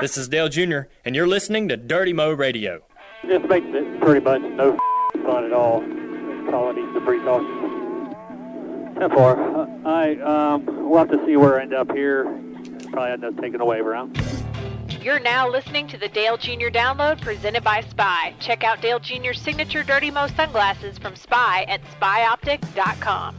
This 0.00 0.18
is 0.18 0.28
Dale 0.28 0.50
Jr., 0.50 0.80
and 1.06 1.16
you're 1.16 1.26
listening 1.26 1.68
to 1.68 1.76
Dirty 1.76 2.12
Mo 2.12 2.30
Radio. 2.32 2.82
This 3.26 3.42
makes 3.48 3.66
it 3.70 4.00
pretty 4.02 4.22
much 4.22 4.42
no 4.42 4.76
fun 5.24 5.44
at 5.44 5.54
all. 5.54 5.80
Calling 6.50 6.76
these 6.76 6.92
debris 6.92 7.20
cautions. 7.20 8.14
Ten 8.98 9.10
four. 9.10 9.40
Uh, 9.40 9.66
I 9.86 10.16
um, 10.20 10.66
we'll 10.90 10.98
have 10.98 11.10
to 11.10 11.24
see 11.24 11.36
where 11.36 11.58
I 11.58 11.62
end 11.62 11.72
up 11.72 11.90
here. 11.92 12.24
Probably 12.92 13.10
end 13.10 13.24
up 13.24 13.40
taking 13.40 13.60
a 13.60 13.64
wave 13.64 13.86
around. 13.86 14.20
You're 15.00 15.18
now 15.18 15.48
listening 15.48 15.88
to 15.88 15.96
the 15.96 16.08
Dale 16.08 16.36
Jr. 16.36 16.68
download 16.68 17.22
presented 17.22 17.64
by 17.64 17.80
Spy. 17.80 18.34
Check 18.38 18.64
out 18.64 18.82
Dale 18.82 19.00
Jr.'s 19.00 19.40
signature 19.40 19.82
Dirty 19.82 20.10
Mo 20.10 20.26
sunglasses 20.26 20.98
from 20.98 21.16
Spy 21.16 21.64
at 21.68 21.80
spyoptic.com. 21.98 23.34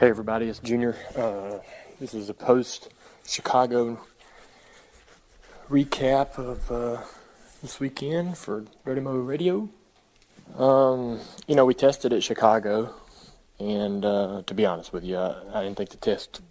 Hey 0.00 0.08
everybody, 0.08 0.48
it's 0.48 0.58
Junior. 0.58 0.96
Uh, 1.16 1.58
this 2.00 2.12
is 2.12 2.28
a 2.28 2.34
post 2.34 2.92
Chicago 3.24 4.00
recap 5.74 6.38
of 6.38 6.70
uh, 6.70 7.02
this 7.60 7.80
weekend 7.80 8.38
for 8.38 8.64
Dirty 8.84 9.00
Radio. 9.00 9.68
Um, 10.56 11.18
you 11.48 11.56
know, 11.56 11.64
we 11.64 11.74
tested 11.74 12.12
at 12.12 12.22
Chicago, 12.22 12.94
and 13.58 14.04
uh, 14.04 14.44
to 14.46 14.54
be 14.54 14.64
honest 14.64 14.92
with 14.92 15.02
you, 15.02 15.18
I, 15.18 15.34
I 15.52 15.64
didn't 15.64 15.76
think 15.76 15.90
the 15.90 15.96
test 15.96 16.42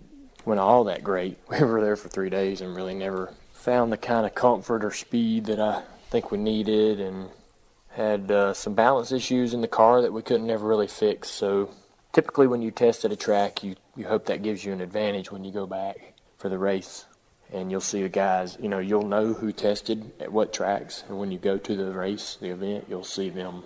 went 0.44 0.60
all 0.60 0.84
that 0.84 1.06
great. 1.06 1.38
We 1.50 1.64
were 1.64 1.82
there 1.82 1.96
for 1.96 2.10
three 2.10 2.30
days 2.30 2.60
and 2.60 2.76
really 2.76 2.94
never 2.94 3.34
found 3.54 3.94
the 3.94 3.98
kind 3.98 4.26
of 4.26 4.36
comfort 4.36 4.84
or 4.84 4.92
speed 4.92 5.46
that 5.46 5.60
I 5.62 5.84
think 6.10 6.30
we 6.30 6.38
needed, 6.38 7.00
and 7.00 7.30
had 7.92 8.30
uh, 8.30 8.54
some 8.54 8.74
balance 8.74 9.14
issues 9.14 9.54
in 9.54 9.62
the 9.62 9.70
car 9.70 10.02
that 10.02 10.12
we 10.12 10.22
couldn't 10.22 10.50
ever 10.50 10.68
really 10.68 10.88
fix. 10.88 11.30
So 11.30 11.70
typically, 12.12 12.48
when 12.48 12.62
you 12.62 12.72
test 12.72 13.06
at 13.06 13.14
a 13.14 13.16
track, 13.16 13.64
you 13.64 13.78
you 13.96 14.06
hope 14.06 14.26
that 14.26 14.44
gives 14.44 14.66
you 14.66 14.74
an 14.74 14.82
advantage 14.82 15.32
when 15.32 15.46
you 15.46 15.54
go 15.54 15.66
back 15.66 16.14
for 16.38 16.50
the 16.50 16.60
race. 16.60 17.06
And 17.54 17.70
you'll 17.70 17.82
see 17.82 18.02
the 18.02 18.10
guys, 18.10 18.58
you 18.60 18.68
know, 18.68 18.80
you'll 18.80 19.08
know 19.08 19.34
who 19.34 19.52
tested 19.52 20.12
at 20.20 20.32
what 20.32 20.52
tracks. 20.52 21.04
And 21.08 21.20
when 21.20 21.32
you 21.32 21.38
go 21.38 21.58
to 21.58 21.76
the 21.76 21.92
race, 21.92 22.38
the 22.42 22.50
event, 22.50 22.86
you'll 22.90 23.04
see 23.04 23.30
them 23.30 23.64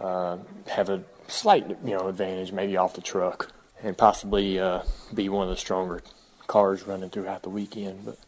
uh, 0.00 0.38
have 0.66 0.88
a 0.88 1.04
slight, 1.28 1.68
you 1.84 1.96
know, 1.96 2.08
advantage 2.08 2.52
maybe 2.52 2.76
off 2.76 2.94
the 2.94 3.00
truck 3.00 3.52
and 3.82 3.96
possibly 3.96 4.58
uh, 4.58 4.82
be 5.14 5.28
one 5.28 5.44
of 5.44 5.50
the 5.50 5.56
stronger 5.56 6.02
cars 6.46 6.82
running 6.82 7.10
throughout 7.10 7.42
the 7.42 7.50
weekend. 7.50 8.04
But 8.04 8.18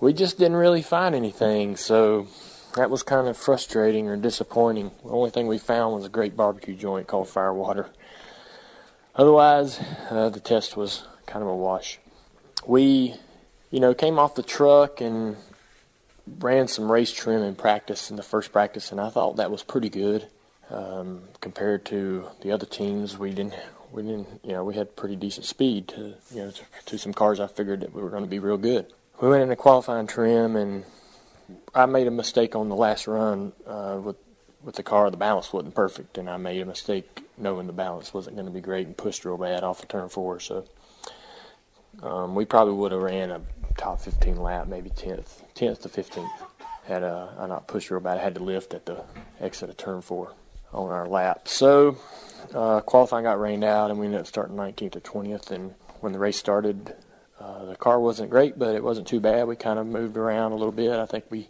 we 0.00 0.12
just 0.12 0.38
didn't 0.38 0.56
really 0.56 0.82
find 0.82 1.14
anything, 1.14 1.76
so 1.76 2.28
that 2.76 2.90
was 2.90 3.02
kind 3.02 3.28
of 3.28 3.36
frustrating 3.36 4.08
or 4.08 4.16
disappointing. 4.16 4.90
The 5.02 5.10
only 5.10 5.30
thing 5.30 5.46
we 5.46 5.58
found 5.58 5.94
was 5.94 6.04
a 6.04 6.10
great 6.10 6.36
barbecue 6.36 6.74
joint 6.74 7.06
called 7.06 7.28
Firewater. 7.28 7.88
Otherwise, 9.14 9.80
uh, 10.10 10.28
the 10.28 10.40
test 10.40 10.76
was 10.76 11.04
kind 11.26 11.42
of 11.42 11.48
a 11.48 11.56
wash. 11.56 11.98
We, 12.66 13.14
you 13.70 13.80
know, 13.80 13.94
came 13.94 14.18
off 14.18 14.34
the 14.34 14.42
truck 14.42 15.00
and 15.00 15.36
ran 16.38 16.68
some 16.68 16.90
race 16.90 17.12
trim 17.12 17.42
in 17.42 17.54
practice 17.54 18.10
in 18.10 18.16
the 18.16 18.22
first 18.22 18.52
practice, 18.52 18.90
and 18.90 19.00
I 19.00 19.10
thought 19.10 19.36
that 19.36 19.50
was 19.50 19.62
pretty 19.62 19.88
good 19.88 20.26
um, 20.70 21.22
compared 21.40 21.84
to 21.86 22.26
the 22.42 22.52
other 22.52 22.66
teams. 22.66 23.16
We 23.16 23.30
didn't, 23.30 23.54
we 23.92 24.02
didn't, 24.02 24.28
you 24.42 24.52
know, 24.52 24.64
we 24.64 24.74
had 24.74 24.96
pretty 24.96 25.16
decent 25.16 25.46
speed 25.46 25.88
to, 25.88 26.14
you 26.32 26.42
know, 26.42 26.50
to, 26.50 26.62
to 26.86 26.98
some 26.98 27.12
cars. 27.12 27.40
I 27.40 27.46
figured 27.46 27.80
that 27.80 27.94
we 27.94 28.02
were 28.02 28.10
going 28.10 28.24
to 28.24 28.30
be 28.30 28.38
real 28.38 28.56
good. 28.56 28.86
We 29.20 29.28
went 29.28 29.42
into 29.42 29.56
qualifying 29.56 30.06
trim, 30.06 30.56
and 30.56 30.84
I 31.74 31.86
made 31.86 32.06
a 32.06 32.10
mistake 32.10 32.54
on 32.56 32.68
the 32.68 32.76
last 32.76 33.06
run 33.06 33.52
uh, 33.66 33.98
with 34.02 34.16
with 34.62 34.74
the 34.74 34.82
car. 34.82 35.10
The 35.10 35.16
balance 35.16 35.52
wasn't 35.52 35.74
perfect, 35.74 36.18
and 36.18 36.28
I 36.28 36.36
made 36.36 36.60
a 36.60 36.66
mistake 36.66 37.22
knowing 37.38 37.66
the 37.66 37.72
balance 37.72 38.12
wasn't 38.12 38.36
going 38.36 38.46
to 38.46 38.52
be 38.52 38.60
great 38.60 38.86
and 38.86 38.96
pushed 38.96 39.24
real 39.24 39.38
bad 39.38 39.62
off 39.62 39.80
of 39.82 39.88
turn 39.88 40.08
four. 40.08 40.40
So 40.40 40.64
um, 42.02 42.34
we 42.34 42.44
probably 42.44 42.74
would 42.74 42.92
have 42.92 43.00
ran 43.00 43.30
a 43.30 43.40
top 43.76 44.00
15 44.00 44.36
lap, 44.36 44.66
maybe 44.66 44.90
10th, 44.90 45.42
10th 45.54 45.82
to 45.82 45.88
15th. 45.88 46.30
Had 46.86 47.02
a, 47.02 47.34
I 47.38 47.46
not 47.46 47.66
pushed 47.66 47.90
real 47.90 48.00
bad. 48.00 48.18
I 48.18 48.22
had 48.22 48.36
to 48.36 48.42
lift 48.42 48.74
at 48.74 48.86
the 48.86 49.04
exit 49.40 49.70
of 49.70 49.76
turn 49.76 50.02
four 50.02 50.32
on 50.72 50.90
our 50.90 51.06
lap. 51.06 51.48
So 51.48 51.98
uh, 52.54 52.80
qualifying 52.80 53.24
got 53.24 53.40
rained 53.40 53.64
out, 53.64 53.90
and 53.90 53.98
we 53.98 54.06
ended 54.06 54.20
up 54.20 54.26
starting 54.26 54.56
19th 54.56 54.92
to 54.92 55.00
20th. 55.00 55.50
And 55.50 55.74
when 56.00 56.12
the 56.12 56.18
race 56.18 56.38
started, 56.38 56.94
uh, 57.40 57.64
the 57.64 57.76
car 57.76 57.98
wasn't 57.98 58.30
great, 58.30 58.58
but 58.58 58.74
it 58.74 58.84
wasn't 58.84 59.08
too 59.08 59.20
bad. 59.20 59.48
We 59.48 59.56
kind 59.56 59.78
of 59.78 59.86
moved 59.86 60.16
around 60.16 60.52
a 60.52 60.56
little 60.56 60.72
bit. 60.72 60.92
I 60.92 61.06
think 61.06 61.24
we 61.30 61.48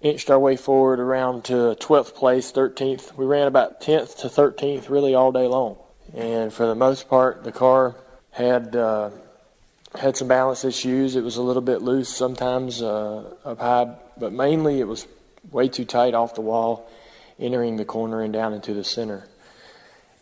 inched 0.00 0.30
our 0.30 0.38
way 0.38 0.56
forward 0.56 0.98
around 0.98 1.44
to 1.44 1.76
12th 1.78 2.14
place, 2.14 2.50
13th. 2.50 3.16
We 3.16 3.24
ran 3.24 3.46
about 3.46 3.80
10th 3.80 4.18
to 4.18 4.28
13th 4.28 4.88
really 4.88 5.14
all 5.14 5.30
day 5.30 5.46
long. 5.46 5.76
And 6.14 6.52
for 6.52 6.66
the 6.66 6.74
most 6.74 7.08
part, 7.08 7.44
the 7.44 7.52
car 7.52 7.94
had 8.32 8.74
uh, 8.74 9.10
had 9.98 10.16
some 10.16 10.28
balance 10.28 10.64
issues. 10.64 11.16
It 11.16 11.24
was 11.24 11.36
a 11.36 11.42
little 11.42 11.62
bit 11.62 11.82
loose 11.82 12.08
sometimes 12.08 12.82
uh, 12.82 13.34
up 13.44 13.60
high, 13.60 13.94
but 14.18 14.32
mainly 14.32 14.80
it 14.80 14.86
was 14.86 15.06
way 15.50 15.68
too 15.68 15.84
tight 15.84 16.14
off 16.14 16.34
the 16.34 16.40
wall, 16.40 16.90
entering 17.38 17.76
the 17.76 17.84
corner 17.84 18.22
and 18.22 18.32
down 18.32 18.52
into 18.54 18.74
the 18.74 18.84
center. 18.84 19.28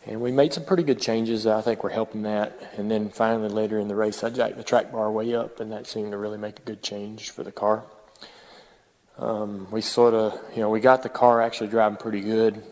And 0.06 0.20
we 0.20 0.32
made 0.32 0.54
some 0.54 0.64
pretty 0.64 0.82
good 0.82 1.00
changes. 1.00 1.47
I 1.47 1.60
think 1.60 1.84
we're 1.84 1.91
helping 1.91 2.22
that. 2.22 2.58
And 2.76 2.91
then 2.91 3.10
finally, 3.10 3.50
later 3.50 3.78
in 3.78 3.88
the 3.88 3.94
race, 3.94 4.25
I 4.25 4.31
jacked 4.31 4.56
the 4.56 4.64
track 4.64 4.91
bar 4.91 5.10
way 5.10 5.34
up, 5.34 5.60
and 5.60 5.72
that 5.72 5.87
seemed 5.87 6.12
to 6.12 6.19
really 6.19 6.38
make 6.38 6.58
a 6.58 6.62
good 6.62 6.82
change 6.82 7.31
for 7.31 7.44
the 7.44 7.52
car. 7.52 7.84
Um, 9.19 9.70
we 9.70 9.82
sort 9.82 10.14
of, 10.14 10.41
you 10.54 10.62
know, 10.62 10.70
we 10.70 10.81
got 10.81 11.02
the 11.02 11.10
car 11.10 11.42
actually 11.42 11.69
driving 11.69 11.98
pretty 11.98 12.22
good 12.22 12.62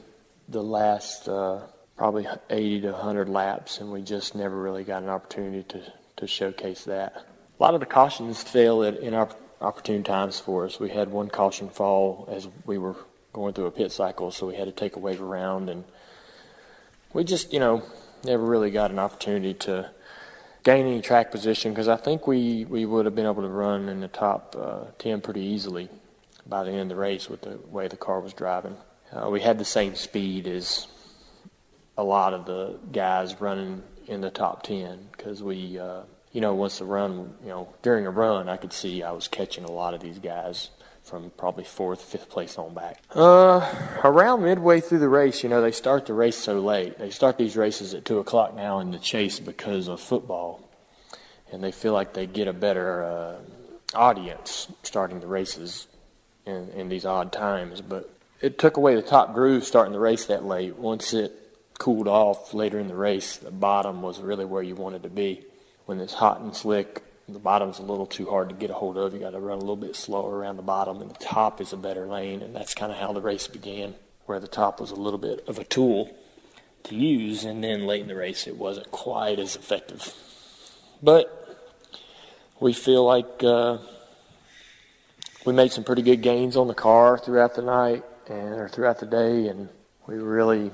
the 0.49 0.63
last 0.63 1.29
uh, 1.29 1.61
probably 1.97 2.27
80 2.49 2.83
to 2.83 2.93
100 2.93 3.29
laps, 3.29 3.81
and 3.81 3.93
we 3.93 4.01
just 4.01 4.35
never 4.35 4.57
really 4.57 4.85
got 4.85 5.03
an 5.03 5.11
opportunity 5.11 5.63
to, 5.65 5.93
to 6.19 6.27
showcase 6.27 6.85
that. 6.85 7.27
A 7.59 7.63
lot 7.63 7.75
of 7.75 7.81
the 7.81 7.87
cautions 7.87 8.43
failed 8.43 8.85
at, 8.85 9.01
in 9.01 9.15
our 9.15 9.29
opportune 9.61 10.05
times 10.05 10.39
for 10.39 10.67
us. 10.67 10.79
We 10.79 10.91
had 10.91 11.11
one 11.11 11.29
caution 11.29 11.69
fall 11.69 12.29
as 12.31 12.49
we 12.65 12.79
were 12.79 12.97
going 13.33 13.55
through 13.55 13.67
a 13.67 13.71
pit 13.71 13.91
cycle, 13.93 14.31
so 14.31 14.47
we 14.47 14.57
had 14.57 14.67
to 14.67 14.73
take 14.73 14.97
a 14.97 14.99
wave 14.99 15.21
around, 15.21 15.69
and 15.69 15.85
we 17.13 17.25
just, 17.25 17.53
you 17.53 17.59
know, 17.59 17.83
never 18.25 18.45
really 18.45 18.71
got 18.71 18.91
an 18.91 18.99
opportunity 18.99 19.55
to 19.55 19.91
gain 20.65 20.87
any 20.87 21.01
track 21.01 21.31
position 21.31 21.73
because 21.73 21.89
I 21.89 21.97
think 21.97 22.27
we, 22.27 22.65
we 22.65 22.85
would 22.85 23.05
have 23.05 23.15
been 23.15 23.27
able 23.27 23.43
to 23.43 23.49
run 23.49 23.89
in 23.89 24.01
the 24.01 24.09
top 24.09 24.57
uh, 24.59 24.85
10 24.99 25.21
pretty 25.21 25.41
easily 25.41 25.89
by 26.47 26.65
the 26.65 26.71
end 26.71 26.83
of 26.83 26.89
the 26.89 26.97
race 26.97 27.29
with 27.29 27.43
the 27.43 27.59
way 27.71 27.89
the 27.89 27.97
car 27.97 28.21
was 28.21 28.33
driving. 28.33 28.77
Uh, 29.13 29.31
we 29.31 29.41
had 29.41 29.59
the 29.59 29.65
same 29.65 29.95
speed 29.95 30.47
as 30.47 30.87
a 31.97 32.05
lot 32.05 32.35
of 32.35 32.47
the 32.47 32.79
guys 32.93 33.41
running 33.41 33.83
in 34.09 34.21
the 34.21 34.31
top 34.31 34.63
10 34.63 35.09
because 35.13 35.43
we, 35.43 35.79
uh, 35.79 36.03
you 36.33 36.41
know, 36.41 36.55
once 36.55 36.79
the 36.79 36.85
run, 36.85 37.35
you 37.43 37.49
know, 37.49 37.69
during 37.83 38.07
a 38.07 38.11
run, 38.11 38.49
I 38.49 38.57
could 38.57 38.73
see 38.73 39.03
I 39.03 39.13
was 39.13 39.29
catching 39.29 39.65
a 39.65 39.71
lot 39.71 39.95
of 39.95 40.01
these 40.01 40.19
guys 40.19 40.71
from 41.03 41.31
probably 41.37 41.65
fourth, 41.65 42.03
fifth 42.03 42.29
place 42.29 42.59
on 42.59 42.75
back. 42.75 43.03
Uh, 43.15 43.75
around 44.05 44.43
midway 44.43 44.81
through 44.81 44.99
the 44.99 45.09
race, 45.09 45.43
you 45.43 45.49
know, 45.49 45.63
they 45.63 45.73
start 45.73 46.07
the 46.07 46.13
race 46.13 46.37
so 46.37 46.61
late. 46.61 46.99
They 46.99 47.11
start 47.11 47.39
these 47.39 47.57
races 47.57 47.95
at 47.95 48.05
2 48.05 48.19
o'clock 48.19 48.55
now 48.55 48.79
in 48.81 48.91
the 48.91 48.99
chase 48.99 49.41
because 49.41 49.89
of 49.89 50.01
football. 50.01 50.69
And 51.51 51.65
they 51.65 51.73
feel 51.73 51.95
like 51.95 52.13
they 52.13 52.27
get 52.27 52.47
a 52.47 52.53
better 52.53 53.03
uh, 53.03 53.37
audience 53.95 54.71
starting 54.83 55.21
the 55.21 55.27
races 55.27 55.87
in, 56.45 56.69
in 56.71 56.89
these 56.91 57.07
odd 57.07 57.33
times. 57.33 57.81
But 57.81 58.11
it 58.43 58.59
took 58.59 58.77
away 58.77 58.95
the 58.95 59.03
top 59.03 59.33
groove 59.33 59.65
starting 59.65 59.93
the 59.93 59.99
race 59.99 60.27
that 60.27 60.45
late. 60.45 60.77
Once 60.77 61.15
it 61.15 61.33
cooled 61.79 62.09
off 62.09 62.53
later 62.53 62.79
in 62.79 62.89
the 62.89 62.97
race, 62.97 63.37
the 63.37 63.51
bottom 63.51 64.03
was 64.03 64.21
really 64.21 64.45
where 64.45 64.63
you 64.63 64.75
wanted 64.75 65.05
to 65.05 65.09
be. 65.09 65.45
When 65.87 66.01
it's 66.01 66.15
hot 66.15 66.41
and 66.41 66.55
slick, 66.55 67.03
the 67.29 67.39
bottom's 67.39 67.79
a 67.79 67.83
little 67.83 68.07
too 68.07 68.27
hard 68.27 68.49
to 68.49 68.55
get 68.55 68.71
a 68.71 68.75
hold 68.75 68.99
of. 68.99 69.15
You 69.15 69.21
got 69.21 69.31
to 69.31 69.39
run 69.39 69.59
a 69.59 69.61
little 69.61 69.77
bit 69.77 69.97
slower 69.97 70.37
around 70.37 70.57
the 70.57 70.63
bottom, 70.63 71.01
and 71.01 71.11
the 71.11 71.25
top 71.25 71.61
is 71.61 71.73
a 71.73 71.77
better 71.77 72.07
lane. 72.07 72.43
And 72.43 72.55
that's 72.55 72.75
kind 72.75 72.91
of 72.91 72.99
how 72.99 73.13
the 73.13 73.21
race 73.21 73.47
began, 73.47 73.95
where 74.27 74.41
the 74.41 74.49
top 74.49 74.81
was 74.81 74.91
a 74.91 74.97
little 74.97 75.19
bit 75.19 75.47
of 75.47 75.59
a 75.59 75.65
tool 75.65 76.15
to 76.85 76.95
use, 76.95 77.45
and 77.45 77.63
then 77.63 77.87
late 77.87 78.03
in 78.03 78.09
the 78.09 78.17
race, 78.17 78.47
it 78.47 78.57
wasn't 78.57 78.91
quite 78.91 79.39
as 79.39 79.57
effective. 79.57 80.15
But 81.03 81.35
we 82.61 82.73
feel 82.73 83.05
like 83.05 83.43
uh, 83.45 83.79
we 85.45 85.53
made 85.53 85.73
some 85.73 85.85
pretty 85.85 86.03
good 86.03 86.23
gains 86.23 86.57
on 86.57 86.67
the 86.67 86.75
car 86.75 87.19
throughout 87.19 87.55
the 87.55 87.63
night 87.63 88.05
and 88.29 88.55
or 88.55 88.69
throughout 88.69 89.01
the 89.01 89.07
day, 89.07 89.49
and 89.49 89.69
we 90.07 90.17
really, 90.17 90.71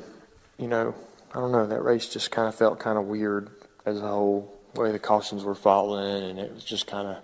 you 0.58 0.68
know, 0.68 0.94
I 1.32 1.40
don't 1.40 1.52
know, 1.52 1.66
that 1.66 1.82
race 1.82 2.08
just 2.08 2.30
kind 2.30 2.48
of 2.48 2.54
felt 2.54 2.78
kind 2.78 2.98
of 2.98 3.06
weird 3.06 3.50
as 3.84 3.98
a 3.98 4.08
whole, 4.08 4.54
the 4.74 4.80
way 4.80 4.92
the 4.92 4.98
cautions 4.98 5.44
were 5.44 5.54
falling, 5.54 6.30
and 6.30 6.38
it 6.38 6.54
was 6.54 6.64
just 6.64 6.86
kind 6.86 7.08
of 7.08 7.16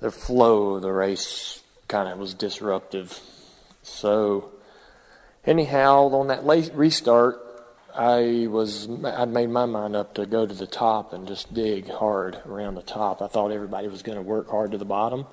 the 0.00 0.10
flow 0.10 0.76
of 0.76 0.82
the 0.82 0.92
race 0.92 1.62
kind 1.88 2.08
of 2.08 2.18
was 2.18 2.34
disruptive. 2.34 3.20
So, 3.82 4.50
anyhow, 5.44 6.08
on 6.08 6.28
that 6.28 6.46
late 6.46 6.72
restart, 6.74 7.38
I 7.94 8.46
was 8.48 8.88
I 9.04 9.24
made 9.24 9.50
my 9.50 9.66
mind 9.66 9.96
up 9.96 10.14
to 10.14 10.26
go 10.26 10.46
to 10.46 10.54
the 10.54 10.66
top 10.66 11.12
and 11.12 11.26
just 11.26 11.52
dig 11.52 11.90
hard 11.90 12.40
around 12.46 12.76
the 12.76 12.82
top. 12.82 13.20
I 13.20 13.26
thought 13.26 13.50
everybody 13.50 13.88
was 13.88 14.02
going 14.02 14.16
to 14.16 14.22
work 14.22 14.48
hard 14.48 14.72
to 14.72 14.78
the 14.78 14.84
bottom 14.84 15.26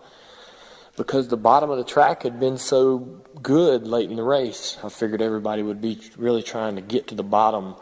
because 0.95 1.27
the 1.27 1.37
bottom 1.37 1.69
of 1.69 1.77
the 1.77 1.83
track 1.83 2.23
had 2.23 2.39
been 2.39 2.57
so 2.57 3.21
good 3.47 3.87
late 3.87 4.09
in 4.09 4.17
the 4.17 4.23
race. 4.23 4.77
I 4.83 4.89
figured 4.89 5.21
everybody 5.21 5.63
would 5.63 5.79
be 5.79 5.97
really 6.17 6.43
trying 6.43 6.75
to 6.75 6.81
get 6.81 7.07
to 7.07 7.15
the 7.15 7.23
bottom 7.23 7.75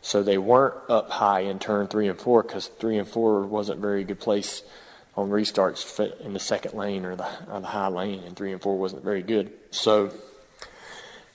so 0.00 0.22
they 0.22 0.38
weren't 0.38 0.76
up 0.88 1.10
high 1.10 1.40
in 1.40 1.58
turn 1.58 1.88
three 1.88 2.08
and 2.08 2.18
four 2.18 2.42
because 2.42 2.68
three 2.68 2.96
and 2.96 3.06
four 3.06 3.42
wasn't 3.42 3.76
a 3.76 3.82
very 3.82 4.02
good 4.02 4.18
place 4.18 4.62
on 5.14 5.28
restarts 5.28 6.00
in 6.24 6.32
the 6.32 6.40
second 6.40 6.72
lane 6.72 7.04
or 7.04 7.16
the, 7.16 7.28
or 7.52 7.60
the 7.60 7.66
high 7.66 7.88
lane, 7.88 8.22
and 8.24 8.34
three 8.34 8.50
and 8.50 8.62
four 8.62 8.78
wasn't 8.78 9.04
very 9.04 9.22
good. 9.22 9.52
So, 9.70 10.10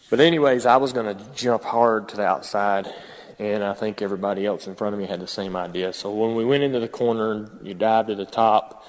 but 0.10 0.20
anyways, 0.20 0.66
I 0.66 0.78
was 0.78 0.92
going 0.92 1.16
to 1.16 1.24
jump 1.36 1.64
hard 1.64 2.10
to 2.10 2.16
the 2.16 2.26
outside, 2.26 2.92
and 3.38 3.64
I 3.64 3.76
think 3.76 4.02
everybody 4.02 4.48
else 4.48 4.66
in 4.66 4.74
front 4.74 4.96
of 4.96 5.00
me 5.00 5.06
had 5.06 5.20
the 5.20 5.28
same 5.28 5.56
idea. 5.56 5.94
So 5.94 6.10
when 6.12 6.34
we 6.34 6.44
went 6.44 6.64
into 6.64 6.80
the 6.80 6.88
corner, 6.88 7.52
you 7.62 7.76
dive 7.76 8.08
to 8.08 8.16
the 8.16 8.26
top, 8.26 8.84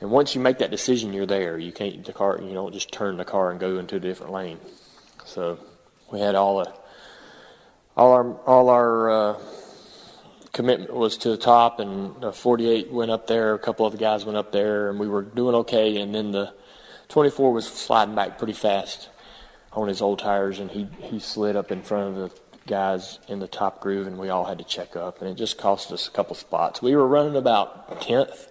and 0.00 0.10
once 0.10 0.34
you 0.34 0.40
make 0.40 0.58
that 0.58 0.70
decision, 0.70 1.12
you're 1.12 1.26
there. 1.26 1.58
You 1.58 1.72
can't 1.72 2.04
the 2.04 2.12
car. 2.12 2.40
You 2.40 2.54
don't 2.54 2.72
just 2.72 2.92
turn 2.92 3.16
the 3.16 3.24
car 3.24 3.50
and 3.50 3.58
go 3.58 3.78
into 3.78 3.96
a 3.96 4.00
different 4.00 4.32
lane. 4.32 4.58
So 5.24 5.58
we 6.12 6.20
had 6.20 6.34
all 6.34 6.58
the 6.58 6.72
all 7.96 8.12
our 8.12 8.34
all 8.46 8.68
our 8.70 9.10
uh, 9.10 9.40
commitment 10.52 10.92
was 10.94 11.16
to 11.18 11.30
the 11.30 11.36
top, 11.36 11.80
and 11.80 12.20
the 12.22 12.32
48 12.32 12.92
went 12.92 13.10
up 13.10 13.26
there. 13.26 13.54
A 13.54 13.58
couple 13.58 13.86
of 13.86 13.92
the 13.92 13.98
guys 13.98 14.24
went 14.24 14.38
up 14.38 14.52
there, 14.52 14.88
and 14.88 15.00
we 15.00 15.08
were 15.08 15.22
doing 15.22 15.54
okay. 15.56 15.96
And 15.98 16.14
then 16.14 16.30
the 16.30 16.54
24 17.08 17.52
was 17.52 17.66
sliding 17.66 18.14
back 18.14 18.38
pretty 18.38 18.52
fast 18.52 19.08
on 19.72 19.88
his 19.88 20.00
old 20.00 20.20
tires, 20.20 20.60
and 20.60 20.70
he 20.70 20.88
he 21.00 21.18
slid 21.18 21.56
up 21.56 21.72
in 21.72 21.82
front 21.82 22.16
of 22.16 22.30
the 22.30 22.40
guys 22.68 23.18
in 23.26 23.40
the 23.40 23.48
top 23.48 23.80
groove, 23.80 24.06
and 24.06 24.18
we 24.18 24.28
all 24.28 24.44
had 24.44 24.58
to 24.58 24.64
check 24.64 24.94
up, 24.94 25.20
and 25.20 25.28
it 25.28 25.34
just 25.34 25.58
cost 25.58 25.90
us 25.90 26.06
a 26.06 26.10
couple 26.10 26.36
spots. 26.36 26.80
We 26.80 26.94
were 26.94 27.08
running 27.08 27.34
about 27.34 28.00
10th, 28.00 28.48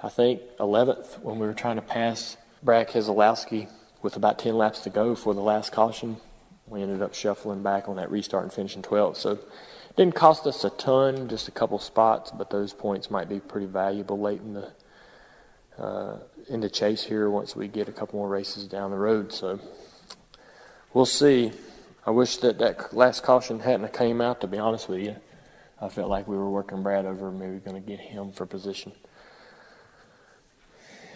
I 0.00 0.08
think, 0.08 0.42
11th 0.58 1.20
when 1.20 1.38
we 1.38 1.46
were 1.46 1.54
trying 1.54 1.76
to 1.76 1.82
pass 1.82 2.36
Brad 2.62 2.88
Keselowski 2.88 3.68
with 4.00 4.16
about 4.16 4.38
10 4.38 4.56
laps 4.56 4.80
to 4.80 4.90
go 4.90 5.16
for 5.16 5.34
the 5.34 5.40
last 5.40 5.72
caution. 5.72 6.18
We 6.68 6.82
ended 6.82 7.02
up 7.02 7.14
shuffling 7.14 7.62
back 7.62 7.88
on 7.88 7.96
that 7.96 8.10
restart 8.10 8.44
and 8.44 8.52
finishing 8.52 8.82
12th. 8.82 9.16
So 9.16 9.32
it 9.32 9.96
didn't 9.96 10.14
cost 10.14 10.46
us 10.46 10.62
a 10.64 10.70
ton, 10.70 11.28
just 11.28 11.48
a 11.48 11.50
couple 11.50 11.78
spots, 11.80 12.30
but 12.30 12.50
those 12.50 12.72
points 12.72 13.10
might 13.10 13.28
be 13.28 13.40
pretty 13.40 13.66
valuable 13.66 14.20
late 14.20 14.40
in 14.40 14.54
the 14.54 14.72
uh, 15.78 16.18
in 16.48 16.60
the 16.60 16.68
chase 16.68 17.04
here 17.04 17.30
once 17.30 17.54
we 17.54 17.68
get 17.68 17.88
a 17.88 17.92
couple 17.92 18.18
more 18.18 18.28
races 18.28 18.66
down 18.66 18.90
the 18.90 18.96
road. 18.96 19.32
So 19.32 19.60
we'll 20.92 21.06
see. 21.06 21.52
I 22.04 22.10
wish 22.10 22.38
that 22.38 22.58
that 22.58 22.92
last 22.92 23.22
caution 23.22 23.60
hadn't 23.60 23.92
came 23.92 24.20
out. 24.20 24.40
To 24.40 24.48
be 24.48 24.58
honest 24.58 24.88
with 24.88 25.00
you, 25.00 25.16
I 25.80 25.88
felt 25.88 26.10
like 26.10 26.26
we 26.26 26.36
were 26.36 26.50
working 26.50 26.82
Brad 26.82 27.06
over, 27.06 27.30
maybe 27.30 27.58
going 27.58 27.80
to 27.80 27.88
get 27.88 28.00
him 28.00 28.32
for 28.32 28.44
position. 28.44 28.92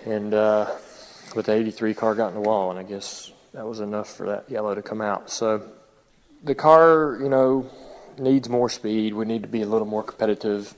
And 0.04 0.34
uh, 0.34 0.70
with 1.34 1.46
the 1.46 1.52
83 1.52 1.94
car 1.94 2.14
got 2.14 2.28
in 2.28 2.34
the 2.34 2.40
wall, 2.40 2.70
and 2.70 2.78
I 2.78 2.82
guess 2.82 3.32
that 3.54 3.66
was 3.66 3.81
enough 3.81 4.14
for 4.14 4.26
that 4.26 4.50
yellow 4.50 4.75
to 4.75 4.82
come 4.82 5.00
out. 5.00 5.31
So 5.31 5.62
the 6.43 6.54
car, 6.54 7.19
you 7.20 7.28
know, 7.28 7.70
needs 8.19 8.49
more 8.49 8.69
speed. 8.69 9.14
We 9.14 9.25
need 9.25 9.43
to 9.43 9.49
be 9.49 9.62
a 9.62 9.66
little 9.66 9.87
more 9.87 10.02
competitive, 10.02 10.75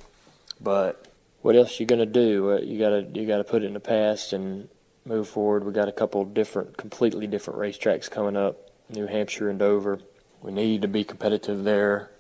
but 0.61 1.07
what 1.43 1.57
else 1.57 1.79
you 1.81 1.87
gonna 1.87 2.07
do? 2.07 2.61
You 2.65 2.79
gotta 2.79 3.07
you 3.13 3.27
gotta 3.27 3.45
put 3.45 3.63
it 3.63 3.67
in 3.67 3.75
the 3.75 3.81
past 3.81 4.33
and 4.33 4.69
move 5.05 5.29
forward. 5.29 5.65
We 5.65 5.73
got 5.73 5.89
a 5.89 5.93
couple 5.93 6.25
different, 6.25 6.77
completely 6.77 7.27
different 7.27 7.59
racetracks 7.59 8.11
coming 8.11 8.37
up, 8.37 8.71
New 8.89 9.07
Hampshire 9.07 9.49
and 9.49 9.59
Dover. 9.59 10.01
We 10.43 10.53
need 10.53 10.83
to 10.83 10.89
be 10.89 11.05
competitive 11.05 11.65
there. 11.65 12.11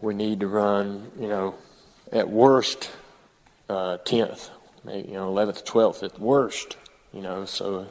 We 0.00 0.14
need 0.14 0.40
to 0.40 0.46
run, 0.46 1.10
you 1.18 1.28
know, 1.28 1.54
at 2.12 2.28
worst, 2.28 2.90
uh, 3.68 3.98
tenth, 3.98 4.50
maybe 4.86 5.08
you 5.08 5.14
know, 5.14 5.28
eleventh, 5.28 5.64
twelfth 5.64 6.02
at 6.02 6.18
worst, 6.18 6.76
you 7.12 7.20
know. 7.20 7.44
So 7.44 7.88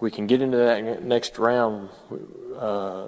we 0.00 0.10
can 0.10 0.26
get 0.26 0.40
into 0.42 0.56
that 0.56 1.04
next 1.04 1.38
round, 1.38 1.90
uh, 2.58 3.06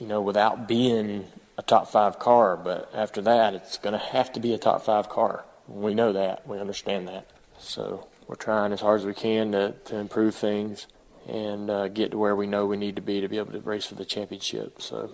you 0.00 0.06
know, 0.06 0.22
without 0.22 0.68
being 0.68 1.26
a 1.58 1.62
top 1.62 1.88
five 1.88 2.18
car. 2.18 2.56
But 2.56 2.90
after 2.94 3.20
that, 3.22 3.54
it's 3.54 3.76
going 3.78 3.92
to 3.92 3.98
have 3.98 4.32
to 4.34 4.40
be 4.40 4.54
a 4.54 4.58
top 4.58 4.84
five 4.84 5.08
car. 5.08 5.44
We 5.68 5.94
know 5.94 6.12
that. 6.12 6.46
We 6.46 6.58
understand 6.58 7.08
that. 7.08 7.26
So 7.58 8.06
we're 8.28 8.36
trying 8.36 8.72
as 8.72 8.80
hard 8.80 9.00
as 9.00 9.06
we 9.06 9.14
can 9.14 9.52
to, 9.52 9.72
to 9.86 9.96
improve 9.96 10.34
things 10.34 10.86
and 11.28 11.70
uh, 11.70 11.88
get 11.88 12.12
to 12.12 12.18
where 12.18 12.36
we 12.36 12.46
know 12.46 12.66
we 12.66 12.76
need 12.76 12.96
to 12.96 13.02
be 13.02 13.20
to 13.20 13.28
be 13.28 13.38
able 13.38 13.52
to 13.52 13.60
race 13.60 13.86
for 13.86 13.96
the 13.96 14.04
championship. 14.04 14.80
So 14.80 15.10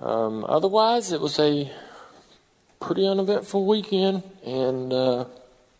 um, 0.00 0.44
otherwise, 0.46 1.12
it 1.12 1.20
was 1.20 1.38
a 1.38 1.72
pretty 2.80 3.06
uneventful 3.06 3.66
weekend, 3.66 4.22
and 4.44 4.92
uh, 4.92 5.24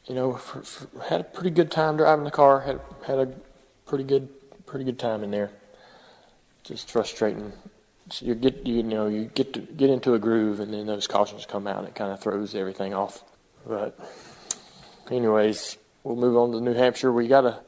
you 0.08 0.14
know, 0.14 0.34
for, 0.34 0.62
for, 0.62 1.05
had 1.05 1.20
a 1.20 1.25
pretty 1.25 1.50
good 1.50 1.70
time 1.70 1.96
driving 1.96 2.25
the 2.25 2.31
car. 2.31 2.60
Had 2.60 2.81
had 3.06 3.19
a 3.19 3.26
pretty 3.87 4.05
good, 4.05 4.28
pretty 4.66 4.84
good 4.84 4.99
time 4.99 5.22
in 5.22 5.31
there. 5.31 5.50
Just 6.64 6.90
frustrating. 6.90 7.52
So 8.10 8.25
you 8.25 8.34
get, 8.34 8.66
you 8.66 8.82
know, 8.82 9.06
you 9.06 9.26
get 9.26 9.52
to 9.52 9.60
get 9.60 9.90
into 9.90 10.14
a 10.14 10.19
groove, 10.19 10.60
and 10.60 10.72
then 10.72 10.87
those 10.87 11.06
cautions 11.06 11.44
come 11.44 11.66
out, 11.66 11.81
and 11.81 11.88
it 11.88 11.94
kind 11.94 12.10
of 12.10 12.20
throws 12.20 12.55
everything 12.55 12.94
off. 12.94 13.22
But, 13.66 13.99
anyways, 15.10 15.76
we'll 16.05 16.16
move 16.16 16.37
on 16.37 16.52
to 16.52 16.60
New 16.60 16.72
Hampshire. 16.72 17.12
We 17.12 17.28
got 17.28 17.44
a 17.44 17.60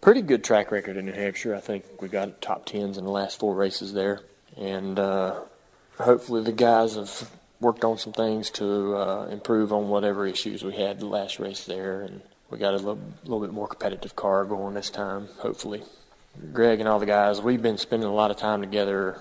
pretty 0.00 0.22
good 0.22 0.42
track 0.42 0.72
record 0.72 0.96
in 0.96 1.06
New 1.06 1.12
Hampshire. 1.12 1.54
I 1.54 1.60
think 1.60 1.84
we 2.00 2.08
got 2.08 2.42
top 2.42 2.66
tens 2.66 2.98
in 2.98 3.04
the 3.04 3.12
last 3.12 3.38
four 3.38 3.54
races 3.54 3.92
there, 3.92 4.22
and 4.56 4.98
uh, 4.98 5.38
hopefully 5.98 6.42
the 6.42 6.52
guys 6.52 6.96
have 6.96 7.30
worked 7.60 7.84
on 7.84 7.98
some 7.98 8.12
things 8.12 8.50
to 8.50 8.96
uh, 8.96 9.26
improve 9.26 9.72
on 9.72 9.88
whatever 9.88 10.26
issues 10.26 10.64
we 10.64 10.74
had 10.74 10.98
the 10.98 11.06
last 11.06 11.38
race 11.38 11.64
there, 11.64 12.02
and 12.02 12.22
we 12.50 12.58
got 12.58 12.74
a 12.74 12.78
little, 12.78 13.00
little 13.22 13.40
bit 13.40 13.52
more 13.52 13.68
competitive 13.68 14.16
car 14.16 14.44
going 14.44 14.74
this 14.74 14.90
time, 14.90 15.28
hopefully. 15.38 15.82
Greg 16.52 16.80
and 16.80 16.88
all 16.88 16.98
the 16.98 17.06
guys, 17.06 17.40
we've 17.40 17.62
been 17.62 17.78
spending 17.78 18.08
a 18.08 18.14
lot 18.14 18.30
of 18.30 18.36
time 18.36 18.60
together 18.60 19.20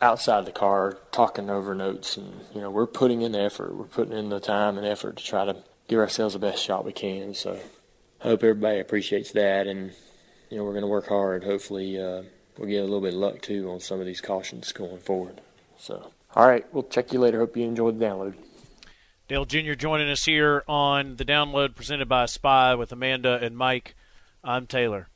outside 0.00 0.46
the 0.46 0.52
car, 0.52 0.98
talking 1.12 1.50
over 1.50 1.74
notes, 1.74 2.16
and 2.16 2.40
you 2.54 2.60
know 2.60 2.70
we're 2.70 2.86
putting 2.86 3.22
in 3.22 3.32
the 3.32 3.40
effort. 3.40 3.74
We're 3.74 3.84
putting 3.84 4.16
in 4.16 4.28
the 4.28 4.40
time 4.40 4.78
and 4.78 4.86
effort 4.86 5.16
to 5.16 5.24
try 5.24 5.44
to 5.44 5.56
give 5.88 5.98
ourselves 5.98 6.34
the 6.34 6.40
best 6.40 6.62
shot 6.62 6.84
we 6.84 6.92
can. 6.92 7.34
So 7.34 7.58
hope 8.20 8.42
everybody 8.42 8.80
appreciates 8.80 9.32
that, 9.32 9.66
and 9.66 9.92
you 10.48 10.58
know 10.58 10.64
we're 10.64 10.72
going 10.72 10.82
to 10.82 10.88
work 10.88 11.08
hard. 11.08 11.44
Hopefully, 11.44 12.00
uh, 12.00 12.22
we'll 12.56 12.68
get 12.68 12.80
a 12.80 12.84
little 12.84 13.00
bit 13.00 13.14
of 13.14 13.20
luck 13.20 13.42
too 13.42 13.70
on 13.70 13.80
some 13.80 14.00
of 14.00 14.06
these 14.06 14.20
cautions 14.20 14.72
going 14.72 14.98
forward. 14.98 15.40
So 15.78 16.12
all 16.34 16.46
right, 16.46 16.64
we'll 16.72 16.84
check 16.84 17.12
you 17.12 17.18
later. 17.20 17.38
Hope 17.38 17.56
you 17.56 17.64
enjoyed 17.64 17.98
the 17.98 18.04
download. 18.04 18.34
Dale 19.28 19.44
Jr. 19.44 19.74
joining 19.74 20.10
us 20.10 20.24
here 20.24 20.64
on 20.68 21.16
the 21.16 21.24
download 21.24 21.74
presented 21.74 22.08
by 22.08 22.26
Spy 22.26 22.74
with 22.74 22.92
Amanda 22.92 23.38
and 23.42 23.56
Mike. 23.56 23.94
I'm 24.42 24.66
Taylor. 24.66 25.08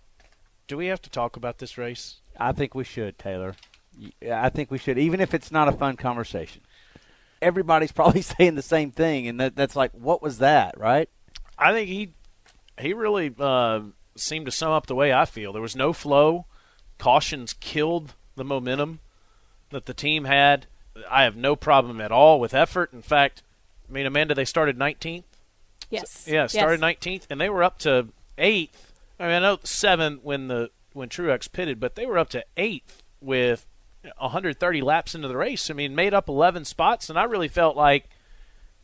Do 0.67 0.77
we 0.77 0.87
have 0.87 1.03
to 1.03 1.11
talk 1.11 1.37
about 1.37 1.59
this 1.59 1.77
race? 1.77 2.17
I 2.39 2.53
think 2.53 2.75
we 2.75 2.85
should, 2.85 3.19
Taylor. 3.19 3.55
I 4.31 4.49
think 4.51 4.71
we 4.71 4.79
should, 4.79 4.99
even 4.99 5.21
if 5.21 5.35
it's 5.35 5.53
not 5.53 5.69
a 5.69 5.73
fun 5.73 5.97
conversation. 5.97 6.63
Everybody's 7.43 7.93
probably 7.93 8.23
saying 8.23 8.55
the 8.55 8.63
same 8.63 8.91
thing, 8.91 9.29
and 9.29 9.41
that, 9.41 9.57
that's 9.57 9.77
like, 9.77 9.93
what 9.93 10.23
was 10.23 10.39
that, 10.39 10.79
right? 10.79 11.09
I 11.59 11.73
think 11.73 11.89
he 11.89 12.15
he 12.81 12.93
really 12.93 13.33
uh, 13.39 13.81
seemed 14.17 14.47
to 14.47 14.53
sum 14.53 14.73
up 14.73 14.87
the 14.87 14.95
way 14.95 15.13
I 15.13 15.25
feel. 15.25 15.53
There 15.53 15.63
was 15.63 15.77
no 15.77 15.93
flow. 15.93 16.47
Cautions 16.99 17.53
killed 17.53 18.15
the 18.35 18.45
momentum 18.45 19.01
that 19.71 19.87
the 19.87 19.95
team 19.95 20.25
had. 20.25 20.67
I 21.11 21.25
have 21.25 21.37
no 21.37 21.57
problem 21.57 22.01
at 22.01 22.13
all 22.13 22.41
with 22.41 22.55
effort. 22.55 22.93
In 22.93 23.03
fact, 23.03 23.43
I 23.89 23.93
mean, 23.93 24.07
Amanda, 24.07 24.35
they 24.35 24.45
started 24.45 24.79
19th. 24.79 25.25
Yes. 25.91 26.27
Yeah, 26.27 26.47
started 26.47 26.81
yes. 26.81 26.97
19th, 26.97 27.27
and 27.31 27.41
they 27.41 27.51
were 27.51 27.63
up 27.63 27.79
to 27.81 28.09
eighth. 28.39 28.93
I 29.19 29.25
mean, 29.25 29.35
I 29.35 29.39
know 29.41 29.59
seven 29.65 30.21
when 30.23 30.49
the 30.49 30.71
when 30.93 31.09
Truex 31.09 31.51
pitted, 31.51 31.81
but 31.81 31.95
they 31.95 32.07
were 32.07 32.19
up 32.19 32.31
to 32.31 32.45
eighth 32.57 33.03
with 33.21 33.67
130 34.19 34.81
laps 34.81 35.15
into 35.15 35.29
the 35.29 35.37
race. 35.37 35.71
I 35.71 35.75
mean, 35.75 35.95
made 35.95 36.15
up 36.15 36.29
11 36.29 36.65
spots, 36.65 37.11
and 37.11 37.19
I 37.19 37.25
really 37.25 37.49
felt 37.49 37.77
like, 37.77 38.09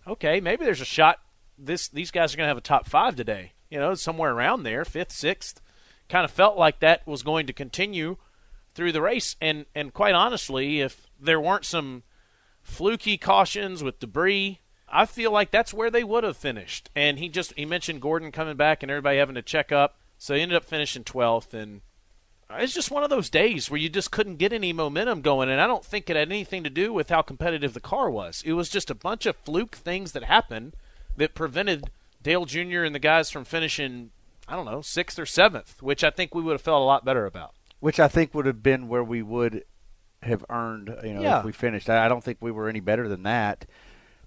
okay, 0.07 0.41
maybe 0.41 0.65
there's 0.65 0.81
a 0.81 0.87
shot. 0.87 1.21
This 1.59 1.89
these 1.89 2.11
guys 2.11 2.33
are 2.33 2.37
going 2.37 2.47
to 2.47 2.49
have 2.49 2.57
a 2.57 2.63
top 2.63 2.89
five 2.89 3.17
today. 3.17 3.53
You 3.71 3.79
know, 3.79 3.95
somewhere 3.95 4.33
around 4.33 4.63
there, 4.63 4.85
fifth, 4.85 5.13
sixth. 5.13 5.61
Kind 6.09 6.25
of 6.25 6.31
felt 6.31 6.59
like 6.59 6.81
that 6.81 7.07
was 7.07 7.23
going 7.23 7.47
to 7.47 7.53
continue 7.53 8.17
through 8.75 8.93
the 8.93 9.03
race, 9.03 9.37
and 9.41 9.67
and 9.75 9.93
quite 9.93 10.15
honestly, 10.15 10.81
if 10.81 11.10
there 11.21 11.41
weren't 11.41 11.65
some 11.65 12.03
fluky 12.63 13.17
cautions 13.17 13.83
with 13.83 13.99
debris 13.99 14.61
I 14.93 15.07
feel 15.07 15.31
like 15.31 15.51
that's 15.51 15.73
where 15.73 15.91
they 15.91 16.03
would 16.03 16.25
have 16.25 16.37
finished. 16.37 16.91
And 16.97 17.19
he 17.19 17.29
just 17.29 17.53
he 17.55 17.65
mentioned 17.65 18.03
Gordon 18.03 18.33
coming 18.33 18.57
back 18.57 18.83
and 18.83 18.91
everybody 18.91 19.19
having 19.19 19.37
to 19.37 19.43
check 19.43 19.71
up, 19.71 19.97
so 20.19 20.35
he 20.35 20.41
ended 20.41 20.57
up 20.57 20.65
finishing 20.65 21.05
12th. 21.05 21.55
And 21.55 21.83
it's 22.51 22.75
just 22.75 22.91
one 22.91 23.05
of 23.05 23.11
those 23.11 23.31
days 23.31 23.71
where 23.71 23.81
you 23.81 23.89
just 23.89 24.11
couldn't 24.11 24.39
get 24.39 24.53
any 24.53 24.73
momentum 24.73 25.21
going. 25.21 25.49
And 25.49 25.61
I 25.61 25.67
don't 25.67 25.85
think 25.85 26.11
it 26.11 26.17
had 26.17 26.29
anything 26.29 26.65
to 26.65 26.71
do 26.71 26.93
with 26.93 27.09
how 27.09 27.23
competitive 27.23 27.73
the 27.73 27.81
car 27.81 28.11
was. 28.11 28.43
It 28.45 28.55
was 28.55 28.69
just 28.69 28.91
a 28.91 28.95
bunch 28.95 29.27
of 29.27 29.37
fluke 29.37 29.77
things 29.77 30.13
that 30.13 30.25
happened 30.25 30.75
that 31.17 31.35
prevented 31.35 31.91
Dale 32.23 32.45
Jr. 32.45 32.83
and 32.83 32.95
the 32.95 32.99
guys 32.99 33.31
from 33.31 33.45
finishing. 33.45 34.11
I 34.49 34.57
don't 34.57 34.67
know, 34.67 34.83
sixth 34.83 35.17
or 35.17 35.27
seventh, 35.27 35.81
which 35.81 36.03
I 36.03 36.11
think 36.11 36.35
we 36.35 36.43
would 36.43 36.55
have 36.55 36.61
felt 36.61 36.83
a 36.83 36.85
lot 36.85 37.05
better 37.05 37.25
about. 37.25 37.55
Which 37.79 38.01
I 38.01 38.09
think 38.09 38.35
would 38.35 38.47
have 38.47 38.65
been 38.65 38.89
where 38.89 39.05
we 39.05 39.23
would 39.23 39.65
have 40.23 40.45
earned, 40.51 40.95
you 41.03 41.15
know, 41.15 41.23
Yeah. 41.23 41.39
if 41.41 41.45
we 41.45 41.53
finished. 41.53 41.89
I 41.89 42.05
I 42.05 42.09
don't 42.09 42.23
think 42.23 42.39
we 42.41 42.51
were 42.51 42.69
any 42.69 42.81
better 42.81 43.09
than 43.09 43.23
that. 43.25 43.67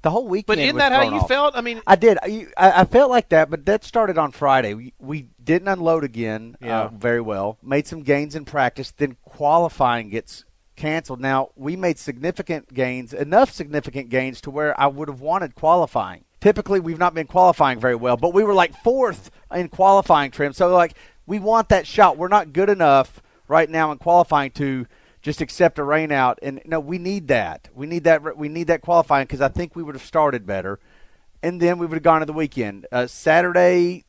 The 0.01 0.09
whole 0.11 0.27
weekend. 0.27 0.47
But 0.47 0.59
isn't 0.59 0.77
that 0.77 0.91
how 0.91 1.03
you 1.03 1.21
off. 1.21 1.27
felt? 1.29 1.55
I 1.55 1.61
mean, 1.61 1.81
I 1.87 1.95
did. 1.95 2.17
I, 2.21 2.47
I 2.57 2.83
felt 2.85 3.09
like 3.09 3.29
that, 3.29 3.49
but 3.49 3.65
that 3.67 3.85
started 3.85 4.17
on 4.17 4.31
Friday. 4.31 4.73
We, 4.73 4.93
we 4.99 5.27
didn't 5.41 5.69
unload 5.69 6.03
again 6.03 6.57
Yeah. 6.59 6.81
uh, 6.81 6.87
very 6.89 7.21
well. 7.21 7.57
Made 7.63 7.87
some 7.87 8.01
gains 8.01 8.35
in 8.35 8.43
practice. 8.43 8.91
Then 8.91 9.15
qualifying 9.23 10.09
gets 10.09 10.43
canceled. 10.75 11.21
Now 11.21 11.51
we 11.55 11.75
made 11.77 11.97
significant 11.99 12.73
gains, 12.73 13.13
enough 13.13 13.51
significant 13.51 14.09
gains 14.09 14.41
to 14.41 14.51
where 14.51 14.77
I 14.79 14.87
would 14.87 15.07
have 15.07 15.21
wanted 15.21 15.55
qualifying 15.55 16.25
Typically, 16.41 16.81
we've 16.81 16.99
not 16.99 17.13
been 17.13 17.25
qualifying 17.27 17.79
very 17.79 17.95
well, 17.95 18.17
but 18.17 18.33
we 18.33 18.43
were 18.43 18.53
like 18.53 18.75
fourth 18.83 19.31
in 19.53 19.69
qualifying 19.69 20.29
trim. 20.29 20.51
So, 20.51 20.67
like, 20.67 20.93
we 21.25 21.39
want 21.39 21.69
that 21.69 21.87
shot. 21.87 22.17
We're 22.17 22.27
not 22.27 22.51
good 22.51 22.69
enough 22.69 23.21
right 23.47 23.69
now 23.69 23.93
in 23.93 23.97
qualifying 23.97 24.51
to 24.51 24.85
just 25.23 25.41
accept 25.41 25.79
a 25.79 25.83
rain 25.83 26.11
out. 26.11 26.37
And 26.43 26.61
no, 26.65 26.79
we 26.79 26.99
need 26.99 27.29
that. 27.29 27.69
We 27.73 27.87
need 27.87 28.03
that. 28.03 28.37
We 28.37 28.49
need 28.49 28.67
that 28.67 28.81
qualifying 28.81 29.25
because 29.25 29.41
I 29.41 29.47
think 29.47 29.75
we 29.75 29.81
would 29.81 29.95
have 29.95 30.05
started 30.05 30.45
better, 30.45 30.79
and 31.41 31.59
then 31.59 31.79
we 31.79 31.87
would 31.87 31.95
have 31.95 32.03
gone 32.03 32.19
to 32.19 32.27
the 32.27 32.33
weekend. 32.33 32.85
Uh, 32.91 33.07
Saturday, 33.07 34.05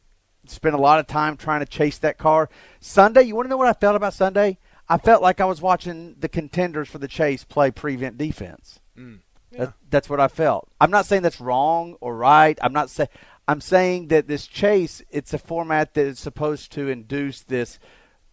spent 0.47 0.75
a 0.75 0.81
lot 0.81 1.01
of 1.01 1.07
time 1.07 1.39
trying 1.39 1.61
to 1.61 1.67
chase 1.67 1.97
that 1.99 2.19
car. 2.19 2.51
Sunday, 2.81 3.23
you 3.23 3.35
want 3.35 3.47
to 3.47 3.51
know 3.51 3.57
what 3.57 3.69
I 3.69 3.73
felt 3.73 3.97
about 3.97 4.13
Sunday? 4.13 4.59
I 4.89 4.99
felt 4.99 5.23
like 5.23 5.41
I 5.41 5.47
was 5.47 5.63
watching 5.63 6.17
the 6.19 6.29
contenders 6.29 6.89
for 6.89 6.99
the 6.99 7.09
chase 7.09 7.45
play 7.45 7.71
prevent 7.71 8.19
defense. 8.19 8.81
Mm. 8.99 9.21
That, 9.53 9.73
that's 9.89 10.11
what 10.11 10.21
I 10.21 10.29
felt. 10.29 10.69
I'm 10.81 10.91
not 10.91 11.07
saying 11.07 11.23
that's 11.23 11.41
wrong 11.41 11.97
or 12.01 12.17
right. 12.17 12.59
I'm 12.61 12.73
not 12.73 12.91
saying. 12.91 13.09
I'm 13.47 13.61
saying 13.61 14.09
that 14.09 14.27
this 14.27 14.47
chase, 14.47 15.03
it's 15.11 15.33
a 15.33 15.39
format 15.39 15.95
that 15.95 16.07
is 16.07 16.19
supposed 16.19 16.73
to 16.73 16.89
induce 16.89 17.43
this 17.43 17.79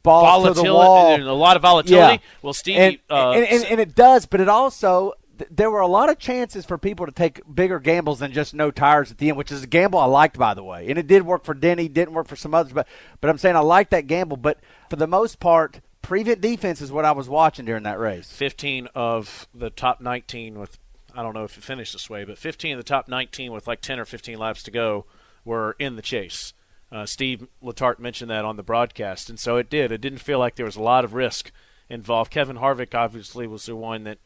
ball 0.04 0.24
volatility, 0.24 0.62
to 0.62 0.68
the 0.68 0.74
wall. 0.74 1.16
a 1.16 1.34
lot 1.34 1.56
of 1.56 1.62
volatility. 1.62 2.24
Yeah. 2.24 2.30
Well, 2.42 2.54
Steve, 2.54 2.78
and, 2.78 3.00
uh, 3.10 3.32
and, 3.32 3.46
and, 3.46 3.66
and 3.66 3.80
it 3.80 3.96
does, 3.96 4.26
but 4.26 4.42
it 4.42 4.50
also 4.50 5.14
there 5.50 5.72
were 5.72 5.80
a 5.80 5.88
lot 5.88 6.10
of 6.10 6.20
chances 6.20 6.66
for 6.66 6.78
people 6.78 7.06
to 7.06 7.12
take 7.12 7.42
bigger 7.54 7.80
gambles 7.80 8.20
than 8.20 8.32
just 8.32 8.54
no 8.54 8.70
tires 8.70 9.12
at 9.12 9.18
the 9.18 9.30
end, 9.30 9.38
which 9.38 9.52
is 9.52 9.64
a 9.64 9.68
gamble 9.68 10.00
I 10.00 10.06
liked, 10.06 10.38
by 10.38 10.54
the 10.54 10.64
way. 10.64 10.88
And 10.90 11.00
it 11.00 11.08
did 11.08 11.24
work 11.24 11.44
for 11.44 11.54
Denny, 11.54 11.88
didn't 11.88 12.14
work 12.14 12.28
for 12.28 12.36
some 12.36 12.54
others, 12.54 12.74
but 12.74 12.88
but 13.20 13.30
I'm 13.30 13.38
saying 13.38 13.56
I 13.56 13.60
like 13.60 13.90
that 13.92 14.08
gamble. 14.08 14.38
But 14.38 14.60
for 14.90 14.96
the 14.96 15.08
most 15.08 15.40
part, 15.40 15.82
prevent 16.02 16.42
defense 16.42 16.82
is 16.82 16.92
what 16.92 17.06
I 17.06 17.12
was 17.12 17.30
watching 17.30 17.66
during 17.66 17.84
that 17.84 18.00
race. 18.00 18.32
15 18.32 18.90
of 18.94 19.48
the 19.54 19.70
top 19.70 20.02
19 20.02 20.60
with 20.60 20.78
I 21.14 21.24
don't 21.24 21.34
know 21.34 21.44
if 21.44 21.58
it 21.58 21.64
finished 21.64 21.94
this 21.94 22.10
way, 22.10 22.24
but 22.24 22.38
15 22.38 22.74
of 22.74 22.78
the 22.78 22.84
top 22.84 23.08
19 23.08 23.52
with 23.52 23.68
like 23.68 23.82
10 23.82 24.00
or 24.00 24.06
15 24.06 24.38
laps 24.38 24.64
to 24.64 24.72
go 24.72 25.06
were 25.44 25.76
in 25.80 25.96
the 25.96 26.02
chase. 26.02 26.54
Uh, 26.92 27.06
Steve 27.06 27.48
Letarte 27.64 28.00
mentioned 28.00 28.30
that 28.32 28.44
on 28.44 28.58
the 28.58 28.64
broadcast, 28.64 29.30
and 29.30 29.40
so 29.40 29.56
it 29.58 29.70
did. 29.70 29.92
It 29.92 30.02
didn't 30.02 30.20
feel 30.20 30.40
like 30.40 30.56
there 30.56 30.66
was 30.66 30.76
a 30.76 30.82
lot 30.82 31.06
of 31.06 31.14
risk 31.14 31.52
involved. 31.90 32.32
Kevin 32.32 32.58
Harvick 32.58 32.94
obviously 32.94 33.48
was 33.48 33.66
the 33.66 33.76
one 33.76 34.04
that 34.04 34.18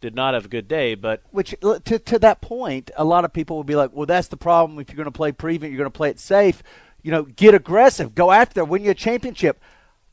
did 0.00 0.14
not 0.14 0.34
have 0.34 0.44
a 0.44 0.48
good 0.48 0.68
day, 0.68 0.94
but 0.94 1.22
Which 1.30 1.54
to 1.60 1.98
to 1.98 2.18
that 2.20 2.40
point, 2.40 2.90
a 2.96 3.04
lot 3.04 3.24
of 3.24 3.32
people 3.32 3.56
would 3.56 3.66
be 3.66 3.76
like, 3.76 3.90
"Well, 3.92 4.06
that's 4.06 4.28
the 4.28 4.36
problem. 4.36 4.78
If 4.78 4.88
you're 4.90 4.96
going 4.96 5.04
to 5.06 5.10
play 5.10 5.32
prevent, 5.32 5.72
you're 5.72 5.78
going 5.78 5.90
to 5.90 5.96
play 5.96 6.10
it 6.10 6.20
safe. 6.20 6.62
You 7.02 7.10
know, 7.10 7.22
get 7.24 7.54
aggressive, 7.54 8.14
go 8.14 8.30
after, 8.30 8.54
there, 8.54 8.64
win 8.64 8.84
you 8.84 8.90
a 8.90 8.94
championship." 8.94 9.60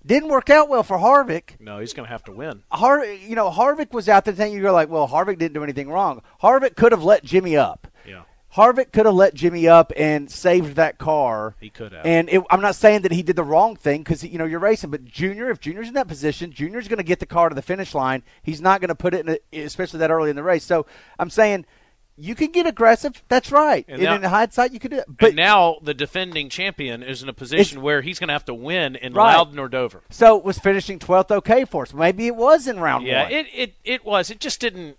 Didn't 0.05 0.29
work 0.29 0.49
out 0.49 0.69
well 0.69 0.81
for 0.81 0.97
Harvick. 0.97 1.59
no, 1.59 1.79
he's 1.79 1.91
going 1.91 2.05
to 2.05 2.11
have 2.11 2.23
to 2.23 2.31
win. 2.31 2.63
Har, 2.71 3.03
you 3.03 3.35
know, 3.35 3.49
Harvick 3.51 3.91
was 3.91 4.07
out 4.07 4.23
there 4.23 4.33
saying 4.33 4.53
you're 4.53 4.71
like, 4.71 4.87
well, 4.87 5.09
Harvick 5.09 5.37
didn't 5.37 5.53
do 5.53 5.61
anything 5.63 5.89
wrong. 5.89 6.21
Harvick 6.41 6.77
could 6.77 6.93
have 6.93 7.03
let 7.03 7.21
Jimmie 7.25 7.57
up. 7.57 7.85
Yeah, 8.07 8.21
Harvick 8.55 8.91
could 8.91 9.05
have 9.05 9.13
let 9.15 9.35
Jimmie 9.35 9.67
up 9.67 9.93
and 9.95 10.29
saved 10.29 10.75
that 10.75 10.97
car. 10.97 11.55
he 11.59 11.69
could 11.69 11.91
have. 11.91 12.05
And 12.05 12.27
it, 12.29 12.41
I'm 12.49 12.61
not 12.61 12.75
saying 12.75 13.01
that 13.03 13.11
he 13.11 13.21
did 13.21 13.35
the 13.35 13.43
wrong 13.43 13.75
thing 13.75 14.01
because 14.01 14.23
you 14.23 14.37
know 14.39 14.45
you're 14.45 14.59
racing, 14.59 14.89
but 14.89 15.05
Junior, 15.05 15.49
if 15.51 15.59
Junior's 15.59 15.87
in 15.87 15.93
that 15.93 16.07
position, 16.07 16.51
Junior's 16.51 16.87
going 16.87 16.97
to 16.97 17.03
get 17.03 17.19
the 17.19 17.25
car 17.27 17.49
to 17.49 17.55
the 17.55 17.61
finish 17.61 17.93
line. 17.93 18.23
He's 18.41 18.59
not 18.61 18.81
going 18.81 18.89
to 18.89 18.95
put 18.95 19.13
it 19.13 19.27
in, 19.27 19.37
a, 19.53 19.61
especially 19.65 19.99
that 19.99 20.09
early 20.09 20.29
in 20.31 20.35
the 20.35 20.43
race. 20.43 20.63
So 20.63 20.87
I'm 21.19 21.29
saying 21.29 21.65
you 22.17 22.33
can 22.35 22.51
get 22.51 22.65
aggressive. 22.65 23.23
That's 23.29 23.51
right. 23.51 23.85
And 23.87 24.01
And, 24.01 24.03
now- 24.03 24.15
in 24.15 24.23
hindsight, 24.23 24.73
you 24.73 24.79
could 24.79 24.91
do 24.91 24.97
it. 24.97 25.05
But 25.07 25.35
now 25.35 25.77
the 25.83 25.93
defending 25.93 26.49
champion 26.49 27.03
is 27.03 27.21
in 27.23 27.29
a 27.29 27.33
position 27.33 27.81
where 27.83 28.01
he's 28.01 28.17
going 28.19 28.27
to 28.29 28.33
have 28.33 28.45
to 28.45 28.53
win 28.55 28.95
in 28.95 29.13
Right. 29.13 29.35
Loudon 29.37 29.59
or 29.59 29.69
Dover. 29.69 30.01
so 30.09 30.35
was 30.37 30.57
finishing 30.57 30.97
12th 30.99 31.29
okay 31.31 31.65
for 31.65 31.83
us? 31.83 31.93
Maybe 31.93 32.25
it 32.27 32.35
was 32.35 32.67
in 32.67 32.79
round 32.79 33.05
Yeah, 33.05 33.23
one. 33.23 33.31
it, 33.31 33.45
it 33.53 33.73
it 33.85 34.03
was. 34.05 34.29
It 34.31 34.39
just 34.39 34.59
didn't. 34.59 34.97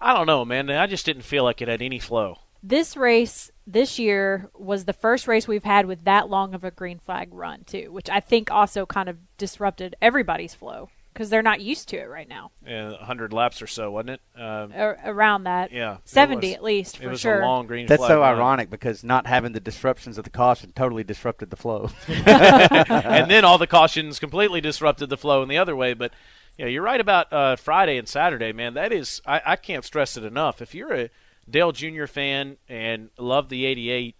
I 0.00 0.12
don't 0.14 0.26
know, 0.26 0.44
man. 0.44 0.68
I 0.70 0.86
just 0.86 1.06
didn't 1.06 1.22
feel 1.22 1.42
like 1.42 1.62
it 1.62 1.68
had 1.68 1.80
any 1.82 1.98
flow. 1.98 2.38
This 2.62 2.96
race 2.96 3.50
this 3.66 3.98
year 3.98 4.48
was 4.54 4.84
the 4.84 4.92
first 4.92 5.26
race 5.26 5.48
we've 5.48 5.64
had 5.64 5.86
with 5.86 6.04
that 6.04 6.28
long 6.30 6.54
of 6.54 6.62
a 6.64 6.70
green 6.70 6.98
flag 6.98 7.28
run 7.32 7.64
too, 7.64 7.90
which 7.90 8.08
I 8.08 8.20
think 8.20 8.50
also 8.50 8.86
kind 8.86 9.08
of 9.08 9.18
disrupted 9.36 9.96
everybody's 10.00 10.54
flow 10.54 10.88
because 11.12 11.28
they're 11.28 11.42
not 11.42 11.60
used 11.60 11.88
to 11.90 11.96
it 11.98 12.08
right 12.08 12.28
now. 12.28 12.50
Uh, 12.66 12.92
100 12.98 13.32
laps 13.32 13.60
or 13.60 13.66
so, 13.66 13.90
wasn't 13.90 14.10
it? 14.10 14.20
Um, 14.40 14.72
Ar- 14.76 14.98
around 15.04 15.44
that, 15.44 15.72
yeah, 15.72 15.98
seventy 16.04 16.48
was- 16.48 16.56
at 16.56 16.62
least 16.62 16.96
It 16.96 17.02
for 17.02 17.08
was 17.10 17.20
sure. 17.20 17.40
a 17.42 17.46
long 17.46 17.66
green 17.66 17.86
That's 17.86 17.98
flag 18.00 18.10
so 18.10 18.20
run. 18.20 18.36
ironic 18.36 18.70
because 18.70 19.02
not 19.04 19.26
having 19.26 19.52
the 19.52 19.60
disruptions 19.60 20.16
of 20.16 20.24
the 20.24 20.30
caution 20.30 20.72
totally 20.74 21.04
disrupted 21.04 21.50
the 21.50 21.56
flow. 21.56 21.90
and 22.08 23.30
then 23.30 23.44
all 23.44 23.58
the 23.58 23.66
cautions 23.66 24.18
completely 24.18 24.60
disrupted 24.60 25.10
the 25.10 25.16
flow 25.18 25.42
in 25.42 25.48
the 25.48 25.58
other 25.58 25.74
way. 25.76 25.94
But 25.94 26.12
yeah, 26.56 26.66
you're 26.66 26.82
right 26.82 27.00
about 27.00 27.32
uh, 27.32 27.56
Friday 27.56 27.98
and 27.98 28.08
Saturday, 28.08 28.52
man. 28.52 28.74
That 28.74 28.92
is, 28.92 29.20
I, 29.26 29.40
I 29.44 29.56
can't 29.56 29.84
stress 29.84 30.16
it 30.16 30.24
enough. 30.24 30.62
If 30.62 30.74
you're 30.74 30.92
a 30.94 31.10
Dale 31.48 31.72
Jr. 31.72 32.06
fan 32.06 32.56
and 32.68 33.10
love 33.18 33.48
the 33.48 33.64
88, 33.66 34.16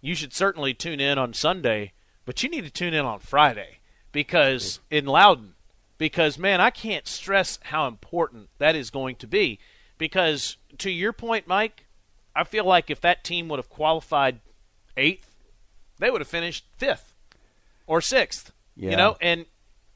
you 0.00 0.14
should 0.14 0.32
certainly 0.32 0.74
tune 0.74 1.00
in 1.00 1.18
on 1.18 1.32
Sunday. 1.34 1.92
But 2.24 2.42
you 2.42 2.48
need 2.48 2.64
to 2.64 2.70
tune 2.70 2.94
in 2.94 3.04
on 3.04 3.18
Friday 3.18 3.78
because 4.12 4.80
in 4.90 5.06
Loudon, 5.06 5.54
because 5.98 6.38
man, 6.38 6.60
I 6.60 6.70
can't 6.70 7.06
stress 7.06 7.58
how 7.64 7.86
important 7.86 8.48
that 8.58 8.76
is 8.76 8.90
going 8.90 9.16
to 9.16 9.26
be. 9.26 9.58
Because 9.98 10.56
to 10.78 10.90
your 10.90 11.12
point, 11.12 11.46
Mike, 11.46 11.86
I 12.34 12.44
feel 12.44 12.64
like 12.64 12.90
if 12.90 13.00
that 13.00 13.24
team 13.24 13.48
would 13.48 13.58
have 13.58 13.68
qualified 13.68 14.40
eighth, 14.96 15.36
they 15.98 16.10
would 16.10 16.20
have 16.20 16.28
finished 16.28 16.64
fifth 16.76 17.14
or 17.86 18.00
sixth. 18.00 18.52
Yeah. 18.76 18.90
You 18.90 18.96
know, 18.96 19.16
and 19.20 19.46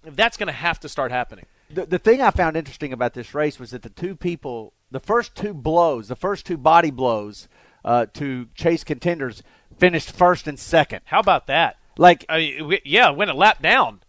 that's 0.03 0.37
going 0.37 0.49
to 0.49 0.53
have 0.53 0.79
to 0.81 0.89
start 0.89 1.11
happening. 1.11 1.47
the, 1.71 1.87
the 1.87 1.99
thing 1.99 2.21
I 2.21 2.31
found 2.31 2.57
interesting 2.57 2.93
about 2.93 3.15
this 3.15 3.35
race 3.35 3.59
was 3.59 3.71
that 3.71 3.83
the 3.83 3.91
two 3.91 4.15
people, 4.15 4.75
the 4.91 5.01
first 5.01 5.35
two 5.35 5.53
blows, 5.55 6.09
the 6.09 6.17
first 6.17 6.47
two 6.47 6.57
body 6.57 6.91
blows 6.91 7.49
uh, 7.85 8.07
to 8.15 8.47
chase 8.55 8.85
contenders, 8.85 9.43
finished 9.79 10.13
first 10.13 10.47
and 10.47 10.59
second. 10.59 11.01
How 11.05 11.21
about 11.21 11.47
that? 11.49 11.77
Like 11.99 12.25
I 12.29 12.39
mean, 12.39 12.79
yeah, 12.85 13.11
went 13.11 13.31
a 13.31 13.35
lap 13.35 13.63
down 13.63 14.01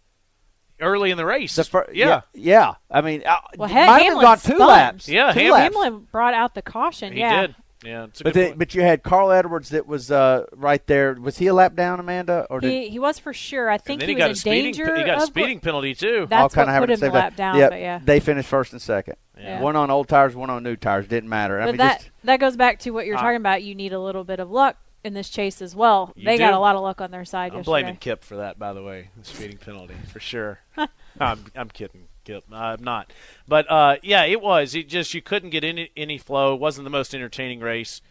early 0.80 1.10
in 1.10 1.16
the 1.16 1.24
race. 1.24 1.56
the 1.56 1.64
fir- 1.64 1.88
yeah. 1.92 2.20
yeah, 2.34 2.74
I 2.90 3.00
mean, 3.00 3.22
uh, 3.26 3.36
Well, 3.56 3.68
it 3.68 3.72
heck, 3.72 3.86
might 3.88 3.98
have 4.02 4.06
Hamlin 4.12 4.24
gone 4.24 4.38
two 4.38 4.54
spun. 4.54 4.68
laps. 4.68 5.08
Yeah, 5.08 5.32
two 5.32 5.40
Ham- 5.40 5.52
laps. 5.52 5.74
Hamlin 5.74 6.06
brought 6.12 6.34
out 6.34 6.54
the 6.54 6.62
caution. 6.62 7.12
he 7.14 7.20
yeah, 7.20 7.46
did. 7.48 7.54
Yeah, 7.84 8.04
it's 8.04 8.20
a 8.20 8.24
But 8.24 8.34
good 8.34 8.52
the, 8.52 8.56
but 8.56 8.74
you 8.74 8.82
had 8.82 9.04
Carl 9.04 9.30
Edwards 9.30 9.68
that 9.68 9.86
was 9.86 10.10
uh, 10.10 10.46
right 10.52 10.84
there. 10.88 11.14
Was 11.14 11.38
he 11.38 11.46
a 11.46 11.54
lap 11.54 11.76
down, 11.76 12.00
Amanda, 12.00 12.44
or 12.50 12.58
did 12.60 12.70
he 12.70 12.88
he 12.88 12.98
was 12.98 13.18
for 13.20 13.32
sure. 13.32 13.70
I 13.70 13.74
and 13.74 13.82
think 13.84 14.00
then 14.00 14.08
he, 14.08 14.14
he, 14.14 14.18
got 14.18 14.26
a 14.26 14.28
was 14.30 14.38
in 14.38 14.40
speeding. 14.40 14.72
danger. 14.72 14.96
He 14.96 15.04
got 15.04 15.22
a 15.22 15.26
speeding 15.26 15.60
penalty 15.60 15.94
too. 15.94 16.26
That's 16.28 16.40
I'll 16.42 16.48
kinda 16.64 16.80
what 16.80 16.88
have 16.90 16.98
put 17.00 17.06
him 17.08 17.12
lap 17.14 17.36
down. 17.36 17.56
Yep, 17.56 17.70
But 17.70 17.80
yeah, 17.80 18.00
they 18.02 18.18
finished 18.18 18.48
first 18.48 18.72
and 18.72 18.82
second. 18.82 19.14
Yeah. 19.38 19.60
One 19.60 19.76
on 19.76 19.90
old 19.90 20.08
tires, 20.08 20.34
one 20.34 20.50
on 20.50 20.64
new 20.64 20.74
tires. 20.74 21.06
Didn't 21.06 21.28
matter. 21.28 21.60
I 21.60 21.66
but 21.66 21.70
mean, 21.72 21.76
that 21.78 21.98
just 22.00 22.10
that 22.24 22.40
goes 22.40 22.56
back 22.56 22.80
to 22.80 22.90
what 22.90 23.06
you're 23.06 23.16
Uh, 23.16 23.20
talking 23.20 23.36
about. 23.36 23.62
You 23.62 23.76
need 23.76 23.92
a 23.92 24.00
little 24.00 24.24
bit 24.24 24.40
of 24.40 24.50
luck 24.50 24.76
in 25.04 25.14
this 25.14 25.30
chase 25.30 25.62
as 25.62 25.76
well. 25.76 26.12
You 26.16 26.24
they 26.24 26.36
got 26.36 26.54
a 26.54 26.58
lot 26.58 26.74
of 26.74 26.82
luck 26.82 27.00
on 27.00 27.12
their 27.12 27.24
side 27.24 27.52
I'm 27.52 27.58
yesterday. 27.58 27.64
blaming 27.82 27.96
Kip 27.98 28.24
for 28.24 28.38
that, 28.38 28.58
by 28.58 28.72
the 28.72 28.82
way, 28.82 29.10
the 29.16 29.24
speeding 29.24 29.58
penalty 29.58 29.94
for 30.12 30.18
sure. 30.18 30.58
I'm 31.20 31.44
I'm 31.54 31.68
kidding, 31.68 32.07
Kip. 32.28 32.44
I'm 32.52 32.84
not. 32.84 33.10
But 33.46 33.70
uh, 33.70 33.96
yeah, 34.02 34.24
it 34.24 34.42
was. 34.42 34.74
It 34.74 34.86
just 34.86 35.14
you 35.14 35.22
couldn't 35.22 35.48
get 35.48 35.64
any 35.64 35.90
any 35.96 36.18
flow. 36.18 36.54
It 36.54 36.60
wasn't 36.60 36.84
the 36.84 36.90
most 36.90 37.14
entertaining 37.14 37.60
race. 37.60 38.02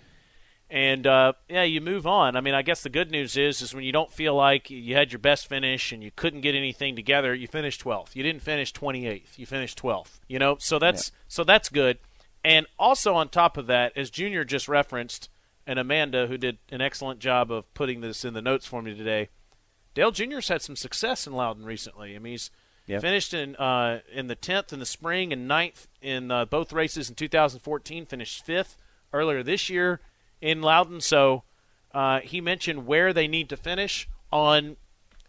And 0.72 1.06
uh, 1.06 1.34
yeah, 1.48 1.64
you 1.64 1.82
move 1.82 2.08
on. 2.08 2.36
I 2.36 2.42
mean, 2.42 2.56
I 2.56 2.64
guess 2.64 2.82
the 2.82 2.90
good 2.90 3.12
news 3.12 3.38
is 3.38 3.62
is 3.62 3.76
when 3.76 3.84
you 3.84 3.92
don't 3.92 4.12
feel 4.12 4.34
like 4.34 4.72
you 4.72 4.96
had 4.96 5.12
your 5.12 5.20
best 5.20 5.48
finish 5.48 5.92
and 5.92 6.04
you 6.04 6.10
couldn't 6.16 6.42
get 6.42 6.56
anything 6.56 6.96
together, 6.96 7.36
you 7.36 7.48
finished 7.48 7.84
12th. 7.84 8.16
You 8.16 8.24
didn't 8.24 8.42
finish 8.42 8.74
28th. 8.74 9.38
You 9.38 9.46
finished 9.46 9.80
12th. 9.80 10.20
You 10.28 10.40
know, 10.40 10.58
so 10.60 10.80
that's 10.80 11.12
so 11.28 11.44
that's 11.44 11.70
good. 11.70 12.00
And 12.44 12.66
also 12.80 13.14
on 13.14 13.30
top 13.30 13.56
of 13.56 13.68
that, 13.68 13.94
as 13.96 14.10
Junior 14.10 14.44
just 14.44 14.68
referenced, 14.68 15.30
and 15.68 15.78
Amanda, 15.78 16.26
who 16.26 16.40
did 16.40 16.58
an 16.72 16.82
excellent 16.82 17.20
job 17.20 17.52
of 17.52 17.72
putting 17.76 18.02
this 18.02 18.26
in 18.26 18.34
the 18.34 18.42
notes 18.42 18.66
for 18.66 18.82
me 18.82 18.96
today, 18.96 19.30
Dale 19.94 20.12
Jr.'s 20.12 20.48
had 20.48 20.64
some 20.64 20.76
success 20.76 21.28
in 21.28 21.34
Loudon 21.34 21.66
recently. 21.66 22.16
I 22.16 22.20
mean, 22.20 22.34
he's 22.34 22.50
Yep. 22.88 23.02
finished 23.02 23.34
in 23.34 23.56
uh, 23.58 24.00
in 24.12 24.28
the 24.28 24.36
10th 24.36 24.72
in 24.72 24.80
the 24.80 24.86
spring 24.86 25.34
and 25.34 25.50
9th 25.50 25.88
in 26.02 26.32
uh, 26.32 26.46
both 26.46 26.72
races 26.72 27.10
in 27.10 27.16
2014. 27.16 28.06
Finished 28.06 28.46
fifth 28.46 28.78
earlier 29.12 29.44
this 29.44 29.70
year 29.70 30.00
in 30.42 30.62
Loudon. 30.62 31.02
So 31.02 31.44
uh, 31.94 32.22
he 32.22 32.40
mentioned 32.42 32.88
where 32.88 33.14
they 33.14 33.28
need 33.28 33.50
to 33.50 33.58
finish 33.58 34.08
on. 34.32 34.78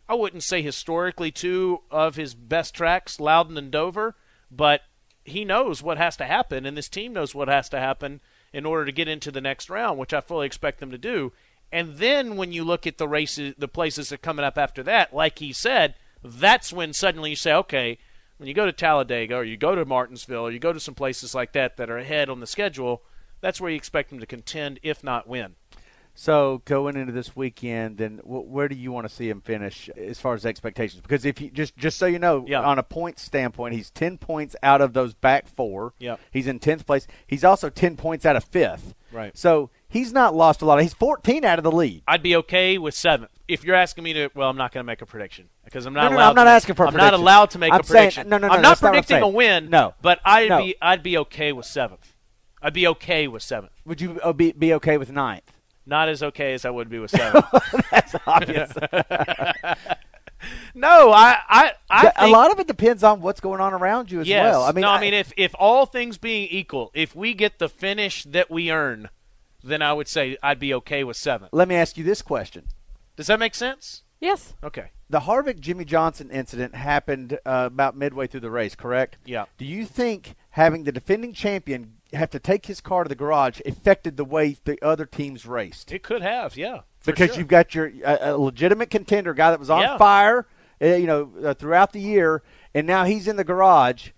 I 0.09 0.15
wouldn't 0.15 0.43
say 0.43 0.62
historically 0.62 1.31
two 1.31 1.83
of 1.91 2.17
his 2.17 2.35
best 2.35 2.75
tracks, 2.75 3.21
Loudon 3.21 3.59
and 3.59 3.71
Dover, 3.71 4.15
but 4.50 4.83
he 5.25 5.45
knows 5.45 5.83
what 5.83 5.99
has 5.99 6.17
to 6.17 6.25
happen, 6.25 6.65
and 6.65 6.77
this 6.77 6.88
team 6.88 7.12
knows 7.12 7.35
what 7.35 7.49
has 7.49 7.69
to 7.71 7.79
happen 7.79 8.21
in 8.53 8.65
order 8.65 8.87
to 8.87 8.93
get 8.93 9.09
into 9.09 9.31
the 9.31 9.43
next 9.43 9.69
round, 9.69 9.99
which 9.99 10.15
I 10.15 10.23
fully 10.23 10.47
expect 10.47 10.81
them 10.81 10.91
to 10.91 10.99
do. 10.99 11.33
And 11.71 11.99
then 11.99 12.37
when 12.37 12.53
you 12.53 12.65
look 12.65 12.87
at 12.87 12.97
the 12.97 13.09
races, 13.09 13.55
the 13.59 13.69
places 13.69 14.09
that 14.09 14.15
are 14.17 14.19
coming 14.19 14.45
up 14.45 14.57
after 14.57 14.83
that, 14.85 15.15
like 15.15 15.38
he 15.38 15.53
said, 15.53 15.95
that's 16.22 16.72
when 16.72 16.92
suddenly 16.92 17.30
you 17.30 17.37
say, 17.37 17.52
okay, 17.52 17.98
when 18.38 18.48
you 18.48 18.54
go 18.54 18.66
to 18.66 18.72
Talladega 18.72 19.34
or 19.37 19.44
you 19.44 19.56
go 19.56 19.75
to 19.75 19.84
Martinsville 19.84 20.46
or 20.46 20.50
you 20.50 20.58
go 20.58 20.72
to 20.72 20.80
some 20.80 20.94
places 20.94 21.34
like 21.34 21.52
that 21.52 21.76
that 21.76 21.90
are 21.90 21.98
ahead 21.98 22.28
on 22.30 22.40
the 22.40 22.46
schedule, 22.46 23.02
that's 23.40 23.60
where 23.60 23.70
you 23.70 23.76
expect 23.76 24.10
them 24.10 24.20
to 24.20 24.26
contend, 24.26 24.78
if 24.82 25.02
not 25.02 25.26
win. 25.28 25.54
So 26.14 26.62
going 26.64 26.96
into 26.96 27.12
this 27.12 27.37
weekend, 27.37 27.98
then 27.98 28.18
wh- 28.18 28.50
where 28.50 28.66
do 28.68 28.75
you 28.75 28.90
want 28.90 29.08
to 29.08 29.14
see 29.14 29.28
him 29.30 29.40
finish 29.40 29.88
as 29.90 30.18
far 30.18 30.34
as 30.34 30.44
expectations? 30.44 31.00
Because 31.00 31.25
if 31.25 31.40
you 31.40 31.48
just 31.48 31.76
just 31.76 31.96
so 31.96 32.06
you 32.06 32.18
know, 32.18 32.44
Yeah. 32.48 32.60
on 32.62 32.76
a 32.78 32.82
point 32.82 33.20
standpoint, 33.20 33.75
he's 33.76 33.90
ten 33.90 34.18
points 34.18 34.56
out 34.60 34.80
of 34.80 34.94
those 34.94 35.14
back 35.14 35.46
four. 35.46 35.94
Yep. 36.00 36.18
He's 36.32 36.48
in 36.48 36.58
tenth 36.58 36.87
place. 36.87 37.06
He's 37.25 37.44
also 37.44 37.70
ten 37.70 37.96
points 37.96 38.26
out 38.26 38.34
of 38.34 38.42
fifth. 38.42 38.94
Right. 39.12 39.37
So 39.37 39.71
He's 39.91 40.12
not 40.12 40.35
lost 40.35 40.61
a 40.61 40.67
lot. 40.67 40.83
He's 40.83 40.93
14 40.93 41.47
out 41.47 41.59
of 41.59 41.62
the 41.65 41.73
lead. 41.73 42.03
I'd 42.07 42.23
be 42.23 42.37
okay 42.37 42.77
with 42.77 42.95
seventh. 42.95 43.31
If 43.49 43.65
you're 43.65 43.75
asking 43.75 44.05
me 44.05 44.12
to, 44.12 44.29
well, 44.35 44.50
I'm 44.50 44.57
not 44.59 44.71
going 44.71 44.85
to 44.85 44.87
make 44.87 45.00
a 45.00 45.07
prediction 45.07 45.49
because 45.65 45.87
I'm 45.87 45.95
not 45.95 46.03
No, 46.03 46.09
no, 46.11 46.11
no, 46.11 46.17
allowed. 46.19 46.29
I'm 46.29 46.35
not 46.37 46.45
make- 46.45 46.50
asking 46.53 46.75
for 46.75 46.85
a 46.85 46.88
I'm 46.88 46.95
not 46.97 47.15
allowed 47.15 47.50
to 47.53 47.59
make 47.59 47.73
I'm 47.73 47.81
a 47.81 47.85
saying- 47.85 47.99
prediction. 48.11 48.29
no, 48.29 48.37
no, 48.37 48.49
no, 48.49 48.53
I'm 48.55 48.61
not 48.62 48.69
that's 48.69 48.83
not 48.83 48.91
predicting 48.91 49.23
a 49.23 49.29
win. 49.29 49.71
No. 49.71 49.95
but 50.03 50.21
I'd 50.27 50.50
No. 50.50 50.59
be 50.59 50.77
I'd 50.83 51.03
be 51.03 51.17
okay 51.19 51.53
with 51.53 51.65
seventh. 51.65 52.12
I'd 52.61 52.75
be 52.75 52.87
okay 52.88 53.29
with 53.29 53.43
seventh. 53.43 53.73
Would 53.87 54.00
you 54.03 54.21
uh, 54.23 54.35
be, 54.35 54.53
be 54.53 54.75
okay 54.75 54.99
with 54.99 55.11
ninth? 55.11 55.50
Not 55.87 56.11
as 56.11 56.23
okay 56.23 56.53
as 56.53 56.67
I 56.67 56.71
would 56.71 56.91
be 56.91 56.99
with 56.99 57.11
seventh. 57.12 57.47
That's 57.91 58.15
obvious. 58.27 58.71
no, 60.75 61.11
I 61.11 61.38
I, 61.49 61.73
I 61.90 62.07
a 62.07 62.12
think, 62.12 62.33
lot 62.33 62.50
of 62.50 62.59
it 62.59 62.66
depends 62.66 63.02
on 63.02 63.21
what's 63.21 63.40
going 63.40 63.61
on 63.61 63.73
around 63.73 64.11
you 64.11 64.21
as 64.21 64.28
yes. 64.28 64.45
well. 64.45 64.62
I 64.64 64.73
mean, 64.73 64.83
no, 64.83 64.90
I, 64.90 65.00
mean 65.00 65.14
if 65.14 65.33
if 65.37 65.54
all 65.59 65.87
things 65.87 66.18
being 66.18 66.49
equal, 66.50 66.90
if 66.95 67.14
we 67.14 67.35
get 67.35 67.59
the 67.59 67.68
finish 67.68 68.25
that 68.25 68.50
we 68.50 68.71
earn, 68.71 69.09
then 69.62 69.83
I 69.83 69.92
would 69.92 70.09
say 70.09 70.37
I'd 70.42 70.59
be 70.59 70.73
okay 70.75 71.04
with 71.04 71.16
seventh. 71.16 71.52
let 71.52 71.68
me 71.68 71.75
ask 71.75 71.97
you 71.97 72.04
this 72.04 72.23
question: 72.23 72.66
Does 73.16 73.26
that 73.28 73.38
make 73.38 73.54
sense? 73.54 74.02
Yes. 74.21 74.54
Okay. 74.62 74.90
The 75.11 75.21
Harvick 75.21 75.61
Jimmie 75.61 75.85
Johnson 75.85 76.30
incident 76.30 76.75
happened 76.75 77.38
uh, 77.47 77.64
about 77.66 77.97
midway 77.97 78.26
through 78.26 78.40
the 78.40 78.50
race, 78.50 78.75
correct? 78.75 79.16
Yeah. 79.25 79.47
Do 79.57 79.64
you 79.64 79.85
think 79.85 80.35
having 80.50 80.85
the 80.85 80.92
defending 80.92 81.33
champion 81.33 81.95
have 82.12 82.30
to 82.30 82.38
take 82.38 82.66
his 82.66 82.80
car 82.80 83.04
to 83.04 83.09
the 83.09 83.14
garage 83.14 83.61
affected 83.64 84.16
the 84.16 84.25
way 84.25 84.57
the 84.64 84.78
other 84.85 85.07
teams 85.07 85.47
raced? 85.47 85.92
It 85.92 86.02
could 86.02 86.23
have, 86.23 86.57
yeah. 86.57 86.80
Because 87.05 87.31
sure. 87.31 87.38
you've 87.38 87.49
got 87.49 87.75
your 87.75 87.90
a, 88.05 88.33
a 88.33 88.38
legitimate 88.38 88.90
contender, 88.90 89.35
guy 89.35 89.50
that 89.50 89.59
was 89.61 89.71
on 89.71 89.83
Yeah. 89.83 89.99
fire, 89.99 90.47
uh, 90.83 90.87
you 90.87 91.07
know, 91.07 91.31
uh, 91.45 91.55
throughout 91.55 91.93
the 91.93 92.00
year, 92.00 92.43
and 92.75 92.87
now 92.87 93.05
he's 93.05 93.28
in 93.28 93.37
the 93.37 93.45
garage. 93.45 94.11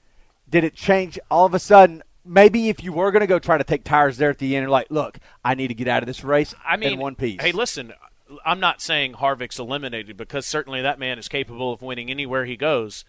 Did 0.49 0.65
it 0.65 0.75
change 0.75 1.19
all 1.31 1.47
of 1.47 1.55
a 1.55 1.59
sudden? 1.59 2.03
Maybe 2.25 2.69
if 2.69 2.83
you 2.85 2.93
were 2.93 3.11
going 3.13 3.21
to 3.21 3.27
go 3.27 3.39
try 3.39 3.57
to 3.57 3.65
take 3.65 3.85
tires 3.85 4.19
there 4.19 4.31
at 4.31 4.39
the 4.39 4.55
end, 4.57 4.65
you're 4.65 4.71
like, 4.71 4.91
look, 4.91 5.19
I 5.45 5.55
need 5.55 5.69
to 5.69 5.75
get 5.75 5.89
out 5.89 6.03
of 6.03 6.07
this 6.07 6.23
race 6.23 6.55
I 6.67 6.77
mean, 6.77 6.95
in 6.95 6.99
one 6.99 7.15
piece. 7.15 7.41
Hey, 7.41 7.53
listen, 7.53 7.93
I'm 8.45 8.61
not 8.61 8.83
saying 8.83 9.15
Harvick's 9.15 9.59
eliminated 9.59 10.17
because 10.17 10.47
certainly 10.47 10.83
that 10.83 10.99
man 10.99 11.19
is 11.19 11.29
capable 11.29 11.73
of 11.73 11.83
winning 11.83 12.11
anywhere 12.11 12.45
he 12.45 12.57
goes. 12.57 13.05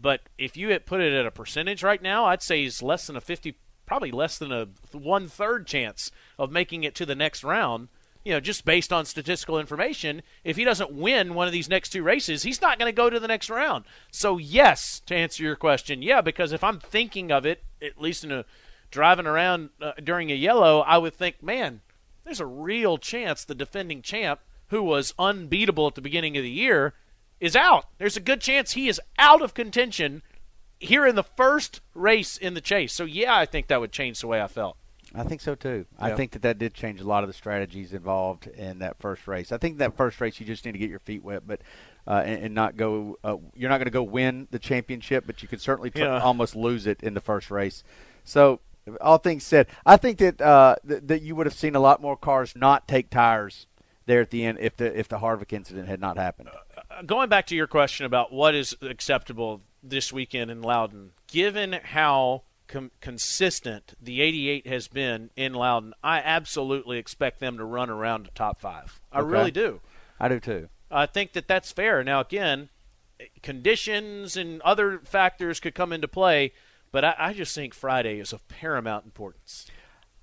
But 0.00 0.22
if 0.38 0.56
you 0.56 0.70
had 0.70 0.86
put 0.86 1.00
it 1.00 1.12
at 1.12 1.26
a 1.26 1.30
percentage 1.30 1.82
right 1.82 2.00
now, 2.02 2.26
I'd 2.26 2.42
say 2.42 2.62
he's 2.62 2.82
less 2.82 3.06
than 3.06 3.16
a 3.16 3.20
50, 3.20 3.56
probably 3.86 4.10
less 4.10 4.38
than 4.38 4.52
a 4.52 4.68
one 4.92 5.28
third 5.28 5.66
chance 5.66 6.10
of 6.38 6.50
making 6.50 6.84
it 6.84 6.94
to 6.96 7.06
the 7.06 7.14
next 7.14 7.44
round. 7.44 7.88
You 8.28 8.34
know, 8.34 8.40
just 8.40 8.66
based 8.66 8.92
on 8.92 9.06
statistical 9.06 9.58
information, 9.58 10.20
if 10.44 10.56
he 10.56 10.64
doesn't 10.64 10.92
win 10.92 11.32
one 11.32 11.46
of 11.46 11.52
these 11.54 11.70
next 11.70 11.88
two 11.88 12.02
races, 12.02 12.42
he's 12.42 12.60
not 12.60 12.78
going 12.78 12.90
to 12.90 12.94
go 12.94 13.08
to 13.08 13.18
the 13.18 13.26
next 13.26 13.48
round. 13.48 13.86
So, 14.10 14.36
yes, 14.36 15.00
to 15.06 15.16
answer 15.16 15.42
your 15.42 15.56
question, 15.56 16.02
yeah, 16.02 16.20
because 16.20 16.52
if 16.52 16.62
I'm 16.62 16.78
thinking 16.78 17.32
of 17.32 17.46
it, 17.46 17.62
at 17.80 17.98
least 17.98 18.24
in 18.24 18.30
a 18.30 18.44
driving 18.90 19.24
around 19.24 19.70
uh, 19.80 19.92
during 20.04 20.30
a 20.30 20.34
yellow, 20.34 20.80
I 20.80 20.98
would 20.98 21.14
think, 21.14 21.42
man, 21.42 21.80
there's 22.24 22.38
a 22.38 22.44
real 22.44 22.98
chance 22.98 23.46
the 23.46 23.54
defending 23.54 24.02
champ, 24.02 24.40
who 24.66 24.82
was 24.82 25.14
unbeatable 25.18 25.86
at 25.86 25.94
the 25.94 26.02
beginning 26.02 26.36
of 26.36 26.42
the 26.42 26.50
year, 26.50 26.92
is 27.40 27.56
out. 27.56 27.86
There's 27.96 28.18
a 28.18 28.20
good 28.20 28.42
chance 28.42 28.72
he 28.72 28.88
is 28.88 29.00
out 29.18 29.40
of 29.40 29.54
contention 29.54 30.20
here 30.78 31.06
in 31.06 31.14
the 31.14 31.24
first 31.24 31.80
race 31.94 32.36
in 32.36 32.52
the 32.52 32.60
chase. 32.60 32.92
So, 32.92 33.04
yeah, 33.04 33.34
I 33.34 33.46
think 33.46 33.68
that 33.68 33.80
would 33.80 33.90
change 33.90 34.20
the 34.20 34.26
way 34.26 34.42
I 34.42 34.48
felt. 34.48 34.76
I 35.14 35.22
think 35.22 35.40
so 35.40 35.54
too. 35.54 35.86
I 35.98 36.12
think 36.12 36.32
that 36.32 36.42
that 36.42 36.58
did 36.58 36.74
change 36.74 37.00
a 37.00 37.04
lot 37.04 37.24
of 37.24 37.28
the 37.28 37.32
strategies 37.32 37.92
involved 37.92 38.46
in 38.46 38.80
that 38.80 38.98
first 38.98 39.26
race. 39.26 39.52
I 39.52 39.58
think 39.58 39.78
that 39.78 39.96
first 39.96 40.20
race 40.20 40.38
you 40.38 40.46
just 40.46 40.64
need 40.64 40.72
to 40.72 40.78
get 40.78 40.90
your 40.90 40.98
feet 40.98 41.22
wet, 41.24 41.46
but 41.46 41.60
uh, 42.06 42.22
and, 42.24 42.44
and 42.44 42.54
not 42.54 42.76
go. 42.76 43.18
Uh, 43.24 43.36
you're 43.54 43.70
not 43.70 43.78
going 43.78 43.86
to 43.86 43.90
go 43.90 44.02
win 44.02 44.48
the 44.50 44.58
championship, 44.58 45.24
but 45.26 45.42
you 45.42 45.48
could 45.48 45.60
certainly 45.60 45.90
tr- 45.90 45.98
Yeah. 46.00 46.20
almost 46.20 46.54
lose 46.54 46.86
it 46.86 47.02
in 47.02 47.14
the 47.14 47.20
first 47.20 47.50
race. 47.50 47.82
So, 48.24 48.60
all 49.00 49.18
things 49.18 49.44
said, 49.44 49.66
I 49.86 49.96
think 49.96 50.18
that 50.18 50.40
uh, 50.40 50.76
th- 50.86 51.02
that 51.04 51.22
you 51.22 51.34
would 51.36 51.46
have 51.46 51.54
seen 51.54 51.74
a 51.74 51.80
lot 51.80 52.00
more 52.02 52.16
cars 52.16 52.54
not 52.54 52.86
take 52.86 53.08
tires 53.10 53.66
there 54.06 54.20
at 54.20 54.30
the 54.30 54.44
end 54.44 54.58
if 54.60 54.76
the 54.76 54.98
if 54.98 55.08
the 55.08 55.18
Harvick 55.18 55.52
incident 55.52 55.88
had 55.88 56.00
not 56.00 56.16
happened. 56.18 56.50
Uh, 56.90 57.02
going 57.02 57.28
back 57.28 57.46
to 57.46 57.56
your 57.56 57.66
question 57.66 58.04
about 58.04 58.32
what 58.32 58.54
is 58.54 58.76
acceptable 58.82 59.62
this 59.82 60.12
weekend 60.12 60.50
in 60.50 60.60
Loudon, 60.62 61.12
given 61.28 61.72
how 61.82 62.42
com- 62.68 62.90
consistent 63.00 63.94
the 64.00 64.20
88 64.20 64.66
has 64.66 64.86
been 64.88 65.30
in 65.36 65.54
Loudon, 65.54 65.94
I 66.04 66.18
absolutely 66.18 66.98
expect 66.98 67.40
them 67.40 67.56
to 67.58 67.64
run 67.64 67.90
around 67.90 68.26
the 68.26 68.30
top 68.30 68.60
five. 68.60 69.00
I 69.10 69.18
Okay. 69.20 69.28
really 69.28 69.50
do. 69.50 69.80
I 70.20 70.28
do 70.28 70.38
too. 70.38 70.68
I 70.90 71.06
think 71.06 71.32
that 71.32 71.48
that's 71.48 71.72
fair. 71.72 72.02
Now, 72.04 72.20
again, 72.20 72.68
conditions 73.42 74.36
and 74.36 74.60
other 74.62 75.00
factors 75.04 75.60
could 75.60 75.74
come 75.74 75.92
into 75.92 76.08
play, 76.08 76.52
but 76.92 77.04
I, 77.04 77.14
I 77.18 77.32
just 77.32 77.54
think 77.54 77.74
Friday 77.74 78.18
is 78.20 78.32
of 78.32 78.46
paramount 78.48 79.04
importance. 79.04 79.66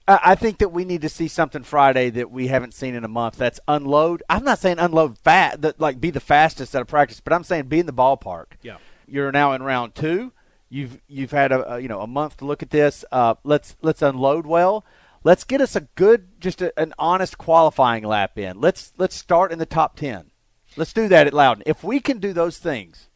I 0.07 0.35
think 0.35 0.59
that 0.59 0.69
we 0.69 0.85
need 0.85 1.01
to 1.01 1.09
see 1.09 1.27
something 1.27 1.63
Friday 1.63 2.11
that 2.11 2.29
we 2.29 2.45
haven't 2.45 2.75
seen 2.75 2.93
in 2.93 3.03
a 3.03 3.07
month. 3.07 3.37
That's 3.37 3.59
unload. 3.67 4.21
I'm 4.29 4.43
not 4.43 4.59
saying 4.59 4.77
unload 4.77 5.17
fat, 5.17 5.63
that 5.63 5.79
like 5.81 5.99
be 5.99 6.11
the 6.11 6.19
fastest 6.19 6.75
out 6.75 6.83
of 6.83 6.87
practice, 6.87 7.19
but 7.19 7.33
I'm 7.33 7.43
saying 7.43 7.65
be 7.69 7.79
in 7.79 7.87
the 7.87 7.93
ballpark. 7.93 8.45
Yeah. 8.61 8.77
You're 9.07 9.31
now 9.31 9.53
in 9.53 9.63
round 9.63 9.95
two. 9.95 10.31
You've 10.69 10.99
you've 11.07 11.31
had 11.31 11.51
a, 11.51 11.75
a 11.75 11.79
you 11.79 11.87
know 11.87 12.01
a 12.01 12.07
month 12.07 12.37
to 12.37 12.45
look 12.45 12.63
at 12.63 12.71
this. 12.71 13.05
Uh, 13.11 13.35
let's 13.43 13.75
let's 13.81 14.01
unload 14.01 14.45
well. 14.45 14.85
Let's 15.23 15.43
get 15.43 15.59
us 15.59 15.75
a 15.75 15.81
good, 15.81 16.39
just 16.39 16.61
a, 16.61 16.77
an 16.79 16.93
honest 16.99 17.37
qualifying 17.37 18.03
lap 18.03 18.37
in. 18.37 18.61
Let's 18.61 18.93
let's 18.97 19.15
start 19.15 19.51
in 19.51 19.59
the 19.59 19.65
top 19.65 19.95
ten. 19.95 20.31
Let's 20.77 20.93
do 20.93 21.07
that 21.07 21.27
at 21.27 21.33
Loudon. 21.33 21.63
If 21.65 21.83
we 21.83 21.99
can 21.99 22.19
do 22.19 22.33
those 22.33 22.57
things, 22.57 23.09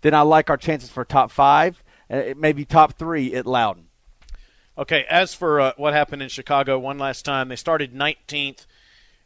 then 0.00 0.14
I 0.14 0.22
like 0.22 0.50
our 0.50 0.56
chances 0.56 0.90
for 0.90 1.04
top 1.04 1.30
five, 1.30 1.82
uh, 2.10 2.34
maybe 2.36 2.64
top 2.64 2.94
three 2.94 3.34
at 3.34 3.46
Loudon. 3.46 3.86
Okay, 4.78 5.06
as 5.08 5.32
for 5.32 5.60
uh, 5.60 5.72
what 5.76 5.94
happened 5.94 6.22
in 6.22 6.28
Chicago 6.28 6.78
one 6.78 6.98
last 6.98 7.24
time, 7.24 7.48
they 7.48 7.56
started 7.56 7.94
19th, 7.94 8.66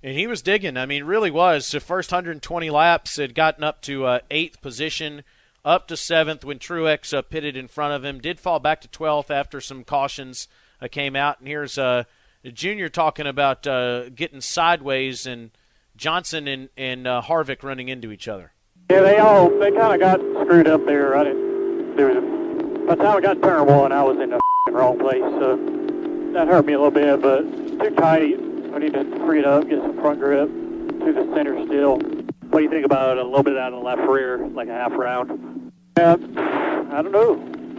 and 0.02 0.16
he 0.16 0.28
was 0.28 0.42
digging. 0.42 0.76
I 0.76 0.86
mean, 0.86 1.02
really 1.02 1.30
was. 1.30 1.68
The 1.70 1.80
first 1.80 2.12
120 2.12 2.70
laps 2.70 3.16
had 3.16 3.34
gotten 3.34 3.64
up 3.64 3.82
to 3.82 4.06
uh, 4.06 4.18
eighth 4.30 4.60
position, 4.60 5.24
up 5.64 5.88
to 5.88 5.96
seventh 5.96 6.44
when 6.44 6.58
Truex 6.58 7.16
uh, 7.16 7.22
pitted 7.22 7.56
in 7.56 7.68
front 7.68 7.94
of 7.94 8.04
him. 8.04 8.20
Did 8.20 8.40
fall 8.40 8.58
back 8.58 8.80
to 8.82 8.88
12th 8.88 9.30
after 9.30 9.60
some 9.60 9.84
cautions 9.84 10.48
uh, 10.80 10.88
came 10.88 11.16
out. 11.16 11.38
And 11.40 11.48
here's 11.48 11.78
uh, 11.78 12.04
Junior 12.44 12.88
talking 12.88 13.26
about 13.26 13.66
uh, 13.66 14.10
getting 14.10 14.40
sideways 14.40 15.26
and 15.26 15.50
Johnson 15.96 16.48
and, 16.48 16.68
and 16.76 17.06
uh, 17.06 17.22
Harvick 17.22 17.62
running 17.62 17.88
into 17.88 18.10
each 18.10 18.28
other. 18.28 18.52
Yeah, 18.90 19.02
they 19.02 19.18
all 19.18 19.48
they 19.58 19.70
kind 19.70 19.94
of 19.94 20.00
got 20.00 20.18
screwed 20.44 20.66
up 20.66 20.84
there. 20.86 21.16
I 21.16 21.24
didn't. 21.24 22.86
By 22.86 22.94
the 22.94 23.02
time 23.04 23.16
I 23.18 23.20
got 23.20 23.34
to 23.34 23.40
turn 23.40 23.66
one, 23.66 23.92
I 23.92 24.02
was 24.02 24.18
in 24.18 24.30
the 24.30 24.40
wrong 24.72 24.98
place. 24.98 25.20
So 25.20 25.56
that 26.32 26.48
hurt 26.48 26.66
me 26.66 26.72
a 26.72 26.80
little 26.80 26.90
bit, 26.90 27.20
but 27.20 27.42
too 27.78 27.94
tight. 27.94 28.34
I 28.74 28.78
need 28.78 28.94
to 28.94 29.04
free 29.26 29.40
it 29.40 29.44
up, 29.44 29.68
get 29.68 29.80
some 29.80 30.00
front 30.00 30.20
grip 30.20 30.48
to 30.48 31.12
the 31.12 31.32
center 31.34 31.64
still. 31.66 31.98
What 32.50 32.58
do 32.58 32.64
you 32.64 32.70
think 32.70 32.84
about 32.84 33.16
a 33.16 33.22
little 33.22 33.44
bit 33.44 33.56
out 33.56 33.72
of 33.72 33.78
the 33.78 33.84
left 33.84 34.02
rear, 34.02 34.38
like 34.48 34.68
a 34.68 34.72
half 34.72 34.92
round? 34.92 35.72
Uh, 35.96 36.16
I 36.90 37.00
don't 37.00 37.12
know. 37.12 37.34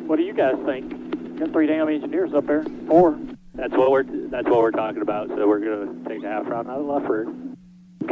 What 0.07 0.15
do 0.15 0.23
you 0.23 0.33
guys 0.33 0.55
think? 0.65 1.37
Got 1.39 1.51
three 1.51 1.67
damn 1.67 1.89
engineers 1.89 2.33
up 2.33 2.47
there. 2.47 2.63
Four. 2.87 3.19
That's 3.53 3.73
what 3.73 3.91
we're 3.91 4.03
that's 4.03 4.47
what 4.47 4.59
we're 4.59 4.71
talking 4.71 5.01
about. 5.01 5.27
So 5.27 5.45
we're 5.45 5.59
gonna 5.59 6.07
take 6.07 6.21
the 6.21 6.29
half 6.29 6.47
round 6.47 6.69
out 6.69 6.79
of 6.79 6.85
the 6.85 6.91
left 6.93 7.09
rear. 7.09 7.33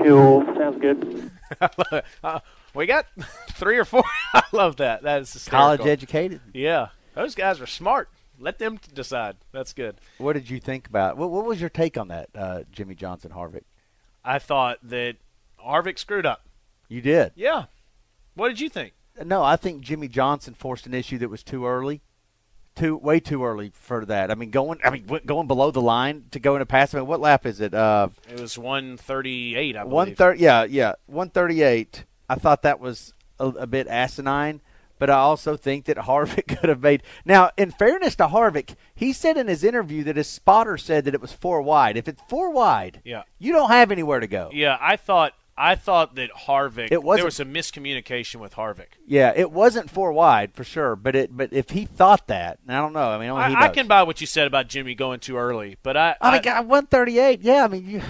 Cool. 0.04 0.46
Sounds 0.58 0.82
good. 0.82 1.32
uh, 2.24 2.40
we 2.74 2.86
got 2.86 3.06
three 3.52 3.78
or 3.78 3.86
four. 3.86 4.04
I 4.34 4.44
love 4.52 4.76
that. 4.78 5.04
That 5.04 5.22
is 5.22 5.48
College 5.50 5.86
educated. 5.86 6.42
Yeah, 6.54 6.90
those 7.14 7.36
guys 7.36 7.62
are 7.62 7.68
smart. 7.68 8.10
Let 8.38 8.60
them 8.60 8.80
decide. 8.94 9.38
That's 9.54 9.72
good. 9.72 9.96
What 10.18 10.34
did 10.34 10.50
you 10.50 10.60
think 10.60 10.88
about? 10.88 11.18
What, 11.18 11.30
what 11.30 11.46
was 11.46 11.62
your 11.62 11.70
take 11.70 11.98
on 11.98 12.10
that, 12.10 12.30
uh, 12.36 12.64
Jimmie 12.72 12.96
Johnson 12.96 13.32
Harvick? 13.32 13.64
I 14.24 14.40
thought 14.40 14.80
that 14.84 15.16
Harvick 15.66 16.00
screwed 16.00 16.26
up. 16.26 16.49
You 16.90 17.02
did. 17.02 17.32
Yeah. 17.36 17.66
What 18.36 18.50
did 18.50 18.60
you 18.60 18.68
think? 18.70 18.94
No, 19.24 19.44
I 19.44 19.56
think 19.56 19.82
Jimmie 19.82 20.08
Johnson 20.08 20.54
forced 20.54 20.86
an 20.86 20.94
issue 20.94 21.18
that 21.20 21.30
was 21.30 21.44
too 21.44 21.66
early, 21.66 22.02
too 22.76 22.96
way 22.98 23.20
too 23.20 23.44
early 23.44 23.72
for 23.74 24.06
that. 24.06 24.32
I 24.32 24.36
mean, 24.36 24.50
going, 24.50 24.80
I 24.84 24.90
mean, 24.90 25.06
going 25.26 25.48
below 25.48 25.72
the 25.72 25.82
line 25.82 26.26
to 26.32 26.40
go 26.40 26.56
into 26.56 26.66
pass. 26.66 26.94
I 26.94 27.00
mean, 27.00 27.08
what 27.08 27.20
lap 27.20 27.46
is 27.46 27.60
it? 27.62 27.74
Uh, 27.74 28.10
It 28.30 28.40
was 28.40 28.58
138, 28.58 29.76
I 29.76 29.80
believe. 29.84 29.92
one 29.94 30.16
thirty. 30.16 30.40
Yeah, 30.42 30.64
yeah, 30.64 30.94
one 31.06 31.30
thirty-eight. 31.30 32.06
I 32.30 32.36
thought 32.36 32.62
that 32.64 32.80
was 32.80 33.14
a, 33.40 33.48
a 33.48 33.68
bit 33.68 33.88
asinine, 33.88 34.62
but 35.00 35.10
I 35.10 35.16
also 35.16 35.58
think 35.58 35.86
that 35.86 35.98
Harvick 36.08 36.48
could 36.60 36.70
have 36.70 36.82
made. 36.82 37.04
Now, 37.26 37.52
in 37.58 37.72
fairness 37.72 38.16
to 38.18 38.28
Harvick, 38.28 38.76
he 38.96 39.12
said 39.12 39.36
in 39.36 39.48
his 39.48 39.64
interview 39.66 40.04
that 40.06 40.16
his 40.16 40.28
spotter 40.28 40.78
said 40.78 41.04
that 41.06 41.14
it 41.14 41.22
was 41.22 41.34
four 41.34 41.62
wide. 41.62 41.98
If 41.98 42.08
it's 42.08 42.22
four 42.30 42.52
wide, 42.52 43.02
Yeah. 43.04 43.24
you 43.38 43.52
don't 43.52 43.70
have 43.72 43.92
anywhere 43.92 44.20
to 44.22 44.28
go. 44.28 44.50
Yeah, 44.54 44.78
I 44.80 44.96
thought 44.96 45.34
I 45.60 45.76
thought 45.76 46.16
that 46.16 46.32
Harvick. 46.48 46.88
It 46.90 47.04
wasn't- 47.04 47.20
there 47.20 47.26
was 47.26 47.36
some 47.36 47.54
miscommunication 47.54 48.36
with 48.38 48.54
Harvick. 48.56 48.94
Yeah, 49.06 49.34
it 49.36 49.52
wasn't 49.52 49.90
four 49.92 50.14
wide 50.14 50.54
for 50.54 50.64
sure, 50.64 50.96
but 50.96 51.16
it 51.16 51.36
but 51.36 51.52
if 51.52 51.72
he 51.72 51.86
thought 51.86 52.28
that, 52.28 52.60
I 52.68 52.78
don't 52.78 52.94
know. 52.94 53.10
I 53.10 53.20
mean, 53.20 53.30
I, 53.32 53.66
I 53.66 53.68
can 53.70 53.86
buy 53.88 54.04
what 54.04 54.22
you 54.22 54.28
said 54.28 54.48
about 54.48 54.70
Jimmie 54.70 54.96
going 54.96 55.20
too 55.20 55.36
early, 55.38 55.78
but 55.84 55.98
I, 55.98 56.16
I 56.22 56.32
mean, 56.32 56.42
God, 56.42 56.66
138. 56.68 57.42
Yeah, 57.42 57.66
I 57.66 57.68
mean, 57.68 57.90
you 57.90 58.02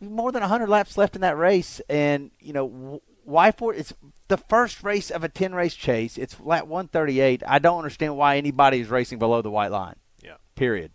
more 0.00 0.32
than 0.32 0.42
100 0.42 0.68
laps 0.68 0.98
left 0.98 1.14
in 1.14 1.22
that 1.22 1.36
race, 1.36 1.80
and 1.88 2.30
you 2.40 2.52
know 2.52 3.00
why 3.24 3.52
for 3.52 3.72
it's 3.74 3.92
the 4.28 4.36
first 4.36 4.82
race 4.82 5.10
of 5.10 5.22
a 5.24 5.28
10 5.28 5.54
race 5.54 5.74
chase. 5.74 6.18
It's 6.18 6.38
lap 6.40 6.66
138. 6.66 7.42
I 7.46 7.58
don't 7.58 7.78
understand 7.78 8.16
why 8.16 8.36
anybody 8.36 8.80
is 8.80 8.88
racing 8.88 9.18
below 9.18 9.40
the 9.42 9.50
white 9.50 9.70
line. 9.70 9.96
Yeah. 10.22 10.34
Period. 10.54 10.90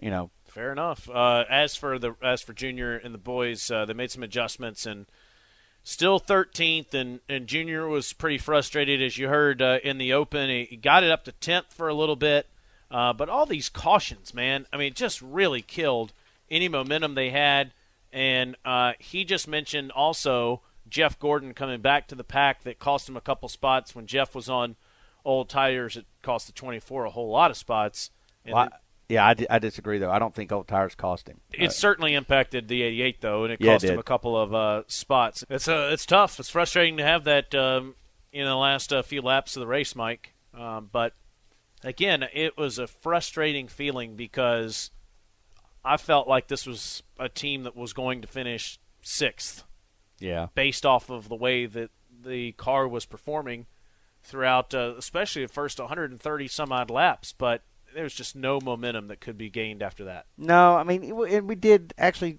You 0.00 0.10
know, 0.10 0.30
Fair 0.54 0.70
enough. 0.70 1.10
Uh, 1.10 1.44
as 1.50 1.74
for 1.74 1.98
the 1.98 2.14
as 2.22 2.40
for 2.40 2.52
Junior 2.52 2.96
and 2.96 3.12
the 3.12 3.18
boys, 3.18 3.72
uh, 3.72 3.84
they 3.86 3.92
made 3.92 4.12
some 4.12 4.22
adjustments 4.22 4.86
and 4.86 5.06
still 5.82 6.20
13th. 6.20 6.94
And, 6.94 7.18
and 7.28 7.48
Junior 7.48 7.88
was 7.88 8.12
pretty 8.12 8.38
frustrated, 8.38 9.02
as 9.02 9.18
you 9.18 9.26
heard 9.26 9.60
uh, 9.60 9.80
in 9.82 9.98
the 9.98 10.12
Open. 10.12 10.48
He, 10.48 10.76
got 10.76 11.02
it 11.02 11.10
up 11.10 11.24
to 11.24 11.32
10th 11.32 11.72
for 11.72 11.88
a 11.88 11.94
little 11.94 12.14
bit, 12.14 12.46
uh, 12.88 13.12
but 13.12 13.28
all 13.28 13.46
these 13.46 13.68
cautions, 13.68 14.32
man, 14.32 14.66
I 14.72 14.76
mean, 14.76 14.94
just 14.94 15.20
really 15.20 15.60
killed 15.60 16.12
any 16.48 16.68
momentum 16.68 17.16
they 17.16 17.30
had. 17.30 17.72
And 18.12 18.54
uh, 18.64 18.92
he 19.00 19.24
just 19.24 19.48
mentioned 19.48 19.90
also 19.90 20.60
Jeff 20.88 21.18
Gordon 21.18 21.52
coming 21.52 21.80
back 21.80 22.06
to 22.06 22.14
the 22.14 22.22
pack 22.22 22.62
that 22.62 22.78
cost 22.78 23.08
him 23.08 23.16
a 23.16 23.20
couple 23.20 23.48
spots 23.48 23.96
when 23.96 24.06
Jeff 24.06 24.36
was 24.36 24.48
on 24.48 24.76
old 25.24 25.48
tires. 25.48 25.96
It 25.96 26.06
cost 26.22 26.46
the 26.46 26.52
24 26.52 27.06
a 27.06 27.10
whole 27.10 27.30
lot 27.30 27.50
of 27.50 27.56
spots. 27.56 28.10
And 28.44 28.54
Well, 28.54 28.68
yeah, 29.08 29.24
I, 29.24 29.34
I 29.50 29.58
disagree 29.58 29.98
though. 29.98 30.10
I 30.10 30.18
don't 30.18 30.34
think 30.34 30.50
old 30.52 30.66
tires 30.68 30.94
cost 30.94 31.28
him. 31.28 31.40
it 31.52 31.72
certainly 31.72 32.14
impacted 32.14 32.68
the 32.68 32.82
88 32.82 33.20
though, 33.20 33.44
and 33.44 33.52
it 33.52 33.60
Yeah, 33.60 33.72
it 33.72 33.74
cost 33.74 33.84
him 33.84 33.98
a 33.98 34.02
couple 34.02 34.36
of 34.40 34.54
uh, 34.54 34.82
spots. 34.86 35.44
It's 35.48 35.68
uh, 35.68 35.90
it's 35.92 36.06
tough. 36.06 36.38
It's 36.40 36.50
frustrating 36.50 36.96
to 36.98 37.04
have 37.04 37.24
that 37.24 37.54
um, 37.54 37.94
in 38.32 38.44
the 38.46 38.56
last 38.56 38.92
uh, 38.92 39.02
few 39.02 39.22
laps 39.22 39.56
of 39.56 39.60
the 39.60 39.66
race, 39.66 39.94
Mike. 39.94 40.34
Um, 40.52 40.88
but 40.92 41.12
again, 41.82 42.24
it 42.32 42.56
was 42.56 42.78
a 42.78 42.86
frustrating 42.86 43.68
feeling 43.68 44.16
because 44.16 44.90
I 45.84 45.96
felt 45.96 46.26
like 46.28 46.48
this 46.48 46.66
was 46.66 47.02
a 47.18 47.28
team 47.28 47.64
that 47.64 47.76
was 47.76 47.92
going 47.92 48.22
to 48.22 48.28
finish 48.28 48.78
sixth 49.02 49.64
Yeah. 50.18 50.46
based 50.54 50.86
off 50.86 51.10
of 51.10 51.28
the 51.28 51.36
way 51.36 51.66
that 51.66 51.90
the 52.22 52.52
car 52.52 52.88
was 52.88 53.04
performing 53.04 53.66
throughout, 54.22 54.72
uh, 54.72 54.94
especially 54.96 55.44
the 55.44 55.52
first 55.52 55.78
130 55.78 56.48
some 56.48 56.72
odd 56.72 56.88
laps. 56.90 57.34
But 57.36 57.62
there 57.94 58.04
was 58.04 58.14
just 58.14 58.36
no 58.36 58.60
momentum 58.60 59.08
that 59.08 59.20
could 59.20 59.38
be 59.38 59.48
gained 59.48 59.82
after 59.82 60.04
that. 60.04 60.26
No, 60.36 60.76
I 60.76 60.84
mean, 60.84 61.04
and 61.04 61.48
we 61.48 61.54
did 61.54 61.94
actually. 61.96 62.38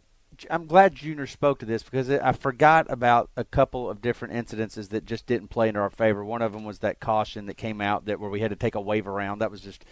I'm 0.49 0.67
glad 0.67 0.95
Junior 0.95 1.27
spoke 1.27 1.59
to 1.59 1.65
this 1.65 1.81
because 1.81 2.09
I 2.09 2.33
forgot 2.33 2.87
about 2.89 3.29
a 3.37 3.45
couple 3.45 3.89
of 3.89 4.01
different 4.01 4.33
incidences 4.33 4.89
that 4.89 5.05
just 5.05 5.27
didn't 5.27 5.47
play 5.47 5.69
in 5.69 5.77
our 5.77 5.89
favor. 5.89 6.25
One 6.25 6.41
of 6.41 6.51
them 6.51 6.65
was 6.65 6.79
that 6.79 6.99
caution 6.99 7.45
that 7.45 7.55
came 7.55 7.79
out 7.79 8.03
that 8.07 8.19
where 8.19 8.29
we 8.29 8.41
had 8.41 8.49
to 8.49 8.57
take 8.57 8.75
a 8.75 8.81
wave 8.81 9.07
around. 9.07 9.39
That 9.39 9.49
was 9.49 9.61
just, 9.61 9.85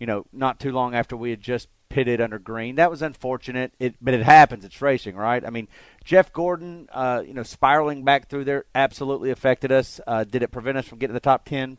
you 0.00 0.06
know, 0.08 0.26
not 0.32 0.58
too 0.58 0.72
long 0.72 0.96
after 0.96 1.16
we 1.16 1.30
had 1.30 1.40
just 1.40 1.68
pitted 1.90 2.20
under 2.20 2.40
green. 2.40 2.74
That 2.74 2.90
was 2.90 3.02
unfortunate. 3.02 3.72
It, 3.78 3.94
but 4.00 4.14
it 4.14 4.24
happens. 4.24 4.64
It's 4.64 4.82
racing, 4.82 5.14
right? 5.14 5.44
I 5.46 5.50
mean, 5.50 5.68
Jeff 6.02 6.32
Gordon, 6.32 6.88
uh, 6.90 7.22
you 7.24 7.32
know, 7.32 7.44
spiraling 7.44 8.02
back 8.02 8.28
through 8.28 8.46
there 8.46 8.64
absolutely 8.74 9.30
affected 9.30 9.70
us. 9.70 10.00
Uh, 10.08 10.24
did 10.24 10.42
it 10.42 10.50
prevent 10.50 10.76
us 10.76 10.88
from 10.88 10.98
getting 10.98 11.12
to 11.12 11.20
the 11.20 11.20
top 11.20 11.44
ten? 11.44 11.78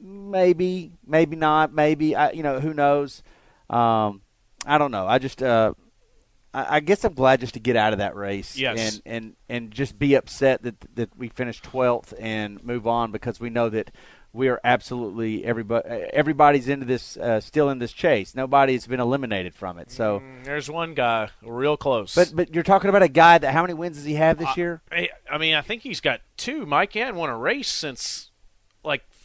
Maybe, 0.00 0.92
maybe 1.06 1.36
not, 1.36 1.72
maybe 1.72 2.14
I, 2.16 2.30
you 2.32 2.42
know, 2.42 2.60
who 2.60 2.74
knows? 2.74 3.22
Um, 3.68 4.22
I 4.66 4.78
don't 4.78 4.90
know. 4.90 5.06
I 5.06 5.18
just, 5.18 5.42
uh, 5.42 5.74
I, 6.52 6.76
I 6.76 6.80
guess 6.80 7.04
I'm 7.04 7.14
glad 7.14 7.40
just 7.40 7.54
to 7.54 7.60
get 7.60 7.76
out 7.76 7.92
of 7.92 7.98
that 8.00 8.16
race, 8.16 8.56
Yes. 8.56 8.78
and 8.78 9.02
and 9.06 9.36
and 9.48 9.70
just 9.70 9.98
be 9.98 10.14
upset 10.14 10.62
that 10.64 10.74
that 10.96 11.16
we 11.16 11.28
finished 11.28 11.64
12th 11.64 12.12
and 12.20 12.62
move 12.64 12.86
on 12.86 13.12
because 13.12 13.38
we 13.40 13.50
know 13.50 13.68
that 13.68 13.90
we 14.32 14.48
are 14.48 14.60
absolutely 14.64 15.44
everybody 15.44 15.88
everybody's 15.88 16.68
into 16.68 16.86
this 16.86 17.16
uh, 17.16 17.40
still 17.40 17.70
in 17.70 17.78
this 17.78 17.92
chase. 17.92 18.34
Nobody's 18.34 18.86
been 18.86 19.00
eliminated 19.00 19.54
from 19.54 19.78
it. 19.78 19.90
So, 19.92 20.20
Mm, 20.20 20.44
There's 20.44 20.68
one 20.70 20.94
guy 20.94 21.30
real 21.42 21.76
close. 21.76 22.14
but 22.14 22.32
but 22.34 22.52
you're 22.54 22.64
talking 22.64 22.90
about 22.90 23.02
a 23.02 23.08
guy 23.08 23.38
that 23.38 23.52
how 23.52 23.62
many 23.62 23.74
wins 23.74 23.96
does 23.96 24.04
he 24.06 24.14
have 24.14 24.36
this 24.38 24.56
year? 24.56 24.82
I, 24.90 25.08
I 25.30 25.38
mean, 25.38 25.54
I 25.54 25.62
think 25.62 25.82
he's 25.82 26.00
got 26.00 26.20
two. 26.36 26.66
Mike 26.66 26.92
hadn't 26.94 27.14
won 27.16 27.30
a 27.30 27.36
race 27.38 27.70
since 27.70 28.29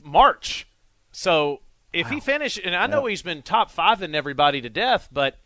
March. 0.06 0.68
So 1.12 1.62
if 1.92 2.10
he 2.10 2.20
finished, 2.20 2.60
and 2.64 2.76
I 2.76 2.88
know 2.88 3.06
he's 3.06 3.22
been 3.22 3.42
top 3.42 3.72
five 3.72 4.02
in 4.02 4.16
everybody 4.16 4.62
to 4.62 4.70
death, 4.70 5.10
but 5.12 5.38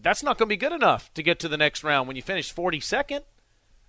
that's 0.00 0.22
not 0.22 0.38
going 0.38 0.48
to 0.48 0.52
be 0.52 0.56
good 0.56 0.72
enough 0.72 1.12
to 1.14 1.22
get 1.22 1.38
to 1.40 1.48
the 1.48 1.56
next 1.56 1.84
round 1.84 2.08
when 2.08 2.16
you 2.16 2.22
finish 2.22 2.54
42nd. 2.54 3.20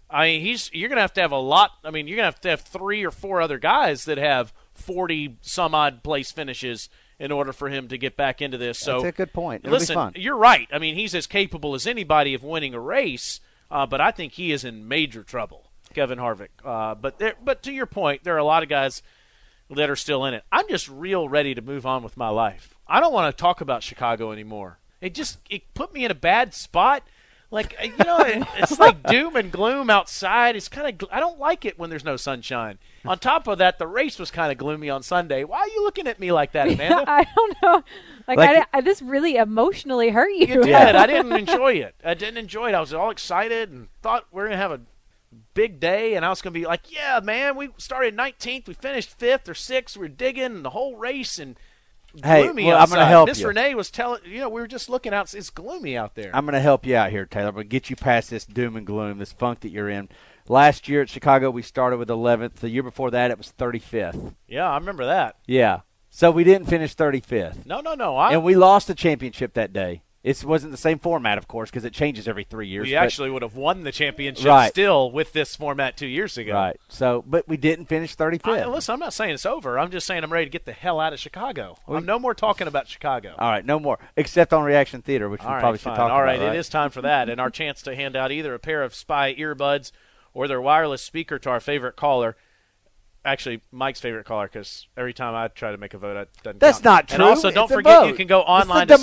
I 0.10 0.28
mean, 0.28 0.42
he's 0.42 0.70
you're 0.72 0.90
going 0.90 0.98
to 0.98 1.02
have 1.02 1.14
to 1.14 1.22
have 1.22 1.32
a 1.32 1.38
lot. 1.38 1.72
I 1.84 1.90
mean, 1.90 2.08
you're 2.08 2.18
going 2.18 2.24
to 2.26 2.36
have 2.36 2.42
to 2.42 2.50
have 2.50 2.62
three 2.62 3.04
or 3.04 3.12
four 3.12 3.42
other 3.42 3.58
guys 3.58 4.06
that 4.06 4.18
have 4.18 4.54
40 4.74 5.38
some 5.42 5.74
odd 5.74 6.04
place 6.04 6.32
finishes 6.32 6.90
in 7.18 7.32
order 7.32 7.54
for 7.54 7.70
him 7.70 7.88
to 7.88 7.98
get 7.98 8.16
back 8.18 8.42
into 8.42 8.58
this. 8.58 8.78
So 8.78 9.02
That's 9.02 9.16
a 9.16 9.18
good 9.18 9.34
point. 9.34 9.62
It'll 9.64 9.76
be 9.76 9.80
listen, 9.80 10.12
you're 10.16 10.38
right. 10.38 10.68
I 10.72 10.80
mean, 10.80 10.96
he's 10.96 11.16
as 11.16 11.28
capable 11.28 11.74
as 11.74 11.88
anybody 11.88 12.34
of 12.34 12.44
winning 12.44 12.74
a 12.74 12.80
race, 12.80 13.40
uh, 13.72 13.86
but 13.86 14.02
I 14.02 14.12
think 14.12 14.34
he 14.34 14.52
is 14.52 14.64
in 14.64 14.88
major 14.88 15.24
trouble, 15.24 15.72
Kevin 15.94 16.20
Harvick. 16.20 16.50
Uh, 16.64 16.94
but 16.94 17.18
there, 17.18 17.36
but 17.44 17.64
to 17.64 17.72
your 17.72 17.86
point, 17.86 18.24
there 18.24 18.36
are 18.36 18.40
a 18.40 18.44
lot 18.44 18.64
of 18.64 18.70
guys 18.70 19.02
that 19.70 19.90
are 19.90 19.96
still 19.96 20.26
in 20.26 20.34
it. 20.34 20.44
I'm 20.52 20.68
just 20.70 20.88
real 20.90 21.28
ready 21.30 21.56
to 21.56 21.62
move 21.62 21.86
on 21.86 22.04
with 22.04 22.18
my 22.18 22.30
life. 22.30 22.76
I 22.88 23.00
don't 23.00 23.14
want 23.14 23.36
to 23.36 23.42
talk 23.42 23.62
about 23.62 23.84
Chicago 23.84 24.32
anymore. 24.32 24.80
It 25.02 25.14
just 25.14 25.40
it 25.50 25.74
put 25.74 25.94
me 25.94 26.06
in 26.06 26.12
a 26.12 26.16
bad 26.16 26.54
spot. 26.54 27.04
Like 27.52 27.76
uh, 27.80 27.86
you 27.86 28.04
know, 28.06 28.18
it, 28.20 28.44
it's 28.58 28.80
like 28.80 29.04
doom 29.08 29.36
and 29.36 29.52
gloom 29.52 29.90
outside. 29.90 30.56
It's 30.56 30.68
kind 30.68 31.02
of 31.02 31.10
I 31.12 31.20
don't 31.20 31.40
like 31.40 31.64
it 31.66 31.78
when 31.80 31.90
there's 31.90 32.04
no 32.04 32.16
sunshine. 32.18 32.80
On 33.06 33.18
top 33.20 33.48
of 33.48 33.60
that, 33.60 33.78
the 33.78 33.88
race 33.88 34.18
was 34.18 34.32
kind 34.32 34.52
of 34.52 34.58
gloomy 34.58 34.90
on 34.90 35.04
Sunday. 35.04 35.44
Why 35.44 35.60
are 35.60 35.68
you 35.68 35.84
looking 35.84 36.08
at 36.08 36.20
me 36.20 36.32
like 36.32 36.54
that, 36.54 36.68
Amanda? 36.72 37.04
I 37.08 37.26
don't 37.36 37.58
know. 37.62 37.84
Like, 38.28 38.38
Like- 38.40 38.50
I, 38.50 38.54
di- 38.56 38.66
I, 38.74 38.82
this 38.82 39.02
really 39.02 39.36
emotionally 39.36 40.10
hurt 40.10 40.32
you. 40.32 40.48
You 40.48 40.64
did. 40.64 40.74
I 40.74 41.06
didn't 41.08 41.34
enjoy 41.34 41.74
it. 41.74 41.94
I 42.04 42.16
didn't 42.16 42.38
enjoy 42.38 42.70
it. 42.70 42.76
I 42.76 42.80
was 42.80 42.94
all 42.94 43.12
excited 43.12 43.70
and 43.72 43.88
thought 44.02 44.26
we 44.32 44.42
are 44.42 44.46
gonna 44.46 44.58
have 44.58 44.72
a 44.72 44.82
big 45.54 45.80
day, 45.80 46.16
and 46.16 46.26
I 46.26 46.30
was 46.30 46.42
gonna 46.42 46.54
be 46.54 46.66
like, 46.66 46.92
"Yeah, 46.92 47.20
man, 47.24 47.56
we 47.56 47.70
started 47.78 48.16
19th, 48.16 48.68
we 48.68 48.74
finished 48.74 49.18
fifth 49.18 49.48
or 49.50 49.54
sixth. 49.54 49.98
We 49.98 50.06
are 50.06 50.10
digging 50.10 50.64
the 50.64 50.72
whole 50.72 50.96
race 50.96 51.40
and 51.40 51.58
Hey, 52.24 52.44
gloomy 52.44 52.66
well, 52.66 52.82
I'm 52.82 52.90
gonna 52.90 53.06
help 53.06 53.28
Miss 53.28 53.40
you. 53.42 53.48
Renee 53.48 53.76
was 53.76 53.92
telling, 53.92 54.22
you 54.26 54.40
know, 54.40 54.50
we 54.50 54.62
were 54.62 54.68
just 54.68 54.90
looking 54.90 55.14
out. 55.14 55.34
It's 55.34 55.50
gloomy 55.50 55.98
out 55.98 56.16
there. 56.16 56.32
I'm 56.34 56.46
going 56.46 56.54
to 56.54 56.62
help 56.62 56.86
you 56.86 56.96
out 56.96 57.12
here, 57.12 57.26
Taylor. 57.26 57.52
But 57.52 57.70
get 57.70 57.90
you 57.90 57.96
past 57.96 58.30
this 58.30 58.46
doom 58.46 58.76
and 58.76 58.86
gloom, 58.86 59.18
this 59.18 59.34
funk 59.34 59.62
that 59.62 59.70
you're 59.70 59.90
in. 59.90 60.08
Last 60.48 60.88
year 60.88 61.02
at 61.02 61.10
Chicago, 61.10 61.50
we 61.50 61.62
started 61.62 61.98
with 61.98 62.08
11th. 62.08 62.56
The 62.56 62.70
year 62.70 62.84
before 62.84 63.12
that, 63.12 63.32
it 63.32 63.38
was 63.38 63.52
35th. 63.58 64.36
yeah, 64.48 64.70
I 64.70 64.78
remember 64.78 65.06
that. 65.06 65.38
Yeah. 65.46 65.82
So 66.10 66.32
we 66.32 66.46
didn't 66.46 66.70
finish 66.70 66.96
35th. 66.96 67.66
No, 67.66 67.82
no, 67.82 67.96
no. 67.96 68.16
I, 68.16 68.32
And 68.32 68.44
we 68.44 68.56
lost 68.56 68.88
the 68.88 68.96
championship 68.96 69.54
that 69.56 69.74
day. 69.74 70.04
It 70.26 70.44
wasn't 70.44 70.72
the 70.72 70.78
same 70.78 70.98
format, 70.98 71.38
of 71.38 71.48
course, 71.48 71.70
because 71.70 71.86
it 71.86 71.94
changes 71.94 72.28
every 72.28 72.44
three 72.44 72.68
years. 72.68 72.88
we 72.88 72.94
but- 72.94 73.04
actually 73.04 73.30
would 73.30 73.44
have 73.44 73.56
won 73.56 73.84
the 73.84 73.92
championship 73.92 74.46
Right. 74.46 74.70
still 74.72 75.12
with 75.12 75.34
this 75.34 75.56
format 75.56 75.96
two 75.98 76.08
years 76.08 76.36
ago. 76.38 76.54
Right. 76.54 76.80
So, 76.88 77.24
but 77.28 77.48
we 77.48 77.58
didn't 77.58 77.86
finish 77.86 78.16
35th. 78.16 78.64
I, 78.64 78.66
listen, 78.66 78.94
I'm 78.94 79.00
not 79.00 79.14
saying 79.14 79.36
it's 79.36 79.46
over. 79.46 79.78
I'm 79.78 79.92
just 79.92 80.08
saying 80.08 80.24
I'm 80.24 80.34
ready 80.34 80.46
to 80.46 80.50
get 80.52 80.66
the 80.66 80.74
hell 80.74 81.00
out 81.00 81.14
of 81.14 81.20
Chicago. 81.20 81.78
I'm 81.88 82.06
no 82.06 82.18
more 82.18 82.34
talking 82.34 82.68
about 82.68 82.88
Chicago. 82.88 83.36
All 83.38 83.52
right, 83.52 83.64
no 83.64 83.80
more, 83.80 84.00
except 84.18 84.52
on 84.52 84.64
Reaction 84.64 85.02
Theater, 85.04 85.30
which 85.30 85.42
we 85.42 85.48
All 85.48 85.54
right, 85.54 85.60
probably 85.62 85.78
fine. 85.78 85.94
should 85.94 85.98
talk 85.98 86.12
All 86.12 86.24
right, 86.24 86.40
about. 86.42 86.56
it 86.56 86.58
is 86.58 86.70
time 86.70 86.90
for 86.90 87.02
that, 87.04 87.30
and 87.30 87.40
our 87.40 87.52
chance 87.52 87.84
to 87.84 87.96
hand 87.96 88.16
out 88.16 88.32
either 88.32 88.54
a 88.56 88.60
pair 88.60 88.82
of 88.82 88.96
Spy 88.96 89.36
earbuds 89.36 89.92
or 90.34 90.48
their 90.48 90.60
wireless 90.60 91.02
speaker 91.04 91.38
to 91.40 91.50
our 91.52 91.60
favorite 91.60 91.96
caller. 91.96 92.36
Actually, 93.26 93.62
Mike's 93.72 94.00
favorite 94.00 94.26
caller, 94.26 94.46
because 94.48 94.88
every 94.96 95.14
time 95.14 95.34
I 95.34 95.48
try 95.48 95.72
to 95.72 95.78
make 95.78 95.96
a 95.96 95.98
vote, 95.98 96.16
it 96.16 96.30
doesn't 96.44 96.60
That's 96.60 96.78
count. 96.78 96.86
not 96.86 97.12
And 97.12 97.20
true. 97.22 97.26
also, 97.26 97.50
don't 97.52 97.64
It's 97.66 97.74
forget 97.74 98.08
you 98.08 98.14
can 98.14 98.28
go 98.28 98.42
online 98.42 98.88
to 98.88 98.98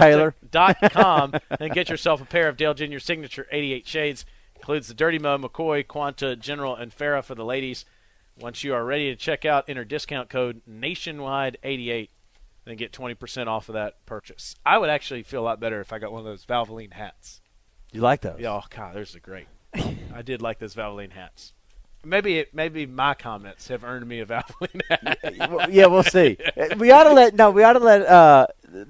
Taylor. 0.00 0.34
and 1.60 1.72
get 1.72 1.88
yourself 1.90 2.22
a 2.22 2.24
pair 2.24 2.48
of 2.48 2.56
Dale 2.56 2.72
Jr. 2.74 2.98
Signature 2.98 3.46
88 3.52 3.86
shades. 3.86 4.24
Includes 4.56 4.88
the 4.88 4.94
Dirty 4.94 5.18
Mo, 5.18 5.38
McCoy, 5.38 5.86
Quanta, 5.86 6.36
General, 6.36 6.74
and 6.74 6.90
Farah 6.96 7.22
for 7.22 7.34
the 7.34 7.44
ladies. 7.44 7.84
Once 8.38 8.64
you 8.64 8.74
are 8.74 8.84
ready 8.84 9.10
to 9.10 9.16
check 9.16 9.44
out, 9.44 9.68
enter 9.68 9.84
discount 9.84 10.30
code 10.30 10.62
Nationwide88 10.68 12.08
and 12.66 12.78
get 12.78 12.92
20% 12.92 13.46
off 13.46 13.68
of 13.68 13.74
that 13.74 14.04
purchase. 14.06 14.56
I 14.64 14.78
would 14.78 14.90
actually 14.90 15.22
feel 15.22 15.42
a 15.42 15.44
lot 15.44 15.60
better 15.60 15.80
if 15.80 15.92
I 15.92 15.98
got 15.98 16.12
one 16.12 16.20
of 16.20 16.24
those 16.26 16.46
Valvoline 16.46 16.92
hats. 16.92 17.40
You 17.92 18.00
like 18.00 18.20
those? 18.22 18.38
Yeah, 18.38 18.52
oh, 18.52 18.62
God, 18.70 18.94
those 18.94 19.14
are 19.16 19.20
great. 19.20 19.46
I 20.14 20.22
did 20.22 20.40
like 20.40 20.58
those 20.58 20.74
Valvoline 20.74 21.12
hats. 21.12 21.52
Maybe 22.04 22.38
it, 22.38 22.54
maybe 22.54 22.86
my 22.86 23.14
comments 23.14 23.68
have 23.68 23.84
earned 23.84 24.06
me 24.08 24.20
a 24.20 24.26
Valvoline 24.26 24.80
hat. 24.88 25.70
Yeah, 25.72 25.86
we'll 25.86 26.02
see. 26.02 26.38
We 26.78 26.90
ought 26.92 27.04
to 27.04 27.12
let 27.12 27.34
no, 27.34 27.50
we 27.50 27.62
ought 27.62 27.74
to 27.74 27.78
let 27.78 28.02
uh, 28.06 28.46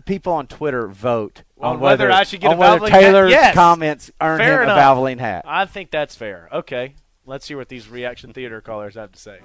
people 0.06 0.32
on 0.34 0.46
Twitter 0.46 0.86
vote 0.86 1.42
On 1.60 1.74
on, 1.74 1.80
whether 1.80 2.10
I 2.10 2.22
should 2.24 2.40
get 2.40 2.50
on 2.50 2.56
a 2.56 2.58
whether? 2.58 2.88
Taylor's 2.88 3.30
Yes. 3.32 3.54
comments 3.54 4.10
earn 4.20 4.38
Fair 4.38 4.58
him 4.62 4.68
enough. 4.70 4.78
a 4.78 4.80
Valvoline 4.80 5.18
hat. 5.18 5.44
I 5.46 5.66
think 5.66 5.90
that's 5.90 6.14
fair. 6.14 6.48
Okay, 6.52 6.94
let's 7.26 7.48
hear 7.48 7.56
what 7.56 7.68
these 7.68 7.88
reaction 7.88 8.32
theater 8.32 8.60
callers 8.60 8.94
have 8.94 9.10
to 9.12 9.18
say. 9.18 9.40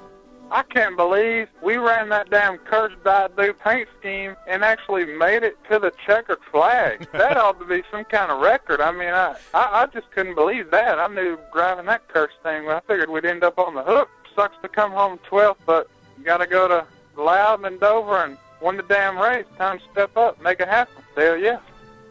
I 0.51 0.63
can't 0.63 0.95
believe 0.95 1.47
we 1.61 1.77
ran 1.77 2.09
that 2.09 2.29
damn 2.29 2.57
cursed 2.59 3.03
dot 3.03 3.35
do 3.35 3.53
paint 3.53 3.87
scheme 3.99 4.35
and 4.47 4.63
actually 4.63 5.05
made 5.05 5.43
it 5.43 5.57
to 5.69 5.79
the 5.79 5.91
checkered 6.05 6.39
flag. 6.51 7.07
that 7.13 7.37
ought 7.37 7.59
to 7.59 7.65
be 7.65 7.83
some 7.91 8.05
kind 8.05 8.31
of 8.31 8.39
record. 8.39 8.79
I 8.81 8.91
mean, 8.91 9.09
I, 9.09 9.35
I 9.53 9.83
I 9.83 9.85
just 9.87 10.09
couldn't 10.11 10.35
believe 10.35 10.71
that. 10.71 10.99
I 10.99 11.07
knew 11.07 11.37
driving 11.53 11.85
that 11.85 12.07
cursed 12.07 12.35
thing. 12.43 12.69
I 12.69 12.79
figured 12.81 13.09
we'd 13.09 13.25
end 13.25 13.43
up 13.43 13.57
on 13.59 13.73
the 13.73 13.83
hook. 13.83 14.09
Sucks 14.35 14.55
to 14.61 14.67
come 14.67 14.91
home 14.91 15.19
12th, 15.29 15.57
but 15.65 15.89
you 16.17 16.25
got 16.25 16.37
to 16.37 16.47
go 16.47 16.67
to 16.67 16.85
Loudon 17.17 17.65
and 17.65 17.79
Dover 17.79 18.23
and 18.23 18.37
win 18.61 18.77
the 18.77 18.83
damn 18.83 19.17
race. 19.17 19.45
Time 19.57 19.79
to 19.79 19.85
step 19.91 20.15
up, 20.17 20.41
make 20.41 20.59
it 20.59 20.67
happen. 20.67 21.03
Hell 21.15 21.37
yeah. 21.37 21.59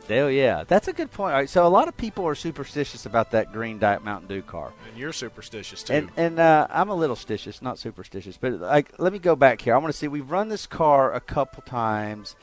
Hell 0.08 0.30
yeah, 0.30 0.64
that's 0.68 0.86
a 0.88 0.92
good 0.92 1.10
point. 1.10 1.32
All 1.32 1.38
right, 1.40 1.48
so 1.48 1.66
a 1.66 1.68
lot 1.68 1.88
of 1.88 1.96
people 1.96 2.26
are 2.26 2.34
superstitious 2.34 3.06
about 3.06 3.30
that 3.30 3.52
green 3.52 3.78
Diet 3.78 4.04
Mountain 4.04 4.28
Dew 4.28 4.42
car. 4.42 4.72
And 4.88 4.98
you're 4.98 5.12
superstitious 5.14 5.82
too. 5.82 5.94
And 5.94 6.10
and 6.16 6.38
uh, 6.38 6.66
I'm 6.70 6.90
a 6.90 6.94
little 6.94 7.16
stitious, 7.16 7.62
not 7.62 7.78
superstitious, 7.78 8.36
but 8.36 8.52
like 8.60 8.98
let 8.98 9.12
me 9.14 9.18
go 9.18 9.34
back 9.34 9.62
here. 9.62 9.74
I 9.74 9.78
want 9.78 9.92
to 9.92 9.98
see. 9.98 10.08
We've 10.08 10.30
run 10.30 10.48
this 10.48 10.66
car 10.66 11.14
a 11.14 11.20
couple 11.20 11.62
times. 11.62 12.36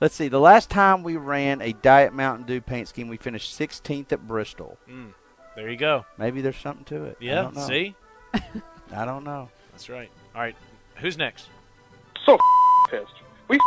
Let's 0.00 0.14
see. 0.14 0.28
The 0.28 0.38
last 0.38 0.70
time 0.70 1.02
we 1.02 1.16
ran 1.16 1.60
a 1.60 1.72
Diet 1.72 2.12
Mountain 2.12 2.46
Dew 2.46 2.60
paint 2.60 2.86
scheme, 2.86 3.08
we 3.08 3.16
finished 3.16 3.58
16th 3.58 4.12
at 4.12 4.28
Bristol. 4.28 4.78
Mm, 4.88 5.12
there 5.56 5.68
you 5.68 5.76
go. 5.76 6.06
Maybe 6.18 6.40
there's 6.40 6.56
something 6.56 6.84
to 6.84 7.02
it. 7.06 7.16
I 7.20 7.24
Yeah. 7.24 7.42
don't 7.42 7.56
know. 7.56 7.66
See, 7.66 7.96
I 8.94 9.04
don't 9.04 9.24
know. 9.24 9.48
that's 9.72 9.88
right. 9.88 10.08
All 10.36 10.40
right, 10.40 10.54
who's 10.96 11.18
next? 11.18 11.48
so 12.24 12.38
pissed. 12.90 13.10
We 13.48 13.58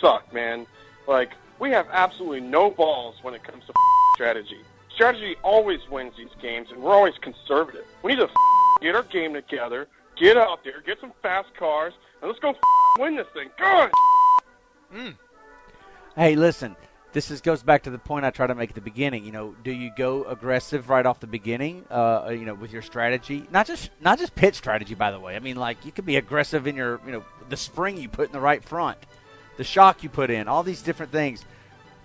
suck, 0.00 0.32
man. 0.32 0.66
Like 1.08 1.32
we 1.58 1.70
have 1.70 1.86
absolutely 1.92 2.40
no 2.40 2.70
balls 2.70 3.16
when 3.22 3.34
it 3.34 3.42
comes 3.42 3.64
to 3.66 3.72
strategy. 4.14 4.60
Strategy 4.94 5.36
always 5.42 5.80
wins 5.90 6.14
these 6.16 6.28
games, 6.40 6.68
and 6.70 6.80
we're 6.82 6.94
always 6.94 7.14
conservative. 7.20 7.84
We 8.02 8.14
need 8.14 8.20
to 8.20 8.28
get 8.80 8.94
our 8.94 9.02
game 9.02 9.34
together, 9.34 9.88
get 10.16 10.36
out 10.36 10.62
there, 10.64 10.80
get 10.82 11.00
some 11.00 11.12
fast 11.22 11.54
cars, 11.56 11.94
and 12.20 12.30
let's 12.30 12.40
go 12.40 12.54
win 12.98 13.16
this 13.16 13.26
thing. 13.34 13.48
God. 13.58 13.90
Hey, 16.16 16.36
listen. 16.36 16.76
This 17.12 17.30
is, 17.30 17.40
goes 17.40 17.62
back 17.62 17.84
to 17.84 17.90
the 17.90 17.98
point 17.98 18.24
I 18.24 18.30
tried 18.30 18.48
to 18.48 18.56
make 18.56 18.70
at 18.70 18.74
the 18.74 18.80
beginning. 18.80 19.24
You 19.24 19.30
know, 19.30 19.54
do 19.62 19.70
you 19.70 19.92
go 19.96 20.24
aggressive 20.24 20.88
right 20.88 21.06
off 21.06 21.20
the 21.20 21.28
beginning? 21.28 21.84
Uh, 21.88 22.30
you 22.30 22.44
know, 22.44 22.54
with 22.54 22.72
your 22.72 22.82
strategy, 22.82 23.46
not 23.52 23.68
just 23.68 23.90
not 24.00 24.18
just 24.18 24.34
pit 24.34 24.56
strategy. 24.56 24.96
By 24.96 25.12
the 25.12 25.20
way, 25.20 25.36
I 25.36 25.38
mean 25.38 25.54
like 25.54 25.84
you 25.86 25.92
could 25.92 26.06
be 26.06 26.16
aggressive 26.16 26.66
in 26.66 26.74
your, 26.74 27.00
you 27.06 27.12
know, 27.12 27.24
the 27.48 27.56
spring 27.56 27.96
you 27.98 28.08
put 28.08 28.26
in 28.26 28.32
the 28.32 28.40
right 28.40 28.64
front, 28.64 28.98
the 29.56 29.64
shock 29.64 30.02
you 30.02 30.08
put 30.08 30.30
in, 30.30 30.48
all 30.48 30.62
these 30.62 30.82
different 30.82 31.12
things, 31.12 31.44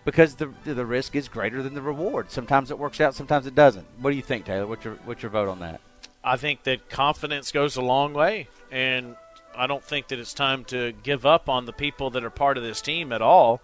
because 0.06 0.36
the 0.36 0.52
the 0.66 0.86
risk 0.86 1.16
is 1.16 1.28
greater 1.28 1.62
than 1.62 1.74
the 1.74 1.82
reward. 1.82 2.32
Sometimes 2.32 2.72
it 2.72 2.80
works 2.80 3.02
out, 3.02 3.16
sometimes 3.16 3.48
it 3.48 3.56
doesn't. 3.56 3.86
What 4.00 4.12
do 4.12 4.16
you 4.16 4.22
think, 4.22 4.46
Taylor? 4.46 4.68
What's 4.68 4.86
your 4.86 4.96
what's 5.06 5.22
your 5.22 5.32
vote 5.32 5.50
on 5.50 5.60
that? 5.60 5.82
I 6.24 6.38
think 6.38 6.64
that 6.64 6.90
confidence 6.90 7.52
goes 7.52 7.76
a 7.76 7.82
long 7.82 8.14
way, 8.14 8.48
and 8.72 9.16
I 9.56 9.68
don't 9.68 9.84
think 9.84 10.10
that 10.10 10.20
it's 10.20 10.34
time 10.34 10.66
to 10.66 10.94
give 11.04 11.26
up 11.26 11.50
on 11.50 11.66
the 11.66 11.74
people 11.74 12.10
that 12.12 12.24
are 12.24 12.30
part 12.30 12.58
of 12.58 12.64
this 12.64 12.82
team 12.82 13.12
at 13.12 13.22
all 13.22 13.62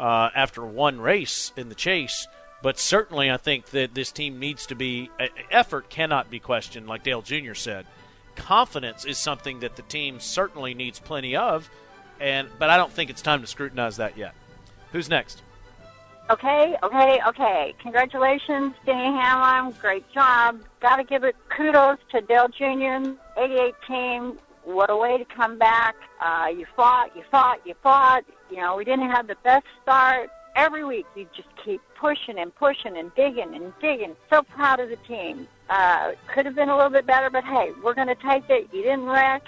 uh, 0.00 0.30
after 0.34 0.64
one 0.64 1.00
race 1.00 1.52
in 1.56 1.68
the 1.68 1.74
chase. 1.74 2.26
But 2.60 2.78
certainly, 2.78 3.30
I 3.30 3.36
think 3.36 3.66
that 3.66 3.94
this 3.94 4.10
team 4.10 4.40
needs 4.40 4.66
to 4.66 4.74
be 4.74 5.10
effort 5.50 5.90
cannot 5.90 6.30
be 6.30 6.40
questioned, 6.40 6.88
like 6.88 7.04
Dale 7.04 7.22
Jr. 7.22 7.54
said. 7.54 7.86
Confidence 8.34 9.04
is 9.04 9.18
something 9.18 9.60
that 9.60 9.76
the 9.76 9.82
team 9.82 10.18
certainly 10.18 10.74
needs 10.74 10.98
plenty 10.98 11.36
of, 11.36 11.70
and 12.20 12.48
but 12.58 12.70
I 12.70 12.76
don't 12.76 12.92
think 12.92 13.10
it's 13.10 13.22
time 13.22 13.40
to 13.40 13.46
scrutinize 13.46 13.96
that 13.96 14.16
yet. 14.16 14.34
Who's 14.92 15.08
next? 15.08 15.42
Okay, 16.30 16.76
okay, 16.82 17.20
okay. 17.26 17.74
Congratulations, 17.80 18.74
Denny 18.84 19.16
Hamlin. 19.16 19.74
Great 19.80 20.04
job. 20.12 20.60
Got 20.80 20.96
to 20.96 21.04
give 21.04 21.24
it 21.24 21.34
kudos 21.48 21.98
to 22.12 22.20
Dale 22.20 22.48
Jr. 22.48 23.12
88 23.38 23.74
team. 23.86 24.38
What 24.64 24.90
a 24.90 24.96
way 24.96 25.16
to 25.16 25.24
come 25.24 25.58
back. 25.58 25.96
Uh, 26.20 26.48
you 26.54 26.66
fought, 26.76 27.16
you 27.16 27.22
fought, 27.30 27.60
you 27.64 27.74
fought. 27.82 28.24
You 28.50 28.58
know, 28.58 28.76
we 28.76 28.84
didn't 28.84 29.10
have 29.10 29.26
the 29.26 29.36
best 29.42 29.64
start. 29.82 30.28
Every 30.54 30.84
week 30.84 31.06
you 31.14 31.26
just 31.34 31.48
keep 31.64 31.80
pushing 31.98 32.38
and 32.38 32.54
pushing 32.54 32.98
and 32.98 33.14
digging 33.14 33.54
and 33.54 33.72
digging. 33.80 34.14
So 34.28 34.42
proud 34.42 34.80
of 34.80 34.90
the 34.90 34.96
team. 34.96 35.48
Uh, 35.70 36.12
could 36.26 36.44
have 36.44 36.54
been 36.54 36.68
a 36.68 36.76
little 36.76 36.90
bit 36.90 37.06
better, 37.06 37.30
but 37.30 37.44
hey, 37.44 37.72
we're 37.82 37.94
going 37.94 38.08
to 38.08 38.14
take 38.16 38.50
it. 38.50 38.68
You 38.72 38.82
didn't 38.82 39.06
wreck. 39.06 39.44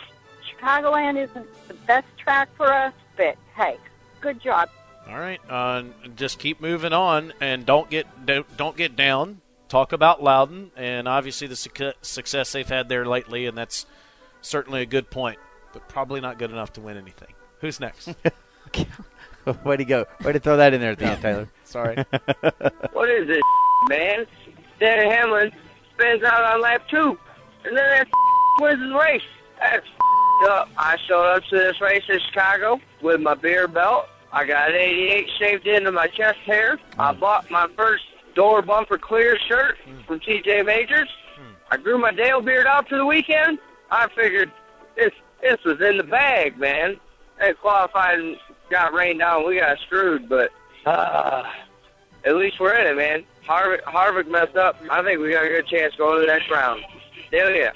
Chicagoland 0.61 1.17
isn't 1.23 1.69
the 1.69 1.75
best 1.75 2.07
track 2.19 2.49
for 2.57 2.73
us, 2.73 2.93
but 3.17 3.37
hey, 3.57 3.77
good 4.21 4.41
job. 4.41 4.69
All 5.09 5.19
right, 5.19 5.41
uh, 5.49 5.85
just 6.15 6.39
keep 6.39 6.61
moving 6.61 6.93
on, 6.93 7.33
and 7.41 7.65
don't 7.67 7.91
get 7.91 8.07
don't, 8.27 8.57
don't 8.57 8.77
get 8.77 8.97
down. 8.97 9.41
Talk 9.69 9.93
about 9.93 10.23
Loudon, 10.23 10.71
and 10.77 11.07
obviously 11.09 11.47
the 11.47 11.57
suc- 11.57 11.95
success 12.03 12.53
they've 12.53 12.69
had 12.69 12.89
there 12.89 13.07
lately, 13.07 13.47
and 13.47 13.57
that's 13.57 13.87
certainly 14.43 14.83
a 14.83 14.87
good 14.87 15.11
point, 15.11 15.39
but 15.73 15.89
probably 15.89 16.21
not 16.21 16.39
good 16.39 16.51
enough 16.51 16.73
to 16.75 16.81
win 16.81 16.97
anything. 16.97 17.33
Who's 17.61 17.79
next? 17.81 18.09
Way 19.65 19.77
to 19.79 19.85
go! 19.85 20.07
Way 20.23 20.33
to 20.33 20.39
throw 20.41 20.57
that 20.59 20.75
in 20.75 20.81
there 20.81 20.93
at 20.93 20.99
the 20.99 21.07
end, 21.07 21.23
Taylor. 21.23 21.49
Sorry. 21.65 21.97
What 22.93 23.09
is 23.09 23.27
this, 23.29 23.41
man? 23.89 24.27
Denny 24.79 25.09
Hamlin 25.09 25.51
spins 25.95 26.23
out 26.23 26.43
on 26.45 26.61
lap 26.61 26.83
two, 26.91 27.19
and 27.65 27.77
then 27.77 27.91
that 27.91 28.09
wins 28.61 28.79
the 28.81 28.95
race. 28.99 29.23
That's 29.59 29.87
up. 30.49 30.69
I 30.77 30.97
showed 31.07 31.37
up 31.37 31.45
to 31.45 31.57
this 31.57 31.81
race 31.81 32.03
in 32.09 32.19
Chicago 32.29 32.81
with 33.03 33.21
my 33.21 33.35
beer 33.35 33.69
belt. 33.69 34.07
I 34.33 34.45
got 34.45 34.71
88 34.73 35.29
shaved 35.39 35.67
into 35.67 35.93
my 35.93 36.07
chest 36.07 36.39
hair. 36.47 36.79
I 36.99 37.13
mm. 37.13 37.21
bought 37.21 37.51
my 37.51 37.69
first 37.77 38.05
door 38.35 38.63
bumper 38.63 38.99
clear 38.99 39.37
shirt 39.49 39.79
mm. 39.87 40.07
from 40.07 40.21
TJ 40.21 40.65
Majors. 40.65 41.09
Mm. 41.39 41.55
I 41.71 41.77
grew 41.77 41.99
my 41.99 42.13
Dale 42.13 42.41
beard 42.41 42.67
out 42.67 42.89
for 42.89 42.97
the 42.97 43.07
weekend. 43.07 43.59
I 43.91 44.09
figured 44.15 44.51
this 44.97 45.13
this 45.43 45.59
was 45.65 45.81
in 45.81 45.97
the 45.97 46.05
bag, 46.05 46.59
man. 46.59 47.01
It 47.41 47.59
qualified 47.61 48.21
and 48.21 48.37
got 48.71 48.93
rained 48.93 49.21
down. 49.21 49.47
We 49.47 49.59
got 49.59 49.79
screwed, 49.81 50.29
but 50.29 50.51
uh, 50.87 51.45
at 52.25 52.37
least 52.37 52.61
we're 52.61 52.75
in 52.75 52.87
it, 52.87 52.97
man. 52.97 53.25
Harvick, 53.47 53.83
Harvick 53.83 54.29
messed 54.29 54.57
up. 54.57 54.77
I 54.91 55.03
think 55.03 55.21
we 55.21 55.33
got 55.33 55.45
a 55.45 55.49
good 55.49 55.67
chance 55.67 55.95
going 55.97 56.17
to 56.17 56.21
the 56.21 56.27
next 56.27 56.51
round. 56.51 56.83
Hell 57.33 57.51
yeah. 57.51 57.71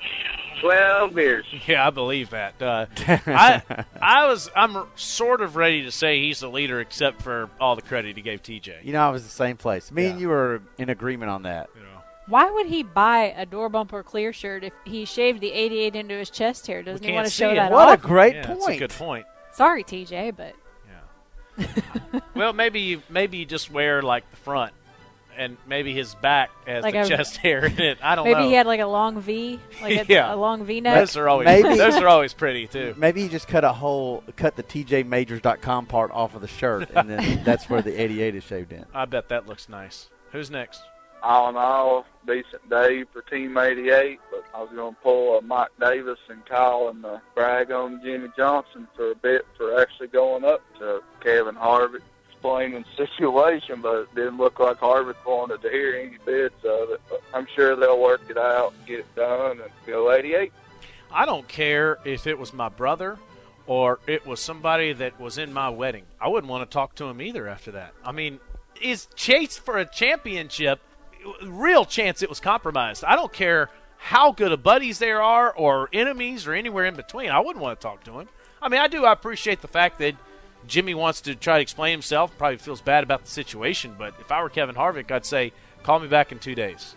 12 0.61 1.15
beers. 1.15 1.47
Yeah, 1.67 1.87
I 1.87 1.91
believe 1.91 2.31
that. 2.31 2.61
Uh, 2.61 2.87
I 3.27 3.63
I 4.01 4.27
was 4.27 4.51
I'm 4.55 4.87
sort 4.97 5.41
of 5.41 5.57
ready 5.57 5.83
to 5.85 5.91
say 5.93 6.21
he's 6.21 6.41
the 6.41 6.49
leader, 6.49 6.81
except 6.81 7.23
for 7.23 7.49
all 7.61 7.77
the 7.77 7.83
credit 7.83 8.17
he 8.17 8.23
gave 8.23 8.43
TJ. 8.43 8.85
You 8.85 8.93
know, 8.93 9.01
I 9.07 9.11
was 9.11 9.23
the 9.25 9.31
same 9.31 9.57
place. 9.57 9.91
Me 9.91 10.07
and 10.07 10.21
you 10.21 10.29
were 10.29 10.61
in 10.79 10.91
agreement 10.91 11.31
on 11.31 11.43
that. 11.45 11.71
Why 12.27 12.51
would 12.51 12.67
he 12.67 12.83
buy 12.83 13.35
a 13.37 13.45
door 13.45 13.69
bumper 13.69 14.03
clear 14.03 14.33
shirt 14.33 14.65
if 14.65 14.73
he 14.85 15.05
shaved 15.05 15.41
the 15.43 15.53
88 15.53 15.95
into 15.95 16.15
his 16.15 16.31
chest 16.31 16.67
hair? 16.67 16.83
Doesn't 16.83 17.05
he 17.07 17.13
want 17.13 17.27
to 17.27 17.31
show 17.31 17.51
it. 17.51 17.57
that 17.57 17.71
What 17.71 17.89
off? 17.89 17.99
a 17.99 18.07
great 18.07 18.35
yeah, 18.35 18.47
point. 18.47 18.61
That's 18.61 18.77
a 18.77 18.79
good 18.79 18.91
point. 18.91 19.27
Sorry, 19.53 19.85
TJ, 19.85 20.35
but 20.37 20.55
Yeah. 21.59 21.67
Well, 22.35 22.53
maybe 22.53 22.81
you 22.81 23.03
maybe 23.11 23.39
you 23.39 23.45
just 23.45 23.71
wear 23.71 24.01
like 24.03 24.29
the 24.31 24.37
front, 24.39 24.73
and 25.37 25.57
maybe 25.67 25.93
his 25.95 26.15
back 26.17 26.51
has 26.67 26.83
Like 26.85 26.95
the 26.95 27.01
a- 27.03 27.07
chest 27.09 27.37
hair 27.39 27.65
in 27.67 27.81
it. 27.81 27.99
I 28.03 28.15
don't 28.15 28.25
maybe 28.25 28.35
know. 28.35 28.39
Maybe 28.41 28.49
he 28.51 28.55
had 28.55 28.67
like 28.67 28.81
a 28.81 28.87
long 28.87 29.21
V, 29.21 29.59
like 29.83 30.09
a, 30.09 30.13
Yeah. 30.13 30.35
a 30.35 30.37
long 30.37 30.65
V 30.65 30.81
neck. 30.81 30.97
those 30.99 31.17
are 31.17 31.29
always 31.29 31.47
Maybe- 31.47 31.69
those 31.77 31.95
are 31.97 32.09
always 32.09 32.33
pretty 32.35 32.67
too. 32.67 32.95
Maybe 32.97 33.23
he 33.23 33.29
just 33.29 33.49
cut 33.49 33.65
a 33.65 33.73
hole, 33.73 34.23
cut 34.37 34.57
the 34.57 34.63
TJMajors.com 34.63 35.87
part 35.87 36.11
off 36.13 36.35
of 36.35 36.41
the 36.41 36.49
shirt, 36.49 36.91
and 36.95 37.09
then 37.09 37.43
that's 37.45 37.69
where 37.69 37.83
the 37.83 38.01
88 38.01 38.35
is 38.35 38.45
shaved 38.45 38.73
in. 38.73 38.85
I 38.95 39.05
bet 39.05 39.29
that 39.29 39.47
looks 39.47 39.69
nice. 39.69 40.09
Who's 40.33 40.51
next? 40.51 40.83
all 41.23 41.49
in 41.49 41.57
all, 41.57 42.05
decent 42.27 42.69
day 42.69 43.03
for 43.11 43.23
Team 43.23 43.57
88, 43.57 44.21
but 44.31 44.45
I 44.55 44.61
was 44.61 44.69
going 44.75 44.95
to 44.95 45.01
pull 45.01 45.39
a 45.39 45.41
Mike 45.41 45.71
Davis 45.81 46.19
and 46.29 46.45
Kyle 46.45 46.89
and 46.91 47.03
uh, 47.03 47.17
brag 47.35 47.71
on 47.73 48.03
Jimmie 48.05 48.29
Johnson 48.37 48.87
for 48.95 49.13
a 49.13 49.15
bit 49.15 49.47
for 49.57 49.81
actually 49.81 50.09
going 50.09 50.45
up 50.45 50.61
to 50.81 51.01
Kevin 51.23 51.55
Harvick, 51.55 52.03
explaining 52.45 52.85
situation, 52.95 53.81
but 53.81 54.03
it 54.03 54.15
didn't 54.15 54.37
look 54.37 54.59
like 54.59 54.79
Harvick 54.79 55.17
wanted 55.27 55.63
to 55.63 55.71
hear 55.71 55.95
any 55.95 56.19
bits 56.27 56.63
of 56.65 56.91
it. 56.91 57.01
But 57.09 57.23
I'm 57.33 57.47
sure 57.55 57.75
they'll 57.75 58.01
work 58.01 58.21
it 58.29 58.37
out, 58.37 58.75
and 58.77 58.87
get 58.87 59.01
it 59.01 59.15
done, 59.15 59.61
and 59.61 59.71
go 59.87 60.13
88. 60.13 60.53
I 61.11 61.25
don't 61.25 61.49
care 61.49 61.99
if 62.05 62.27
it 62.27 62.39
was 62.39 62.53
my 62.53 62.69
brother 62.69 63.19
or 63.67 63.99
it 64.07 64.27
was 64.27 64.41
somebody 64.41 64.93
that 64.93 65.19
was 65.19 65.39
in 65.39 65.55
my 65.55 65.71
wedding. 65.71 66.05
I 66.21 66.29
wouldn't 66.29 66.51
want 66.51 66.69
to 66.69 66.75
talk 66.75 66.97
to 66.97 67.05
him 67.07 67.23
either 67.23 67.49
after 67.49 67.71
that. 67.73 67.95
I 68.05 68.13
mean, 68.13 68.41
is 68.83 69.07
Chase 69.15 69.57
for 69.57 69.79
a 69.79 69.87
championship? 69.87 70.81
Real 71.43 71.87
chance 71.87 72.21
it 72.21 72.29
was 72.29 72.41
compromised. 72.41 73.05
I 73.05 73.17
don't 73.17 73.33
care 73.33 73.71
how 73.97 74.33
good 74.33 74.53
of 74.53 74.63
buddies 74.63 74.99
there 74.99 75.23
are 75.23 75.51
or 75.51 75.89
enemies 75.95 76.47
or 76.47 76.53
anywhere 76.53 76.85
in 76.85 76.95
between. 76.95 77.31
I 77.31 77.41
wouldn't 77.41 77.63
want 77.63 77.81
to 77.81 77.83
talk 77.83 78.05
to 78.05 78.21
him. 78.21 78.29
I 78.61 78.69
mean, 78.69 78.81
I 78.81 78.89
do. 78.89 79.07
I 79.07 79.13
appreciate 79.13 79.63
the 79.63 79.69
fact 79.69 79.99
that 80.01 80.15
Jimmie 80.67 80.95
wants 80.95 81.21
to 81.23 81.35
try 81.35 81.57
to 81.57 81.63
explain 81.63 81.93
himself. 81.93 82.37
Probably 82.39 82.59
feels 82.59 82.81
bad 82.81 83.05
about 83.05 83.25
the 83.25 83.31
situation. 83.31 83.95
But 83.99 84.15
if 84.21 84.31
I 84.33 84.43
were 84.43 84.49
Kevin 84.49 84.75
Harvick, 84.75 85.11
I'd 85.11 85.27
say, 85.27 85.53
call 85.83 85.99
me 86.01 86.09
back 86.09 86.33
in 86.33 86.39
two 86.39 86.55
days. 86.55 86.95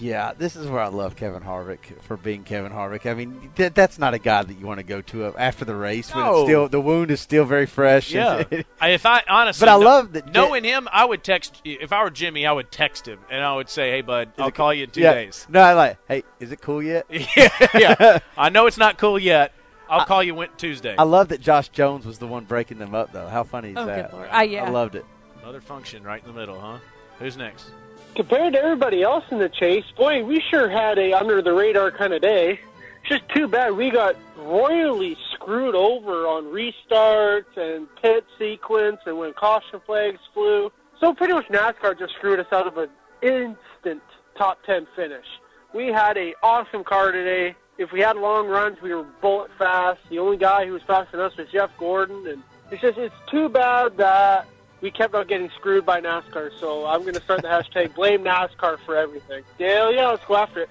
Yeah, 0.00 0.32
this 0.36 0.56
is 0.56 0.66
where 0.66 0.80
I 0.80 0.88
love 0.88 1.14
Kevin 1.14 1.42
Harvick 1.42 2.00
for 2.02 2.16
being 2.16 2.42
Kevin 2.42 2.72
Harvick. 2.72 3.08
I 3.08 3.14
mean, 3.14 3.50
th- 3.54 3.74
that's 3.74 3.96
not 3.98 4.12
a 4.12 4.18
guy 4.18 4.42
that 4.42 4.54
you 4.58 4.66
want 4.66 4.78
to 4.78 4.82
go 4.84 5.00
to 5.02 5.26
after 5.36 5.64
the 5.64 5.74
race 5.76 6.12
when 6.12 6.26
it's 6.26 6.42
still 6.42 6.68
the 6.68 6.80
wound 6.80 7.10
is 7.12 7.20
still 7.20 7.44
very 7.44 7.66
fresh. 7.66 8.10
Yeah. 8.10 8.42
I- 8.80 8.88
if 8.88 9.06
I 9.06 9.22
honestly, 9.28 9.64
But 9.64 9.70
I 9.70 9.76
love 9.76 10.12
that- 10.14 10.32
knowing 10.32 10.64
him, 10.64 10.88
I 10.90 11.04
would 11.04 11.22
text. 11.22 11.60
If 11.64 11.92
I 11.92 12.02
were 12.02 12.10
Jimmie, 12.10 12.44
I 12.46 12.50
would 12.50 12.72
text 12.72 13.06
him 13.06 13.20
and 13.30 13.44
I 13.44 13.54
would 13.54 13.68
say, 13.68 13.90
"Hey, 13.90 14.00
bud, 14.00 14.32
I'll 14.38 14.50
call 14.50 14.74
you 14.74 14.84
in 14.84 14.90
two 14.90 15.02
yeah. 15.02 15.14
days." 15.14 15.46
No, 15.48 15.60
I 15.60 15.74
like. 15.74 15.98
Hey, 16.08 16.24
is 16.40 16.50
it 16.50 16.60
cool 16.60 16.82
yet? 16.82 17.06
yeah, 17.10 17.68
yeah. 17.74 18.18
I 18.36 18.48
know 18.48 18.66
it's 18.66 18.78
not 18.78 18.98
cool 18.98 19.18
yet. 19.18 19.52
I'll 19.88 20.04
call 20.06 20.22
you 20.22 20.34
went 20.34 20.56
Tuesday. 20.58 20.94
I 20.96 21.02
love 21.04 21.28
that 21.28 21.40
Josh 21.40 21.68
Jones 21.68 22.06
was 22.06 22.18
the 22.18 22.26
one 22.26 22.44
breaking 22.44 22.78
them 22.78 22.94
up, 22.94 23.12
though. 23.12 23.28
How 23.28 23.44
funny 23.44 23.70
is 23.70 23.76
Oh, 23.76 23.86
that? 23.86 24.10
good 24.10 24.16
lord. 24.16 24.28
Ah, 24.32 24.42
yeah. 24.42 24.64
I 24.64 24.70
loved 24.70 24.94
it. 24.94 25.04
Another 25.42 25.60
function 25.60 26.02
right 26.02 26.22
in 26.24 26.32
the 26.32 26.38
middle, 26.38 26.58
huh? 26.58 26.78
Who's 27.18 27.36
next? 27.36 27.70
Compared 28.14 28.52
to 28.54 28.62
everybody 28.62 29.02
else 29.02 29.24
in 29.30 29.38
the 29.38 29.48
chase, 29.48 29.84
boy, 29.96 30.24
we 30.24 30.40
sure 30.50 30.68
had 30.68 30.98
a 30.98 31.12
under 31.12 31.42
the 31.42 31.52
radar 31.52 31.90
kind 31.90 32.12
of 32.14 32.22
day. 32.22 32.60
It's 33.00 33.08
just 33.08 33.28
too 33.34 33.46
bad 33.48 33.72
we 33.76 33.90
got 33.90 34.16
royally 34.38 35.16
screwed 35.34 35.74
over 35.74 36.26
on 36.26 36.44
restarts 36.44 37.54
and 37.56 37.86
pit 38.00 38.24
sequence 38.38 39.00
and 39.04 39.18
when 39.18 39.32
caution 39.34 39.80
flags 39.84 40.20
flew. 40.32 40.72
So 41.00 41.12
pretty 41.12 41.34
much 41.34 41.46
NASCAR 41.48 41.98
just 41.98 42.14
screwed 42.14 42.40
us 42.40 42.46
out 42.52 42.66
of 42.66 42.78
an 42.78 42.88
instant 43.20 44.02
top 44.38 44.62
10 44.64 44.86
finish. 44.96 45.26
We 45.74 45.88
had 45.88 46.16
a 46.16 46.34
awesome 46.42 46.84
car 46.84 47.12
today. 47.12 47.56
If 47.76 47.90
we 47.92 48.00
had 48.00 48.16
long 48.16 48.46
runs, 48.46 48.80
we 48.80 48.94
were 48.94 49.04
bullet 49.20 49.50
fast. 49.58 50.00
The 50.08 50.18
only 50.18 50.36
guy 50.36 50.66
who 50.66 50.72
was 50.72 50.82
faster 50.82 51.16
than 51.16 51.26
us 51.26 51.36
was 51.36 51.48
Jeff 51.50 51.70
Gordon, 51.76 52.26
and 52.26 52.42
It's 52.70 52.80
just 52.80 52.98
it's 52.98 53.14
too 53.30 53.48
bad 53.48 53.96
that 53.96 54.46
we 54.80 54.90
kept 54.90 55.14
on 55.14 55.26
getting 55.26 55.50
screwed 55.50 55.84
by 55.84 56.00
NASCAR. 56.00 56.50
So 56.60 56.86
I'm 56.86 57.02
going 57.02 57.14
to 57.14 57.22
start 57.22 57.42
the 57.42 57.48
hashtag 57.48 57.94
blame 57.94 58.22
NASCAR 58.22 58.78
for 58.84 58.96
everything. 58.96 59.42
Dale, 59.58 59.92
yeah, 59.92 60.08
let's 60.08 60.24
go 60.24 60.36
after 60.36 60.60
it. 60.62 60.70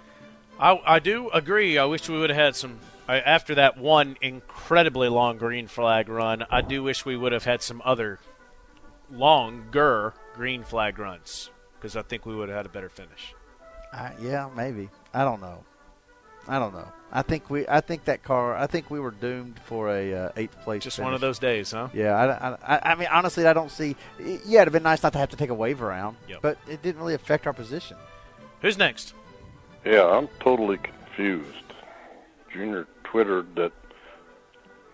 I, 0.59 0.79
I 0.85 0.99
do 0.99 1.29
agree. 1.31 1.77
I 1.77 1.85
wish 1.85 2.07
we 2.07 2.17
would 2.17 2.29
have 2.29 2.39
had 2.39 2.55
some. 2.55 2.79
I, 3.07 3.19
after 3.19 3.55
that 3.55 3.77
one 3.77 4.15
incredibly 4.21 5.09
long 5.09 5.37
green 5.37 5.67
flag 5.67 6.07
run, 6.07 6.45
I 6.49 6.61
do 6.61 6.83
wish 6.83 7.05
we 7.05 7.17
would 7.17 7.33
have 7.33 7.43
had 7.43 7.61
some 7.61 7.81
other 7.83 8.19
longer 9.11 10.13
green 10.33 10.63
flag 10.63 10.99
runs 10.99 11.49
because 11.75 11.97
I 11.97 12.01
think 12.01 12.25
we 12.25 12.33
would 12.33 12.47
have 12.47 12.57
had 12.57 12.65
a 12.65 12.69
better 12.69 12.89
finish. 12.89 13.33
Uh, 13.91 14.11
yeah, 14.21 14.49
maybe. 14.55 14.89
I 15.13 15.23
don't 15.25 15.41
know. 15.41 15.63
I 16.47 16.60
don't 16.60 16.73
know. 16.73 16.88
I 17.12 17.21
think 17.21 17.49
we. 17.49 17.67
I 17.67 17.79
think 17.79 18.06
that 18.06 18.23
car. 18.23 18.56
I 18.56 18.67
think 18.67 18.89
we 18.89 18.99
were 18.99 19.12
doomed 19.12 19.60
for 19.65 19.89
a 19.89 20.13
uh, 20.13 20.29
eighth 20.36 20.60
place. 20.62 20.84
Just 20.84 20.97
finish. 20.97 21.06
one 21.06 21.13
of 21.13 21.21
those 21.21 21.39
days, 21.39 21.71
huh? 21.71 21.89
Yeah. 21.93 22.15
I, 22.15 22.75
I, 22.75 22.91
I 22.91 22.95
mean, 22.95 23.08
honestly, 23.12 23.45
I 23.45 23.53
don't 23.53 23.69
see. 23.71 23.95
Yeah, 24.19 24.62
it'd 24.62 24.67
have 24.67 24.73
been 24.73 24.84
nice 24.84 25.03
not 25.03 25.13
to 25.13 25.19
have 25.19 25.29
to 25.29 25.38
take 25.38 25.51
a 25.51 25.53
wave 25.53 25.82
around, 25.82 26.17
Yep. 26.27 26.39
but 26.41 26.58
it 26.67 26.82
didn't 26.82 26.99
really 26.99 27.13
affect 27.13 27.45
our 27.47 27.53
position. 27.53 27.97
Who's 28.62 28.77
next? 28.77 29.13
Yeah, 29.86 30.06
I'm 30.06 30.27
totally 30.39 30.77
confused. 30.77 31.49
Junior 32.51 32.88
twittered 33.03 33.56
that 33.56 33.71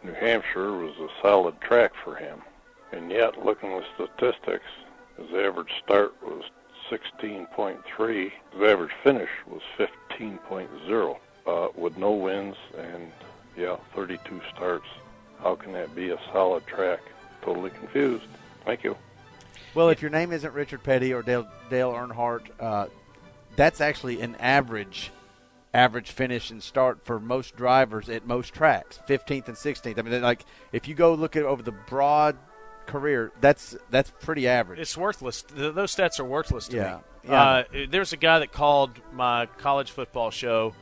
New 0.03 0.13
Hampshire 0.13 0.71
was 0.73 0.95
a 0.99 1.07
solid 1.21 1.59
track 1.61 1.91
for 2.03 2.15
him, 2.15 2.41
and 2.91 3.11
yet, 3.11 3.43
looking 3.45 3.71
at 3.73 3.83
the 3.97 4.07
statistics, 4.07 4.65
his 5.17 5.27
average 5.35 5.71
start 5.83 6.13
was 6.21 6.43
16.3. 6.91 8.31
His 8.51 8.61
average 8.61 8.91
finish 9.03 9.29
was 9.47 9.61
15.0, 9.77 11.17
uh, 11.49 11.67
with 11.75 11.97
no 11.97 12.11
wins 12.11 12.55
and 12.77 13.11
yeah, 13.57 13.77
32 13.95 14.41
starts. 14.55 14.85
How 15.41 15.55
can 15.55 15.71
that 15.73 15.95
be 15.95 16.09
a 16.11 16.17
solid 16.31 16.65
track? 16.67 16.99
Totally 17.41 17.69
confused. 17.71 18.25
Thank 18.65 18.83
you. 18.83 18.95
Well, 19.73 19.89
if 19.89 20.01
your 20.01 20.11
name 20.11 20.31
isn't 20.31 20.53
Richard 20.53 20.83
Petty 20.83 21.13
or 21.13 21.21
Dale 21.21 21.47
Dale 21.69 21.91
Earnhardt, 21.91 22.47
uh, 22.59 22.87
that's 23.55 23.81
actually 23.81 24.21
an 24.21 24.35
average 24.39 25.11
average 25.73 26.09
finish 26.11 26.49
and 26.49 26.61
start 26.63 27.05
for 27.05 27.19
most 27.19 27.55
drivers 27.55 28.09
at 28.09 28.25
most 28.25 28.53
tracks, 28.55 28.99
15th 29.07 29.47
and 29.47 29.55
16th. 29.55 29.99
I 29.99 30.01
mean, 30.01 30.21
like 30.21 30.43
if 30.71 30.87
you 30.87 30.95
go 30.95 31.13
look 31.13 31.35
at 31.35 31.43
over 31.43 31.61
the 31.61 31.71
broad 31.71 32.35
career, 32.87 33.31
that's 33.39 33.75
that's 33.89 34.11
pretty 34.19 34.47
average. 34.47 34.79
It's 34.79 34.97
worthless. 34.97 35.43
Th- 35.43 35.73
those 35.73 35.95
stats 35.95 36.19
are 36.19 36.25
worthless 36.25 36.67
to 36.69 36.75
Yeah. 36.77 36.95
me. 36.95 37.29
Yeah. 37.31 37.43
Uh, 37.43 37.63
there's 37.89 38.13
a 38.13 38.17
guy 38.17 38.39
that 38.39 38.51
called 38.51 38.91
my 39.13 39.45
college 39.57 39.91
football 39.91 40.31
show, 40.31 40.73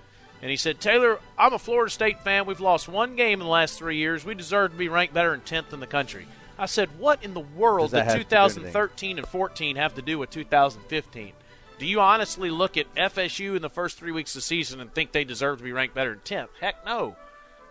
and 0.41 0.51
he 0.51 0.57
said, 0.57 0.79
Taylor, 0.79 1.19
I'm 1.37 1.53
a 1.53 1.59
Florida 1.59 1.91
State 1.91 2.21
fan. 2.21 2.45
We've 2.45 2.59
lost 2.59 2.87
one 2.87 3.15
game 3.15 3.41
in 3.41 3.45
the 3.45 3.51
last 3.51 3.77
three 3.77 3.97
years. 3.97 4.23
We 4.23 4.35
deserve 4.35 4.71
to 4.71 4.77
be 4.77 4.89
ranked 4.89 5.13
better 5.13 5.31
than 5.31 5.41
10th 5.41 5.73
in 5.73 5.79
the 5.79 5.87
country. 5.87 6.27
I 6.59 6.65
said, 6.65 6.99
what 6.99 7.23
in 7.23 7.33
the 7.33 7.39
world 7.39 7.91
did 7.91 8.03
have 8.03 8.17
to 8.17 8.23
do 8.23 8.35
anything? 8.35 8.63
2013 8.63 9.17
and 9.19 9.27
14 9.27 9.75
have 9.75 9.95
to 9.95 10.01
do 10.01 10.17
with 10.17 10.29
2015? 10.29 11.33
Do 11.79 11.85
you 11.85 12.01
honestly 12.01 12.49
look 12.49 12.77
at 12.77 12.93
FSU 12.95 13.55
in 13.55 13.61
the 13.61 13.69
first 13.69 13.97
three 13.97 14.11
weeks 14.11 14.31
of 14.31 14.39
the 14.39 14.41
season 14.41 14.79
and 14.79 14.93
think 14.93 15.11
they 15.11 15.23
deserve 15.23 15.59
to 15.59 15.63
be 15.63 15.71
ranked 15.71 15.93
better 15.93 16.11
than 16.11 16.21
10th? 16.21 16.49
Heck 16.59 16.85
no. 16.85 17.15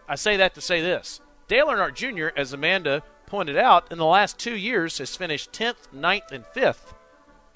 I 0.09 0.14
say 0.14 0.37
that 0.37 0.55
to 0.55 0.61
say 0.61 0.81
this. 0.81 1.20
Dale 1.48 1.66
Earnhardt 1.66 1.94
Jr., 1.94 2.29
as 2.37 2.52
Amanda 2.52 3.02
pointed 3.26 3.57
out, 3.57 3.90
in 3.90 3.98
the 3.98 4.05
last 4.05 4.38
two 4.38 4.57
years 4.57 4.98
has 4.98 5.16
finished 5.16 5.52
10th, 5.52 5.88
9th, 5.94 6.31
and 6.31 6.44
5th 6.55 6.94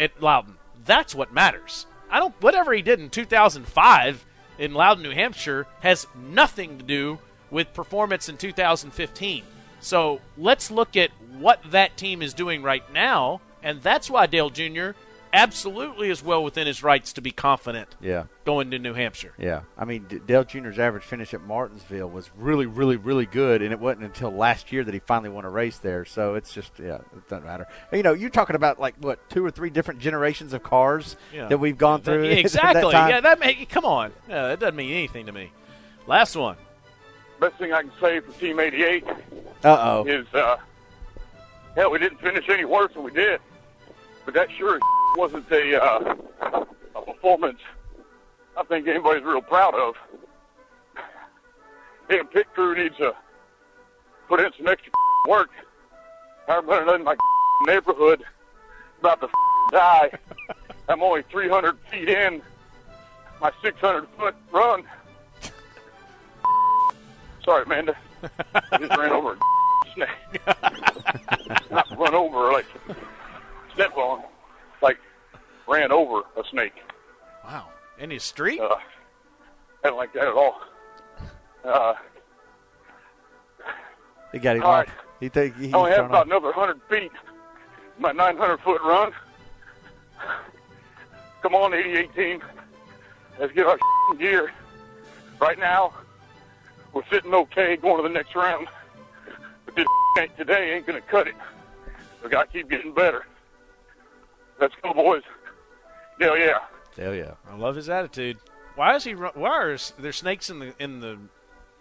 at 0.01 0.21
Loudon. 0.21 0.57
That's 0.85 1.15
what 1.15 1.33
matters. 1.33 1.87
I 2.11 2.19
don't. 2.19 2.35
Whatever 2.41 2.73
he 2.73 2.83
did 2.83 2.99
in 2.99 3.11
2005 3.11 4.27
in 4.61 4.75
Loudon, 4.75 5.03
New 5.03 5.11
Hampshire, 5.11 5.67
has 5.81 6.07
nothing 6.15 6.79
to 6.79 6.85
do 6.85 7.19
with 7.51 7.73
performance 7.75 8.29
in 8.29 8.37
2015. 8.37 9.43
So 9.81 10.21
let's 10.37 10.71
look 10.71 10.97
at 10.97 11.11
what 11.39 11.61
that 11.71 11.97
team 11.97 12.21
is 12.21 12.35
doing 12.35 12.63
right 12.63 12.85
now, 12.93 13.41
and 13.63 13.83
that's 13.83 14.11
why 14.11 14.27
Dale 14.27 14.51
Jr. 14.51 14.91
absolutely 15.33 16.11
is 16.11 16.23
well 16.23 16.43
within 16.43 16.67
his 16.67 16.83
rights 16.83 17.13
to 17.15 17.21
be 17.21 17.31
confident 17.31 17.95
Yeah. 18.01 18.25
going 18.45 18.71
to 18.73 18.79
New 18.79 18.95
Hampshire. 18.95 19.33
Yeah, 19.39 19.61
I 19.79 19.85
mean 19.85 20.07
D- 20.09 20.19
Dale 20.25 20.45
Jr.'s 20.45 20.79
average 20.79 21.05
finish 21.05 21.33
at 21.35 21.41
Martinsville 21.43 22.09
was 22.11 22.31
really, 22.37 22.67
really, 22.67 22.97
really 22.97 23.27
good, 23.27 23.63
and 23.63 23.73
it 23.73 23.79
wasn't 23.79 24.05
until 24.05 24.31
last 24.33 24.73
year 24.73 24.83
that 24.85 24.93
he 24.95 25.01
finally 25.01 25.29
won 25.31 25.45
a 25.45 25.51
race 25.51 25.79
there. 25.79 26.05
So 26.05 26.35
it's 26.35 26.53
just, 26.53 26.73
yeah, 26.79 26.97
it 26.97 27.29
doesn't 27.29 27.45
matter. 27.45 27.67
You 27.93 28.03
know, 28.03 28.13
you're 28.13 28.31
talking 28.31 28.57
about 28.57 28.81
like 28.81 28.95
what 28.99 29.29
two 29.31 29.45
or 29.45 29.51
three 29.51 29.71
different 29.71 30.01
generations 30.01 30.53
of 30.53 30.63
cars 30.63 31.17
Yeah. 31.33 31.47
that 31.49 31.59
we've 31.59 31.79
gone 31.79 32.03
through. 32.03 32.25
Yeah, 32.25 32.31
at 32.31 32.37
that 32.37 32.41
exactly. 32.41 32.93
time. 32.93 33.11
yeah, 33.11 33.21
that 33.21 33.41
make 33.41 33.69
come 33.69 33.85
on. 33.85 34.13
Yeah, 34.29 34.49
that 34.49 34.61
doesn't 34.61 34.77
mean 34.77 34.91
anything 34.93 35.27
to 35.27 35.33
me. 35.33 35.53
Last 36.07 36.35
one. 36.37 36.57
Best 37.39 37.57
thing 37.57 37.73
I 37.73 37.83
can 37.83 37.93
say 38.01 38.21
for 38.21 38.33
Team 38.39 38.61
88 38.61 39.05
Uh-oh. 39.65 40.05
is, 40.07 40.27
uh, 40.35 40.57
hell, 41.75 41.91
we 41.91 41.99
didn't 41.99 42.21
finish 42.21 42.47
any 42.51 42.65
worse 42.67 42.93
than 42.93 43.03
we 43.03 43.13
did. 43.13 43.41
But 44.27 44.35
that 44.35 44.49
sure 44.59 44.75
as 44.75 44.81
wasn't 45.17 45.51
a, 45.51 45.83
uh, 45.83 46.15
a 46.95 47.03
performance 47.03 47.61
I 48.57 48.65
think 48.65 48.87
anybody's 48.89 49.25
real 49.25 49.43
proud 49.43 49.75
of. 49.75 49.95
Hey, 52.09 52.23
pit 52.33 52.49
crew 52.55 52.75
needs 52.75 52.97
to 52.97 53.15
put 54.29 54.41
in 54.41 54.51
some 54.57 54.67
extra 54.67 54.91
work. 55.29 55.51
I'm 56.49 56.67
running 56.67 56.93
in 56.93 57.05
my 57.05 57.15
neighborhood, 57.67 58.25
about 58.99 59.21
to 59.21 59.29
die. 59.71 60.11
I'm 60.89 61.05
only 61.05 61.23
300 61.31 61.79
feet 61.89 62.09
in 62.09 62.43
my 63.41 63.53
600 63.63 64.09
foot 64.19 64.35
run. 64.51 64.83
Sorry, 67.45 67.63
Amanda. 67.63 67.97
I 68.73 68.79
just 68.79 68.97
ran 68.99 69.13
over 69.13 69.35
a 69.35 69.39
snake. 69.95 70.41
Not 71.71 71.97
run 71.97 72.15
over, 72.15 72.53
like 72.53 72.67
step 73.73 73.97
on, 73.97 74.25
ran 75.71 75.93
over 75.93 76.21
a 76.37 76.43
snake. 76.51 76.75
Wow. 77.45 77.69
In 77.99 78.11
his 78.11 78.23
street? 78.25 78.61
Uh, 78.61 78.75
I 79.85 79.89
don't 79.89 79.97
like 79.97 80.13
that 80.15 80.27
at 80.27 80.35
all. 80.35 80.61
Uh, 81.65 81.95
He 84.33 84.39
got 84.39 84.57
him 84.57 84.63
All 84.63 84.73
right. 84.73 84.89
He 85.21 85.29
think 85.29 85.57
he, 85.59 85.73
I 85.73 85.77
only 85.77 85.91
he's 85.91 85.97
have 85.99 86.09
thrown 86.09 86.11
about 86.11 86.21
off. 86.21 86.27
another 86.27 86.47
100 86.49 86.81
feet. 86.89 87.13
My 87.99 88.13
900 88.13 88.59
foot 88.61 88.81
run. 88.83 89.13
Come 91.43 91.55
on, 91.55 91.73
88 91.75 92.15
team. 92.15 92.43
Let's 93.39 93.53
get 93.53 93.67
our 93.67 93.79
gear. 94.19 94.51
Right 95.41 95.59
now, 95.59 95.93
we're 96.93 97.03
sitting 97.11 97.33
okay 97.35 97.77
going 97.77 97.97
to 98.03 98.03
the 98.03 98.13
next 98.13 98.35
round. 98.35 98.67
But 99.67 99.77
this 99.77 99.87
ain't 100.19 100.37
today 100.37 100.73
ain't 100.75 100.87
going 100.87 101.01
to 101.01 101.07
cut 101.09 101.27
it. 101.29 101.35
We 102.23 102.29
got 102.31 102.51
to 102.51 102.59
keep 102.59 102.69
getting 102.71 102.93
better. 102.95 103.25
Let's 104.61 104.75
go, 104.83 104.93
boys. 104.93 105.23
Hell 106.21 106.37
yeah. 106.37 106.59
Hell 106.97 107.15
yeah. 107.15 107.33
I 107.51 107.57
love 107.57 107.77
his 107.77 107.89
attitude. 107.89 108.39
Why 108.77 108.95
is 108.97 109.05
he? 109.05 109.15
Run, 109.15 109.33
why 109.35 109.51
are 109.51 109.77
there 109.99 110.13
snakes 110.13 110.51
in 110.51 110.59
the 110.59 110.75
in 110.79 111.01
the 111.01 111.19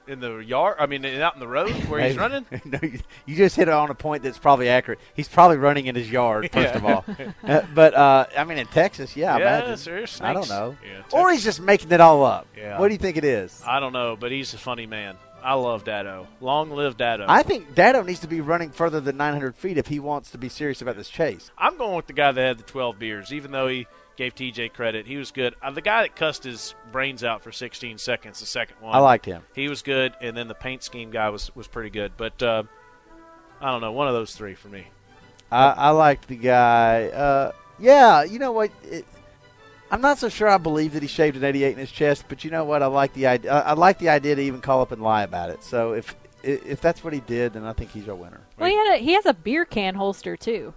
in 0.08 0.20
the 0.22 0.38
yard? 0.38 0.78
I 0.80 0.86
mean, 0.88 1.06
out 1.06 1.34
in 1.36 1.40
the 1.40 1.48
road 1.48 1.72
where 1.88 2.02
he's 2.08 2.18
running. 2.18 2.46
no, 2.66 2.80
you- 2.82 3.00
you 3.26 3.36
just 3.36 3.56
hit 3.56 3.68
it 3.68 3.74
on 3.74 3.90
a 3.90 3.94
point 3.96 4.24
that's 4.24 4.38
probably 4.40 4.70
accurate. 4.70 5.00
He's 5.14 5.28
probably 5.28 5.58
running 5.58 5.86
in 5.86 5.96
his 5.96 6.10
yard, 6.10 6.50
first 6.52 6.74
Yeah. 6.74 6.78
of 6.78 6.86
all. 6.86 7.06
Uh, 7.44 7.62
but 7.76 7.94
uh, 7.94 8.26
I 8.38 8.44
mean, 8.44 8.58
in 8.58 8.68
Texas, 8.68 9.16
yeah, 9.16 9.36
I 9.36 9.40
Yeah, 9.40 9.58
imagine. 9.66 9.86
there's 9.94 10.22
I 10.22 10.34
don't 10.34 10.50
know. 10.50 10.76
Yeah, 10.86 11.02
or 11.20 11.32
he's 11.32 11.44
just 11.44 11.62
making 11.62 11.92
it 11.92 12.02
all 12.02 12.24
up. 12.26 12.48
Yeah. 12.58 12.80
What 12.80 12.88
do 12.88 12.94
you 12.94 12.98
think 13.00 13.18
it 13.18 13.24
is? 13.24 13.62
I 13.66 13.80
don't 13.80 13.94
know, 13.94 14.16
but 14.20 14.32
he's 14.32 14.54
a 14.54 14.58
funny 14.58 14.86
man. 14.88 15.16
I 15.42 15.54
love 15.54 15.84
Dado. 15.86 16.28
Long 16.42 16.70
live 16.72 16.98
Dado. 16.98 17.26
I 17.30 17.44
think 17.44 17.74
Dado 17.74 18.02
needs 18.04 18.20
to 18.22 18.28
be 18.28 18.42
running 18.42 18.72
further 18.72 19.00
than 19.00 19.16
900 19.16 19.56
feet 19.56 19.78
if 19.78 19.88
he 19.88 20.00
wants 20.00 20.32
to 20.32 20.38
be 20.38 20.50
serious 20.50 20.82
about 20.82 20.98
this 20.98 21.08
chase. 21.10 21.50
I'm 21.58 21.78
going 21.78 21.96
with 21.96 22.08
the 22.08 22.14
guy 22.14 22.32
that 22.34 22.42
had 22.42 22.58
the 22.58 22.64
12 22.64 23.00
beers, 23.00 23.32
even 23.32 23.52
though 23.52 23.68
he 23.68 23.88
gave 24.20 24.36
TJ 24.36 24.74
credit. 24.74 25.08
He 25.08 25.16
was 25.16 25.32
good. 25.32 25.56
Uh, 25.62 25.72
the 25.72 25.82
guy 25.82 26.02
that 26.02 26.14
cussed 26.14 26.44
his 26.44 26.76
brains 26.92 27.24
out 27.24 27.42
for 27.42 27.54
16 27.54 27.98
seconds, 27.98 28.42
the 28.42 28.46
second 28.46 28.76
one. 28.82 28.94
I 28.94 29.00
liked 29.00 29.26
him. 29.26 29.44
He 29.56 29.70
was 29.70 29.82
good, 29.82 30.14
and 30.22 30.36
then 30.36 30.50
the 30.50 30.54
paint 30.54 30.84
scheme 30.84 31.10
guy 31.10 31.30
was, 31.30 31.56
was 31.56 31.68
pretty 31.68 31.90
good. 31.90 32.12
But 32.18 32.44
uh, 32.44 32.64
I 33.62 33.72
don't 33.72 33.80
know, 33.80 33.94
one 33.94 34.10
of 34.10 34.14
those 34.14 34.36
three 34.36 34.56
for 34.56 34.68
me. 34.68 34.88
I, 35.50 35.70
I 35.70 35.90
liked 35.92 36.28
the 36.28 36.36
guy. 36.36 37.08
Uh, 37.08 37.54
yeah, 37.80 38.24
you 38.24 38.40
know 38.40 38.52
what? 38.52 38.72
It, 38.84 39.06
I'm 39.90 40.02
not 40.02 40.18
so 40.20 40.28
sure 40.28 40.50
I 40.50 40.58
believe 40.58 40.94
that 40.94 41.02
he 41.02 41.08
shaved 41.08 41.38
an 41.38 41.46
88 41.46 41.72
in 41.72 41.80
his 41.80 41.90
chest, 41.90 42.26
but 42.28 42.44
you 42.44 42.52
know 42.52 42.66
what? 42.66 42.84
I 42.84 42.88
like 42.88 43.14
the 43.14 43.26
idea. 43.26 43.54
I, 43.54 43.60
I 43.72 43.74
like 43.74 44.00
the 44.00 44.10
idea 44.10 44.36
to 44.36 44.42
even 44.42 44.60
call 44.60 44.82
up 44.82 44.92
and 44.92 45.02
lie 45.02 45.24
about 45.24 45.50
it. 45.50 45.64
So 45.64 45.94
if 45.94 46.14
if 46.44 46.80
that's 46.80 47.04
what 47.04 47.14
he 47.14 47.22
did, 47.22 47.54
then 47.54 47.66
I 47.66 47.74
think 47.74 47.92
he's 47.92 48.08
our 48.08 48.16
winner. 48.16 48.42
Well, 48.58 48.70
he 48.70 48.76
had 48.76 48.96
a, 48.96 48.98
he 48.98 49.14
has 49.14 49.26
a 49.26 49.34
beer 49.34 49.66
can 49.66 49.96
holster 49.96 50.38
too. 50.38 50.74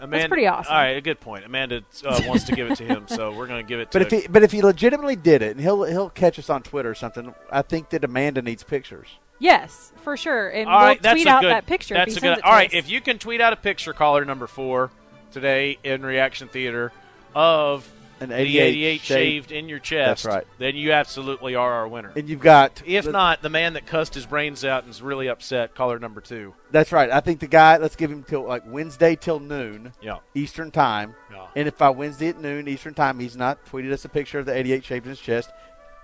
Amanda, 0.00 0.28
pretty 0.28 0.46
awesome. 0.46 0.72
All 0.72 0.78
right, 0.78 0.96
a 0.96 1.00
good 1.00 1.20
point. 1.20 1.44
Amanda 1.44 1.82
uh, 2.04 2.20
wants 2.26 2.44
to 2.44 2.52
give 2.52 2.70
it 2.70 2.76
to 2.76 2.84
him, 2.84 3.06
so 3.08 3.32
we're 3.32 3.46
going 3.46 3.64
to 3.64 3.68
give 3.68 3.80
it 3.80 3.90
to 3.90 3.98
But 3.98 4.12
if 4.12 4.22
he 4.22 4.28
but 4.28 4.42
if 4.42 4.52
he 4.52 4.62
legitimately 4.62 5.16
did 5.16 5.42
it, 5.42 5.52
and 5.52 5.60
he'll 5.60 5.82
he'll 5.84 6.10
catch 6.10 6.38
us 6.38 6.48
on 6.48 6.62
Twitter 6.62 6.90
or 6.90 6.94
something, 6.94 7.34
I 7.50 7.62
think 7.62 7.90
that 7.90 8.04
Amanda 8.04 8.42
needs 8.42 8.62
pictures. 8.62 9.08
Yes, 9.40 9.92
for 10.02 10.16
sure. 10.16 10.48
And 10.48 10.68
All 10.68 10.78
we'll 10.78 10.86
right, 10.86 11.02
that's 11.02 11.14
tweet 11.14 11.26
a 11.26 11.30
out 11.30 11.42
good, 11.42 11.50
that 11.50 11.66
picture. 11.66 11.94
That's 11.94 12.16
if 12.16 12.22
he 12.22 12.26
a 12.26 12.30
sends 12.30 12.36
good. 12.36 12.44
it 12.44 12.44
All 12.44 12.52
right, 12.52 12.68
us. 12.68 12.74
if 12.74 12.90
you 12.90 13.00
can 13.00 13.18
tweet 13.18 13.40
out 13.40 13.52
a 13.52 13.56
picture, 13.56 13.92
caller 13.92 14.24
number 14.24 14.46
four 14.46 14.90
today 15.32 15.78
in 15.84 16.02
Reaction 16.02 16.48
Theater 16.48 16.92
of 17.34 17.88
An 18.20 18.32
88 18.32 18.60
88 18.68 19.00
shaved- 19.00 19.52
in 19.52 19.68
your 19.68 19.78
chest, 19.78 20.24
That's 20.24 20.34
right. 20.36 20.46
then 20.58 20.74
you 20.76 20.92
absolutely 20.92 21.54
are 21.54 21.72
our 21.72 21.86
winner. 21.88 22.12
And 22.16 22.28
you've 22.28 22.40
got 22.40 22.82
If 22.84 23.04
the- 23.04 23.12
not, 23.12 23.42
the 23.42 23.48
man 23.50 23.74
that 23.74 23.86
cussed 23.86 24.14
his 24.14 24.26
brains 24.26 24.64
out 24.64 24.82
and 24.82 24.90
is 24.90 25.00
really 25.00 25.28
upset, 25.28 25.74
caller 25.74 25.98
number 25.98 26.20
two. 26.20 26.54
That's 26.70 26.90
right. 26.92 27.10
I 27.10 27.20
think 27.20 27.40
the 27.40 27.46
guy. 27.46 27.76
Let's 27.76 27.96
give 27.96 28.10
him 28.10 28.24
till 28.24 28.42
like 28.42 28.62
Wednesday 28.66 29.14
till 29.16 29.38
noon. 29.40 29.92
Yeah. 30.02 30.18
Eastern 30.34 30.70
time. 30.70 31.14
Yeah. 31.32 31.46
And 31.54 31.68
if 31.68 31.78
by 31.78 31.90
Wednesday 31.90 32.28
at 32.28 32.40
noon 32.40 32.66
Eastern 32.68 32.94
time 32.94 33.18
he's 33.20 33.36
not 33.36 33.64
tweeted 33.66 33.92
us 33.92 34.04
a 34.04 34.08
picture 34.08 34.38
of 34.40 34.46
the 34.46 34.56
88 34.56 34.84
shaved 34.84 35.06
in 35.06 35.10
his 35.10 35.20
chest, 35.20 35.50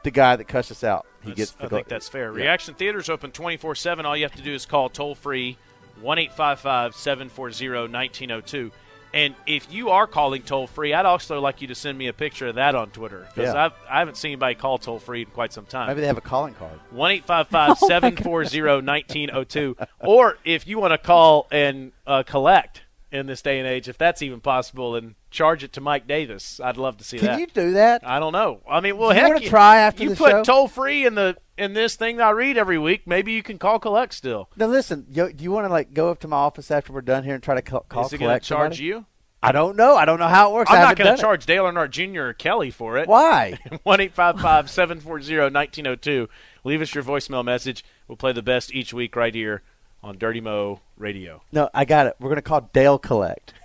the 0.04 0.10
guy 0.10 0.36
that 0.36 0.44
cussed 0.44 0.70
us 0.70 0.84
out, 0.84 1.06
he 1.22 1.30
That's- 1.30 1.36
gets. 1.36 1.50
The 1.52 1.64
I 1.64 1.68
think 1.68 1.88
that's 1.88 2.08
fair. 2.08 2.30
Yeah. 2.30 2.44
Reaction 2.44 2.74
Theater's 2.74 3.08
open 3.10 3.32
24 3.32 3.74
7. 3.74 4.06
All 4.06 4.16
you 4.16 4.24
have 4.24 4.36
to 4.36 4.42
do 4.42 4.52
is 4.54 4.66
call 4.66 4.88
toll 4.88 5.14
free 5.14 5.56
1 6.00 6.18
855 6.18 6.94
740 6.94 7.88
1902. 7.88 8.70
And 9.14 9.36
if 9.46 9.72
you 9.72 9.90
are 9.90 10.08
calling 10.08 10.42
toll 10.42 10.66
free, 10.66 10.92
I'd 10.92 11.06
also 11.06 11.40
like 11.40 11.62
you 11.62 11.68
to 11.68 11.74
send 11.76 11.96
me 11.96 12.08
a 12.08 12.12
picture 12.12 12.48
of 12.48 12.56
that 12.56 12.74
on 12.74 12.90
Twitter 12.90 13.28
because 13.32 13.54
Yeah. 13.54 13.70
I 13.88 14.00
haven't 14.00 14.16
seen 14.16 14.32
anybody 14.32 14.56
call 14.56 14.76
toll 14.78 14.98
free 14.98 15.20
in 15.22 15.28
quite 15.28 15.52
some 15.52 15.66
time. 15.66 15.86
Maybe 15.86 16.00
they 16.00 16.08
have 16.08 16.18
a 16.18 16.20
calling 16.20 16.54
card. 16.54 16.80
1 16.90 17.22
740 17.22 18.60
1902. 18.60 19.76
Or 20.00 20.36
if 20.44 20.66
you 20.66 20.78
want 20.80 20.92
to 20.92 20.98
call 20.98 21.46
and 21.52 21.92
uh, 22.06 22.24
collect 22.24 22.82
in 23.14 23.26
this 23.26 23.42
day 23.42 23.60
and 23.60 23.68
age, 23.68 23.88
if 23.88 23.96
that's 23.96 24.22
even 24.22 24.40
possible, 24.40 24.96
and 24.96 25.14
charge 25.30 25.62
it 25.62 25.72
to 25.74 25.80
Mike 25.80 26.08
Davis, 26.08 26.58
I'd 26.58 26.76
love 26.76 26.96
to 26.98 27.04
see 27.04 27.18
Can 27.18 27.26
that. 27.26 27.38
you 27.40 27.46
do 27.46 27.72
that? 27.72 28.06
I 28.06 28.18
don't 28.18 28.32
know. 28.32 28.60
I 28.68 28.80
mean, 28.80 28.98
well, 28.98 29.14
you 29.14 29.20
heck, 29.20 29.32
wanna 29.34 29.48
try 29.48 29.78
after 29.78 30.02
you 30.02 30.10
the 30.10 30.16
put 30.16 30.30
show? 30.32 30.42
toll 30.42 30.68
free 30.68 31.06
in 31.06 31.14
the 31.14 31.36
in 31.56 31.74
this 31.74 31.94
thing 31.94 32.20
I 32.20 32.30
read 32.30 32.58
every 32.58 32.78
week. 32.78 33.06
Maybe 33.06 33.32
you 33.32 33.42
can 33.42 33.58
call 33.58 33.78
collect 33.78 34.14
still. 34.14 34.50
Now 34.56 34.66
listen, 34.66 35.06
yo, 35.10 35.30
do 35.30 35.44
you 35.44 35.52
want 35.52 35.66
to 35.66 35.72
like 35.72 35.94
go 35.94 36.10
up 36.10 36.18
to 36.20 36.28
my 36.28 36.36
office 36.36 36.72
after 36.72 36.92
we're 36.92 37.02
done 37.02 37.22
here 37.22 37.34
and 37.34 37.42
try 37.42 37.54
to 37.54 37.62
call, 37.62 37.86
call 37.88 38.06
Is 38.06 38.12
it 38.12 38.18
going 38.18 38.26
to 38.28 38.32
collect 38.32 38.44
charge 38.44 38.76
somebody? 38.76 38.84
you? 38.84 39.06
I 39.44 39.52
don't 39.52 39.76
know. 39.76 39.94
I 39.94 40.06
don't 40.06 40.18
know 40.18 40.26
how 40.26 40.50
it 40.50 40.54
works. 40.54 40.70
I'm 40.70 40.80
not 40.80 40.96
going 40.96 41.14
to 41.14 41.20
charge 41.20 41.44
Dale 41.44 41.64
Earnhardt 41.64 41.90
Jr. 41.90 42.22
or 42.22 42.32
Kelly 42.32 42.70
for 42.70 42.96
it. 42.96 43.06
Why? 43.06 43.58
One 43.82 44.00
eight 44.00 44.14
five 44.14 44.40
five 44.40 44.70
seven 44.70 45.00
four 45.00 45.20
zero 45.20 45.50
nineteen 45.50 45.84
zero 45.84 45.96
two. 45.96 46.28
Leave 46.64 46.80
us 46.80 46.94
your 46.94 47.04
voicemail 47.04 47.44
message. 47.44 47.84
We'll 48.08 48.16
play 48.16 48.32
the 48.32 48.42
best 48.42 48.74
each 48.74 48.92
week 48.94 49.14
right 49.14 49.34
here 49.34 49.62
on 50.05 50.18
Dirty 50.18 50.40
Mo 50.40 50.80
Radio. 50.98 51.42
No, 51.50 51.70
I 51.72 51.84
got 51.84 52.07
it. 52.07 52.14
We're 52.20 52.28
going 52.28 52.36
to 52.36 52.42
call 52.42 52.70
Dale 52.72 52.98
Collect. 52.98 53.55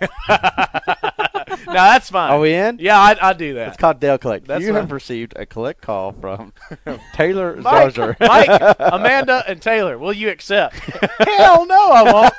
No, 1.66 1.74
that's 1.74 2.10
fine. 2.10 2.30
Are 2.30 2.40
we 2.40 2.54
in? 2.54 2.78
Yeah, 2.78 2.98
I'd, 2.98 3.18
I'd 3.18 3.38
do 3.38 3.54
that. 3.54 3.68
It's 3.68 3.76
called 3.76 4.00
Dale 4.00 4.18
Collect. 4.18 4.46
That's 4.46 4.62
you 4.62 4.68
fine. 4.68 4.82
have 4.82 4.92
received 4.92 5.34
a 5.36 5.46
collect 5.46 5.80
call 5.82 6.12
from 6.12 6.52
Taylor 7.12 7.56
Mike, 7.56 7.94
Zarzour. 7.94 8.16
Mike, 8.20 8.76
Amanda, 8.78 9.44
and 9.46 9.60
Taylor, 9.60 9.98
will 9.98 10.12
you 10.12 10.30
accept? 10.30 10.76
Hell 10.76 11.66
no, 11.66 11.90
I 11.92 12.12
won't. 12.12 12.36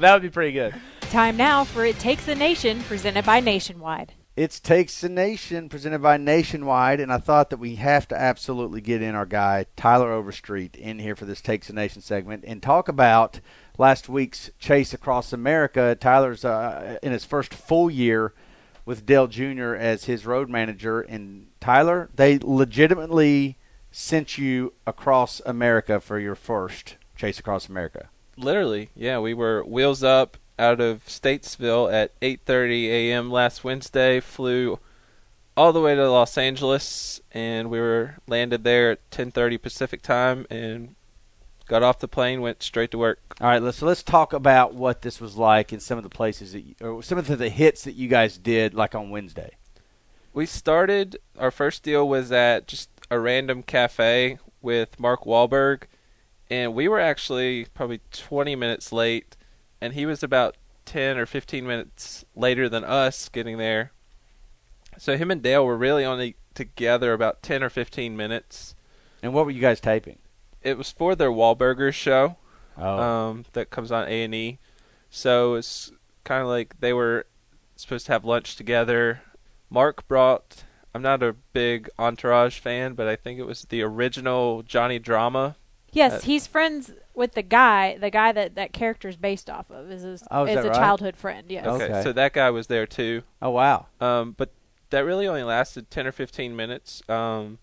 that 0.00 0.12
would 0.14 0.22
be 0.22 0.30
pretty 0.30 0.52
good. 0.52 0.74
Time 1.10 1.36
now 1.36 1.64
for 1.64 1.84
It 1.84 1.98
Takes 1.98 2.28
a 2.28 2.34
Nation, 2.34 2.80
presented 2.82 3.24
by 3.24 3.40
Nationwide. 3.40 4.12
It's 4.34 4.60
Takes 4.60 5.04
a 5.04 5.10
Nation, 5.10 5.68
presented 5.68 6.00
by 6.00 6.16
Nationwide, 6.16 7.00
and 7.00 7.12
I 7.12 7.18
thought 7.18 7.50
that 7.50 7.58
we 7.58 7.74
have 7.74 8.08
to 8.08 8.18
absolutely 8.18 8.80
get 8.80 9.02
in 9.02 9.14
our 9.14 9.26
guy 9.26 9.66
Tyler 9.76 10.10
Overstreet 10.10 10.74
in 10.74 11.00
here 11.00 11.14
for 11.14 11.26
this 11.26 11.42
Takes 11.42 11.68
a 11.68 11.74
Nation 11.74 12.00
segment 12.00 12.42
and 12.46 12.62
talk 12.62 12.88
about 12.88 13.40
last 13.76 14.08
week's 14.08 14.50
chase 14.58 14.94
across 14.94 15.34
America. 15.34 15.94
Tyler's 16.00 16.46
uh, 16.46 16.96
in 17.02 17.12
his 17.12 17.26
first 17.26 17.52
full 17.52 17.90
year 17.90 18.32
with 18.86 19.04
Dale 19.04 19.26
Jr. 19.26 19.74
as 19.74 20.04
his 20.04 20.24
road 20.24 20.48
manager, 20.48 21.02
and 21.02 21.48
Tyler, 21.60 22.08
they 22.14 22.38
legitimately 22.38 23.58
sent 23.90 24.38
you 24.38 24.72
across 24.86 25.42
America 25.44 26.00
for 26.00 26.18
your 26.18 26.36
first 26.36 26.96
chase 27.16 27.38
across 27.38 27.68
America. 27.68 28.08
Literally, 28.38 28.88
yeah, 28.96 29.18
we 29.18 29.34
were 29.34 29.62
wheels 29.62 30.02
up 30.02 30.38
out 30.58 30.80
of 30.80 31.04
Statesville 31.06 31.92
at 31.92 32.18
8:30 32.20 32.86
a.m. 32.86 33.30
last 33.30 33.64
Wednesday. 33.64 34.20
Flew 34.20 34.78
all 35.56 35.72
the 35.72 35.80
way 35.80 35.94
to 35.94 36.10
Los 36.10 36.38
Angeles, 36.38 37.20
and 37.32 37.70
we 37.70 37.78
were 37.78 38.16
landed 38.26 38.64
there 38.64 38.92
at 38.92 39.10
10:30 39.10 39.60
Pacific 39.60 40.02
time, 40.02 40.46
and 40.50 40.94
got 41.66 41.82
off 41.82 41.98
the 41.98 42.08
plane, 42.08 42.40
went 42.40 42.62
straight 42.62 42.90
to 42.90 42.98
work. 42.98 43.18
All 43.40 43.48
right, 43.48 43.62
let's 43.62 43.78
so 43.78 43.86
let's 43.86 44.02
talk 44.02 44.32
about 44.32 44.74
what 44.74 45.02
this 45.02 45.20
was 45.20 45.36
like 45.36 45.72
in 45.72 45.80
some 45.80 45.98
of 45.98 46.04
the 46.04 46.10
places 46.10 46.52
that 46.52 46.60
you, 46.60 46.74
or 46.80 47.02
some 47.02 47.18
of 47.18 47.26
the, 47.26 47.36
the 47.36 47.48
hits 47.48 47.84
that 47.84 47.94
you 47.94 48.08
guys 48.08 48.38
did, 48.38 48.74
like 48.74 48.94
on 48.94 49.10
Wednesday. 49.10 49.52
We 50.34 50.46
started 50.46 51.18
our 51.38 51.50
first 51.50 51.82
deal 51.82 52.08
was 52.08 52.32
at 52.32 52.66
just 52.66 52.88
a 53.10 53.18
random 53.18 53.62
cafe 53.62 54.38
with 54.62 54.98
Mark 54.98 55.24
Wahlberg, 55.24 55.82
and 56.48 56.74
we 56.74 56.88
were 56.88 57.00
actually 57.00 57.66
probably 57.74 58.00
20 58.12 58.56
minutes 58.56 58.92
late, 58.92 59.36
and 59.82 59.94
he 59.94 60.06
was 60.06 60.22
about 60.22 60.56
10 60.86 61.18
or 61.18 61.26
15 61.26 61.66
minutes 61.66 62.24
later 62.36 62.68
than 62.68 62.84
us 62.84 63.28
getting 63.28 63.58
there. 63.58 63.92
So 64.98 65.16
him 65.16 65.30
and 65.30 65.42
Dale 65.42 65.64
were 65.64 65.76
really 65.76 66.04
only 66.04 66.36
together 66.54 67.12
about 67.12 67.42
10 67.42 67.62
or 67.62 67.70
15 67.70 68.16
minutes. 68.16 68.74
And 69.22 69.32
what 69.32 69.44
were 69.44 69.50
you 69.50 69.60
guys 69.60 69.80
taping? 69.80 70.18
It 70.62 70.78
was 70.78 70.90
for 70.90 71.14
their 71.14 71.30
Wahlburgers 71.30 71.94
show 71.94 72.36
Oh. 72.78 72.98
um, 72.98 73.44
that 73.52 73.70
comes 73.70 73.90
on 73.92 74.08
A 74.08 74.24
and 74.24 74.34
E. 74.34 74.58
So 75.10 75.54
it's 75.54 75.90
kind 76.24 76.42
of 76.42 76.48
like 76.48 76.80
they 76.80 76.92
were 76.92 77.26
supposed 77.76 78.06
to 78.06 78.12
have 78.12 78.24
lunch 78.24 78.56
together. 78.56 79.22
Mark 79.68 80.06
brought. 80.08 80.64
I'm 80.94 81.02
not 81.02 81.22
a 81.22 81.34
big 81.52 81.88
Entourage 81.98 82.58
fan, 82.58 82.94
but 82.94 83.08
I 83.08 83.16
think 83.16 83.38
it 83.38 83.46
was 83.46 83.62
the 83.62 83.82
original 83.82 84.62
Johnny 84.62 84.98
Drama. 84.98 85.56
Yes, 85.92 86.12
Uh, 86.14 86.20
he's 86.20 86.46
friends 86.46 86.90
with 87.14 87.32
the 87.32 87.42
guy, 87.42 87.98
the 87.98 88.10
guy 88.10 88.32
that 88.32 88.54
that 88.54 88.72
character 88.72 89.08
is 89.08 89.16
based 89.16 89.50
off 89.50 89.70
of. 89.70 89.90
Is 89.90 90.02
his, 90.02 90.24
Oh, 90.30 90.44
is 90.44 90.58
is 90.58 90.64
a 90.64 90.68
right? 90.68 90.74
childhood 90.76 91.16
friend. 91.16 91.50
Yes. 91.50 91.66
Okay, 91.66 92.02
so 92.02 92.12
that 92.12 92.32
guy 92.32 92.50
was 92.50 92.66
there 92.68 92.86
too. 92.86 93.22
Oh 93.40 93.50
wow. 93.50 93.86
Um, 94.00 94.32
but 94.36 94.52
that 94.90 95.00
really 95.00 95.26
only 95.26 95.42
lasted 95.42 95.90
ten 95.90 96.06
or 96.06 96.12
fifteen 96.12 96.56
minutes. 96.56 97.02
Um, 97.08 97.58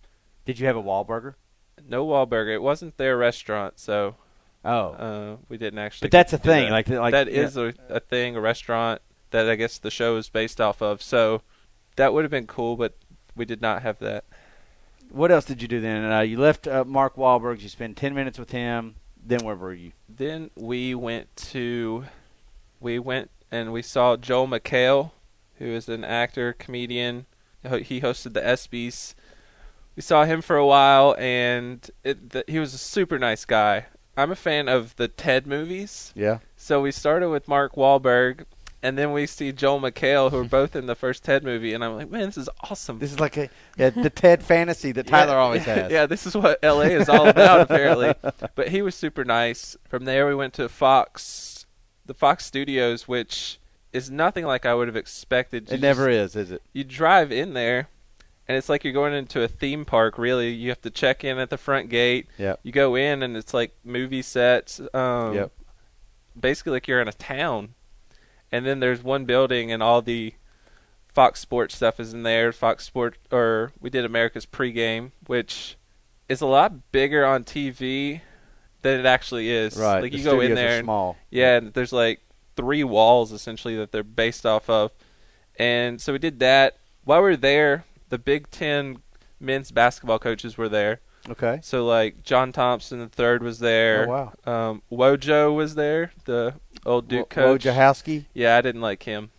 Did 0.46 0.60
you 0.60 0.68
have 0.68 0.76
a 0.78 0.84
Wahlburger? 0.84 1.36
No 1.88 2.06
Wahlburger. 2.06 2.54
It 2.54 2.62
wasn't 2.62 2.98
their 2.98 3.18
restaurant, 3.18 3.80
so. 3.80 4.16
Oh. 4.66 4.90
Uh, 4.90 5.38
we 5.48 5.58
didn't 5.58 5.80
actually. 5.80 6.08
But 6.08 6.12
that's 6.12 6.34
a 6.34 6.38
thing, 6.38 6.66
that. 6.66 6.72
like- 6.72 6.90
like- 6.90 7.12
that 7.14 7.32
yeah. 7.32 7.44
is 7.44 7.56
a, 7.58 7.74
a 7.88 8.00
thing, 8.00 8.36
a 8.36 8.42
restaurant 8.42 9.02
that 9.32 9.48
I 9.50 9.56
guess 9.56 9.78
the 9.78 9.90
show 9.92 10.18
is 10.18 10.30
based 10.30 10.60
off 10.60 10.82
of. 10.82 11.02
So 11.02 11.42
that 11.96 12.14
would 12.14 12.24
have 12.26 12.32
been 12.32 12.48
cool, 12.48 12.76
but 12.76 12.94
we 13.36 13.46
did 13.46 13.62
not 13.62 13.82
have 13.84 14.00
that. 14.00 14.26
What 15.10 15.32
else 15.32 15.46
did 15.46 15.62
you 15.62 15.68
do 15.68 15.82
then? 15.82 16.12
Uh, 16.12 16.22
you 16.22 16.40
left 16.40 16.68
uh, 16.68 16.86
Mark 16.86 17.16
Wahlberg. 17.16 17.62
You 17.62 17.70
spent 17.70 17.98
ten 17.98 18.14
minutes 18.14 18.38
with 18.38 18.52
him. 18.52 18.96
Then 19.26 19.44
where 19.44 19.56
were 19.56 19.74
you? 19.74 19.92
Then 20.08 20.50
we 20.56 20.96
went 20.96 21.36
to, 21.52 22.06
we 22.80 23.00
went 23.00 23.30
and 23.52 23.74
we 23.74 23.82
saw 23.82 24.16
Joel 24.16 24.48
McHale, 24.48 25.12
who 25.58 25.66
is 25.66 25.90
an 25.90 26.06
actor, 26.06 26.54
comedian. 26.54 27.26
He 27.64 28.00
hosted 28.00 28.34
the 28.34 28.42
ESPYS. 28.42 29.16
We 29.96 30.02
saw 30.02 30.24
him 30.24 30.42
for 30.42 30.56
a 30.56 30.66
while, 30.66 31.16
and 31.20 31.90
it, 32.06 32.30
the, 32.30 32.46
he 32.48 32.58
was 32.60 32.74
a 32.74 32.78
super 32.78 33.20
nice 33.20 33.44
guy. 33.44 33.88
I'm 34.16 34.32
a 34.32 34.36
fan 34.36 34.70
of 34.70 34.96
the 34.96 35.10
Ted 35.10 35.46
movies. 35.46 36.14
Yeah. 36.16 36.40
So 36.56 36.82
we 36.82 36.92
started 36.92 37.30
with 37.30 37.50
Mark 37.50 37.76
Wahlberg, 37.76 38.46
and 38.82 38.98
then 38.98 39.12
we 39.12 39.26
see 39.26 39.52
Joel 39.52 39.80
McHale, 39.82 40.32
who 40.32 40.38
are 40.40 40.44
both 40.44 40.76
in 40.76 40.86
the 40.86 40.96
first 40.96 41.24
Ted 41.24 41.44
movie, 41.44 41.74
and 41.74 41.84
I'm 41.84 41.96
like, 41.96 42.10
man, 42.10 42.28
this 42.28 42.38
is 42.38 42.50
awesome. 42.70 43.00
This 43.00 43.12
is 43.12 43.20
like 43.20 43.38
a 43.38 43.50
yeah, 43.78 43.90
the 43.90 44.10
Ted 44.10 44.42
fantasy 44.44 44.92
that 44.94 45.08
Tyler 45.08 45.34
Yeah, 45.34 45.38
always 45.38 45.64
has. 45.66 45.92
Yeah, 45.92 46.06
this 46.06 46.26
is 46.26 46.36
what 46.36 46.62
LA 46.64 46.82
is 46.84 47.10
all 47.10 47.28
about 47.28 47.62
apparently. 47.62 48.14
But 48.56 48.70
he 48.70 48.82
was 48.82 48.96
super 48.96 49.26
nice. 49.26 49.76
From 49.88 50.06
there 50.06 50.28
we 50.28 50.36
went 50.36 50.54
to 50.56 50.70
Fox 50.70 51.66
the 52.06 52.14
Fox 52.14 52.46
Studios, 52.46 53.08
which 53.08 53.60
is 53.94 54.10
nothing 54.10 54.46
like 54.46 54.66
I 54.66 54.74
would 54.74 54.88
have 54.88 54.96
expected. 54.96 55.72
It 55.72 55.82
never 55.82 56.10
is, 56.10 56.36
is 56.36 56.52
it? 56.52 56.62
You 56.74 56.84
drive 56.84 57.32
in 57.32 57.54
there 57.54 57.90
and 58.48 58.58
it's 58.58 58.70
like 58.70 58.84
you're 58.84 58.94
going 58.94 59.14
into 59.14 59.44
a 59.44 59.48
theme 59.48 59.84
park 59.86 60.18
really. 60.18 60.50
You 60.52 60.70
have 60.70 60.82
to 60.82 60.90
check 60.90 61.24
in 61.24 61.38
at 61.38 61.50
the 61.50 61.58
front 61.58 61.90
gate. 61.90 62.28
Yeah. 62.38 62.56
You 62.64 62.72
go 62.72 62.96
in 62.96 63.22
and 63.24 63.36
it's 63.36 63.54
like 63.54 63.76
movie 63.84 64.22
sets. 64.22 64.80
Um 64.94 65.34
Yep. 65.36 65.52
basically 66.40 66.72
like 66.72 66.88
you're 66.88 67.02
in 67.02 67.08
a 67.08 67.14
town. 67.14 67.76
And 68.52 68.66
then 68.66 68.80
there's 68.80 69.04
one 69.04 69.26
building 69.26 69.72
and 69.72 69.82
all 69.84 70.02
the 70.02 70.34
Fox 71.14 71.40
Sports 71.40 71.76
stuff 71.76 72.00
is 72.00 72.14
in 72.14 72.24
there. 72.24 72.52
Fox 72.52 72.86
Sport 72.86 73.18
or 73.32 73.72
we 73.80 73.90
did 73.90 74.06
America's 74.06 74.46
pregame, 74.46 75.12
which 75.28 75.78
is 76.28 76.42
a 76.42 76.46
lot 76.46 76.92
bigger 76.92 77.26
on 77.26 77.44
TV 77.44 78.22
than 78.82 79.00
it 79.00 79.06
actually 79.06 79.50
is. 79.50 79.76
Right, 79.78 80.02
Like 80.02 80.12
the 80.12 80.18
you 80.20 80.24
go 80.24 80.40
in 80.40 80.56
there 80.56 80.78
and 80.78 80.86
small. 80.86 81.18
yeah, 81.30 81.58
and 81.58 81.74
there's 81.74 81.92
like 81.94 82.22
three 82.56 82.84
walls 82.84 83.32
essentially 83.32 83.76
that 83.78 83.92
they're 83.92 84.04
based 84.04 84.46
off 84.46 84.70
of. 84.70 84.92
And 85.58 86.00
so 86.00 86.14
we 86.14 86.20
did 86.20 86.40
that. 86.40 86.78
While 87.04 87.20
we 87.20 87.30
were 87.30 87.38
there, 87.38 87.86
the 88.10 88.18
Big 88.18 88.50
Ten 88.52 89.00
men's 89.40 89.72
basketball 89.72 90.20
coaches 90.20 90.58
were 90.58 90.70
there. 90.70 91.02
Okay. 91.30 91.60
So 91.62 91.86
like 91.86 92.24
John 92.24 92.52
Thompson 92.52 93.00
the 93.00 93.08
third 93.10 93.44
was 93.44 93.60
there. 93.60 94.06
Oh, 94.10 94.32
wow. 94.46 94.70
Um, 94.70 94.82
Wojo 94.92 95.54
was 95.54 95.76
there, 95.76 96.12
the 96.26 96.56
old 96.86 97.08
Duke 97.08 97.34
Wo- 97.36 97.44
coach. 97.58 97.64
Wojciechowski? 97.64 98.26
Yeah, 98.34 98.58
I 98.58 98.62
didn't 98.62 98.82
like 98.82 99.04
him. 99.04 99.32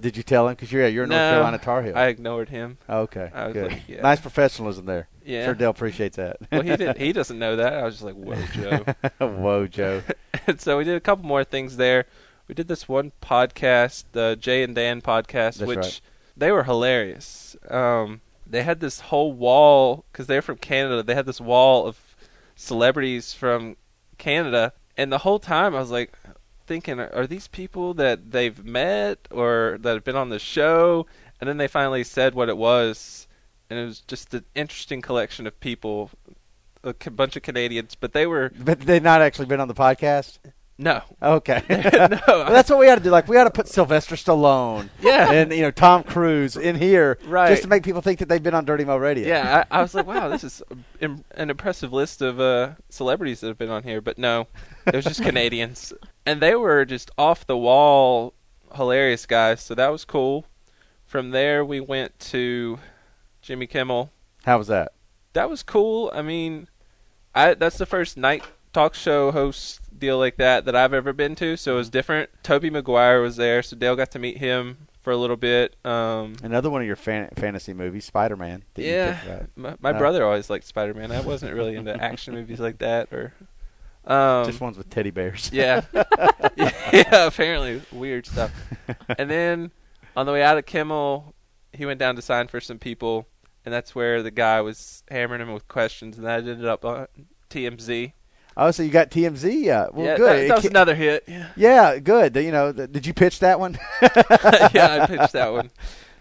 Did 0.00 0.16
you 0.16 0.22
tell 0.22 0.46
him? 0.48 0.54
Because 0.54 0.70
you're 0.72 0.86
you're 0.88 1.04
a 1.04 1.06
North 1.06 1.18
No, 1.18 1.30
Carolina 1.30 1.58
Tar 1.58 1.82
Heel. 1.82 1.96
I 1.96 2.06
ignored 2.06 2.48
him. 2.50 2.76
Okay. 2.88 3.30
I 3.34 3.46
was 3.46 3.54
good. 3.54 3.72
like, 3.72 3.82
yeah. 3.88 4.02
Nice 4.02 4.20
professionalism 4.20 4.84
there. 4.86 5.08
Yeah. 5.24 5.46
Sure, 5.46 5.54
Dale 5.54 5.70
appreciates 5.70 6.16
that. 6.16 6.36
well, 6.52 6.62
he 6.62 6.76
did. 6.76 6.96
He 6.98 7.12
doesn't 7.14 7.38
know 7.38 7.56
that. 7.56 7.72
I 7.74 7.82
was 7.84 7.94
just 7.94 8.04
like, 8.04 8.14
"Whoa, 8.14 8.42
Joe." 8.52 8.84
Whoa, 9.26 9.66
Joe. 9.66 10.02
and 10.46 10.60
so 10.66 10.76
we 10.78 10.84
did 10.84 10.96
a 10.96 11.00
couple 11.00 11.24
more 11.24 11.44
things 11.44 11.76
there. 11.78 12.06
We 12.46 12.54
did 12.54 12.68
this 12.68 12.88
one 12.88 13.12
podcast, 13.22 14.04
the 14.12 14.36
Jay 14.38 14.62
and 14.62 14.74
Dan 14.74 15.00
podcast, 15.02 15.56
That's 15.58 15.62
which 15.62 15.78
right. 15.78 16.00
they 16.36 16.52
were 16.52 16.64
hilarious. 16.64 17.56
Um, 17.68 18.20
they 18.46 18.62
had 18.62 18.80
this 18.80 19.00
whole 19.00 19.32
wall 19.32 20.04
because 20.12 20.26
they're 20.26 20.42
from 20.42 20.58
Canada. 20.58 21.02
They 21.02 21.14
had 21.14 21.26
this 21.26 21.40
wall 21.40 21.86
of 21.86 21.98
celebrities 22.54 23.32
from 23.32 23.76
Canada, 24.18 24.72
and 24.96 25.10
the 25.12 25.18
whole 25.18 25.38
time 25.38 25.74
I 25.74 25.80
was 25.80 25.90
like 25.90 26.12
thinking, 26.66 27.00
are 27.00 27.26
these 27.26 27.48
people 27.48 27.94
that 27.94 28.30
they've 28.32 28.64
met 28.64 29.28
or 29.30 29.78
that 29.80 29.94
have 29.94 30.04
been 30.04 30.16
on 30.16 30.28
the 30.30 30.38
show? 30.38 31.06
And 31.40 31.48
then 31.48 31.56
they 31.58 31.68
finally 31.68 32.02
said 32.04 32.34
what 32.34 32.48
it 32.48 32.56
was, 32.56 33.28
and 33.68 33.78
it 33.78 33.84
was 33.84 34.00
just 34.00 34.32
an 34.34 34.44
interesting 34.54 35.02
collection 35.02 35.46
of 35.46 35.58
people, 35.60 36.10
a 36.82 36.94
c- 37.02 37.10
bunch 37.10 37.36
of 37.36 37.42
Canadians, 37.42 37.94
but 37.94 38.12
they 38.12 38.26
were 38.26 38.52
But 38.58 38.80
they've 38.80 39.02
not 39.02 39.20
actually 39.20 39.46
been 39.46 39.60
on 39.60 39.68
the 39.68 39.74
podcast. 39.74 40.38
no, 40.78 41.02
Okay. 41.22 41.62
no. 41.70 42.18
Well, 42.26 42.50
that's 42.52 42.70
what 42.70 42.78
we 42.78 42.88
ought 42.88 42.94
to 42.96 43.02
do. 43.02 43.10
Like 43.10 43.28
we 43.28 43.36
ought 43.36 43.44
to 43.44 43.50
put 43.50 43.68
Sylvester 43.68 44.14
Stallone, 44.16 44.88
Yeah. 45.02 45.30
and 45.30 45.52
you 45.52 45.60
know 45.60 45.70
Tom 45.70 46.04
Cruise 46.04 46.56
in 46.56 46.76
here, 46.76 47.18
Right. 47.26 47.50
just 47.50 47.62
to 47.62 47.68
make 47.68 47.82
people 47.82 48.00
think 48.00 48.18
that 48.20 48.30
they've 48.30 48.42
been 48.42 48.54
on 48.54 48.64
Dirty 48.64 48.84
Mo 48.86 48.96
Radio. 48.96 49.28
Yeah, 49.28 49.64
I, 49.70 49.78
I 49.78 49.82
was 49.82 49.94
like, 49.94 50.06
wow, 50.06 50.28
this 50.28 50.42
is 50.42 50.62
im- 51.00 51.24
an 51.32 51.50
impressive 51.50 51.92
list 51.92 52.22
of 52.22 52.40
uh, 52.40 52.70
celebrities 52.88 53.40
that 53.40 53.48
have 53.48 53.58
been 53.58 53.68
on 53.70 53.82
here, 53.82 54.00
but 54.00 54.16
no, 54.16 54.46
it 54.86 54.94
was 54.94 55.04
just 55.04 55.22
Canadians, 55.30 55.92
and 56.26 56.42
they 56.42 56.54
were 56.54 56.84
just 56.84 57.10
off 57.16 57.46
the 57.46 57.56
wall, 57.56 58.34
hilarious 58.74 59.24
guys. 59.26 59.60
So 59.62 59.74
that 59.74 59.88
was 59.88 60.04
cool. 60.04 60.44
From 61.04 61.30
there, 61.30 61.64
we 61.64 61.80
went 61.80 62.18
to 62.18 62.78
Jimmy 63.40 63.66
Kimmel. 63.66 64.10
How 64.44 64.58
was 64.58 64.66
that? 64.66 64.92
That 65.34 65.48
was 65.48 65.62
cool. 65.62 66.10
I 66.14 66.22
mean, 66.22 66.68
I 67.34 67.54
that's 67.54 67.78
the 67.78 67.86
first 67.86 68.16
night 68.16 68.42
talk 68.72 68.94
show 68.94 69.30
host 69.30 69.80
deal 69.98 70.18
like 70.18 70.36
that 70.36 70.64
that 70.66 70.76
I've 70.76 70.92
ever 70.92 71.12
been 71.12 71.34
to, 71.36 71.56
so 71.56 71.74
it 71.74 71.76
was 71.76 71.88
different. 71.90 72.30
Tobey 72.42 72.68
Maguire 72.70 73.20
was 73.20 73.36
there, 73.36 73.62
so 73.62 73.76
Dale 73.76 73.96
got 73.96 74.10
to 74.12 74.18
meet 74.18 74.38
him 74.38 74.88
for 75.02 75.12
a 75.12 75.16
little 75.16 75.36
bit. 75.36 75.76
Um, 75.84 76.34
Another 76.42 76.68
one 76.68 76.80
of 76.80 76.86
your 76.86 76.96
fan- 76.96 77.30
fantasy 77.36 77.72
movies, 77.72 78.04
Spider 78.04 78.36
Man. 78.36 78.64
yeah, 78.74 79.44
my, 79.54 79.76
my 79.80 79.90
Uh, 79.90 79.98
brother 79.98 80.24
always 80.24 80.50
liked 80.50 80.64
Spider 80.66 80.92
Man. 80.94 81.12
I 81.12 81.20
wasn't 81.20 81.54
really 81.54 81.76
into 81.76 81.94
action 82.02 82.34
movies 82.34 82.58
like 82.60 82.78
that, 82.78 83.12
or 83.12 83.32
um, 84.06 84.46
just 84.46 84.60
ones 84.60 84.78
with 84.78 84.88
teddy 84.90 85.10
bears. 85.10 85.50
yeah, 85.52 85.82
yeah. 86.56 87.26
Apparently, 87.26 87.82
weird 87.92 88.26
stuff. 88.26 88.52
And 89.18 89.30
then 89.30 89.70
on 90.16 90.26
the 90.26 90.32
way 90.32 90.42
out 90.42 90.58
of 90.58 90.66
Kimmel, 90.66 91.34
he 91.72 91.86
went 91.86 91.98
down 91.98 92.16
to 92.16 92.22
sign 92.22 92.48
for 92.48 92.60
some 92.60 92.78
people, 92.78 93.26
and 93.64 93.72
that's 93.74 93.94
where 93.94 94.22
the 94.22 94.30
guy 94.30 94.60
was 94.60 95.02
hammering 95.10 95.40
him 95.40 95.52
with 95.52 95.68
questions, 95.68 96.16
and 96.16 96.26
that 96.26 96.40
ended 96.40 96.64
up 96.66 96.84
on 96.84 97.06
TMZ. 97.50 98.12
Oh, 98.58 98.70
so 98.70 98.82
you 98.82 98.90
got 98.90 99.10
TMZ? 99.10 99.68
Uh, 99.68 99.90
well, 99.92 100.06
yeah, 100.06 100.16
good. 100.16 100.26
That, 100.26 100.48
that 100.48 100.54
was 100.54 100.64
ca- 100.64 100.70
another 100.70 100.94
hit. 100.94 101.24
Yeah, 101.26 101.48
Yeah, 101.56 101.98
good. 101.98 102.34
You 102.36 102.52
know, 102.52 102.72
th- 102.72 102.90
did 102.90 103.06
you 103.06 103.12
pitch 103.12 103.40
that 103.40 103.60
one? 103.60 103.78
yeah, 104.02 105.00
I 105.02 105.06
pitched 105.06 105.32
that 105.34 105.52
one. 105.52 105.70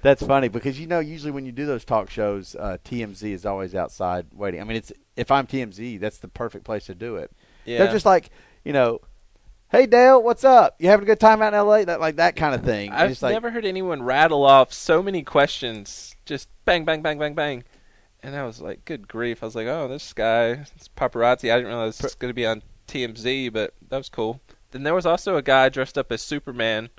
That's 0.02 0.22
funny 0.22 0.50
because 0.50 0.80
you 0.80 0.86
know 0.86 1.00
usually 1.00 1.32
when 1.32 1.46
you 1.48 1.52
do 1.52 1.66
those 1.66 1.84
talk 1.86 2.10
shows, 2.12 2.56
uh, 2.60 2.78
TMZ 2.84 3.24
is 3.32 3.46
always 3.46 3.74
outside 3.74 4.28
waiting. 4.34 4.60
I 4.62 4.64
mean, 4.66 4.78
it's 4.78 4.92
if 5.16 5.32
I'm 5.32 5.48
TMZ, 5.48 6.00
that's 6.00 6.18
the 6.18 6.28
perfect 6.28 6.64
place 6.66 6.86
to 6.88 6.94
do 6.94 7.16
it. 7.16 7.32
Yeah. 7.66 7.80
They're 7.80 7.91
just 7.91 8.05
like, 8.05 8.30
you 8.63 8.74
know, 8.74 9.01
hey 9.70 9.86
Dale, 9.86 10.22
what's 10.22 10.43
up? 10.43 10.76
You 10.80 10.89
having 10.89 11.03
a 11.03 11.07
good 11.07 11.20
time 11.20 11.41
out 11.41 11.49
in 11.49 11.53
L.A.? 11.55 11.86
That 11.86 11.99
like 11.99 12.18
that 12.18 12.36
kind 12.36 12.55
of 12.55 12.63
thing. 12.63 12.91
I've 12.91 13.09
Just 13.09 13.24
like, 13.24 13.34
never 13.34 13.51
heard 13.51 13.66
anyone 13.66 14.03
rattle 14.03 14.45
off 14.45 14.72
so 14.72 15.03
many 15.03 15.24
questions, 15.24 16.16
just 16.26 16.47
bang, 16.66 16.86
bang, 16.86 17.01
bang, 17.01 17.20
bang, 17.20 17.34
bang. 17.34 17.63
And 18.24 18.36
I 18.36 18.43
was 18.45 18.59
like, 18.59 18.86
good 18.86 19.07
grief. 19.07 19.43
I 19.43 19.45
was 19.45 19.55
like, 19.55 19.68
oh, 19.68 19.88
this 19.88 20.11
guy, 20.11 20.66
it's 20.76 20.89
paparazzi. 20.97 21.51
I 21.51 21.57
didn't 21.57 21.68
realize 21.68 21.99
it's 21.99 22.16
going 22.16 22.32
to 22.32 22.34
be 22.34 22.45
on 22.45 22.63
TMZ, 22.88 23.53
but 23.53 23.74
that 23.89 23.97
was 23.97 24.09
cool. 24.09 24.41
Then 24.72 24.82
there 24.82 24.95
was 24.95 25.05
also 25.05 25.38
a 25.38 25.43
guy 25.43 25.70
dressed 25.70 25.95
up 25.95 26.11
as 26.11 26.24
Superman. 26.24 26.89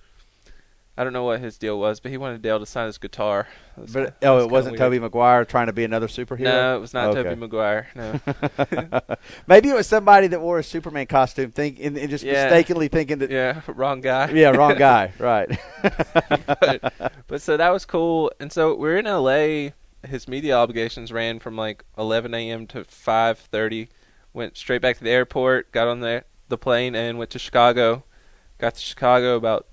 I 0.99 1.05
don't 1.05 1.13
know 1.13 1.25
what 1.25 1.41
his 1.41 1.59
deal 1.59 1.79
was, 1.79 2.01
but 2.01 2.11
he 2.11 2.17
wanted 2.17 2.41
Dale 2.41 2.59
to 2.59 2.65
sign 2.65 2.87
his 2.87 2.97
guitar. 2.97 3.47
But 3.77 3.87
kinda- 3.93 4.15
oh, 4.23 4.39
it 4.43 4.49
wasn't. 4.51 4.79
Tobey 4.79 4.99
Maguire 4.99 5.45
trying 5.45 5.67
to 5.67 5.75
be 5.75 5.85
another 5.85 6.07
superhero. 6.09 6.41
No, 6.41 6.77
it 6.79 6.81
was 6.81 6.95
not 6.95 7.09
Okay. 7.11 7.23
Tobey 7.23 7.37
Maguire. 7.39 7.89
No. 7.95 8.19
Maybe 9.47 9.69
it 9.69 9.75
was 9.75 9.87
somebody 9.87 10.27
that 10.29 10.41
wore 10.41 10.59
a 10.59 10.65
Superman 10.65 11.07
costume, 11.07 11.51
think 11.53 11.79
and, 11.83 11.99
and 11.99 12.09
just 12.09 12.25
Yeah. 12.25 12.45
mistakenly 12.45 12.89
thinking 12.89 13.19
that. 13.19 13.31
Yeah, 13.31 13.61
wrong 13.69 14.01
guy. 14.01 14.31
Yeah, 14.31 14.51
wrong 14.57 14.75
guy. 14.79 15.13
Right. 15.19 15.49
but, 15.83 17.13
but 17.27 17.43
so 17.43 17.57
that 17.57 17.71
was 17.71 17.85
cool. 17.85 18.33
And 18.41 18.51
so 18.53 18.75
we're 18.75 18.97
in 18.97 19.05
LA. 19.05 19.71
His 20.09 20.29
media 20.29 20.57
obligations 20.57 21.13
ran 21.13 21.39
from 21.41 21.57
like 21.57 21.85
11 21.99 22.33
a.m. 22.35 22.67
to 22.69 22.85
5:30. 22.85 23.89
Went 24.33 24.57
straight 24.57 24.81
back 24.83 24.97
to 24.99 25.05
the 25.05 25.11
airport. 25.11 25.73
Got 25.73 25.89
on 25.89 26.01
the 26.01 26.25
the 26.49 26.57
plane 26.59 26.95
and 26.95 27.19
went 27.19 27.31
to 27.31 27.39
Chicago. 27.39 28.05
Got 28.59 28.75
to 28.77 28.81
Chicago 28.81 29.37
about 29.37 29.67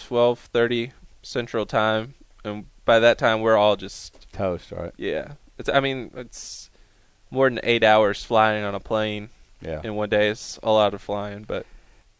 12:30 0.00 0.92
Central 1.22 1.66
Time, 1.66 2.14
and 2.44 2.66
by 2.84 2.98
that 2.98 3.18
time 3.18 3.40
we're 3.40 3.56
all 3.56 3.76
just 3.76 4.26
toast. 4.32 4.72
Right. 4.72 4.92
Yeah. 4.96 5.32
It's. 5.58 5.68
I 5.68 5.80
mean, 5.80 6.10
it's 6.14 6.70
more 7.30 7.48
than 7.48 7.60
eight 7.62 7.82
hours 7.84 8.24
flying 8.24 8.64
on 8.64 8.74
a 8.74 8.80
plane. 8.80 9.30
Yeah. 9.60 9.80
In 9.82 9.94
one 9.94 10.08
day, 10.08 10.28
it's 10.28 10.58
a 10.62 10.70
lot 10.70 10.94
of 10.94 11.00
flying, 11.00 11.44
but. 11.44 11.66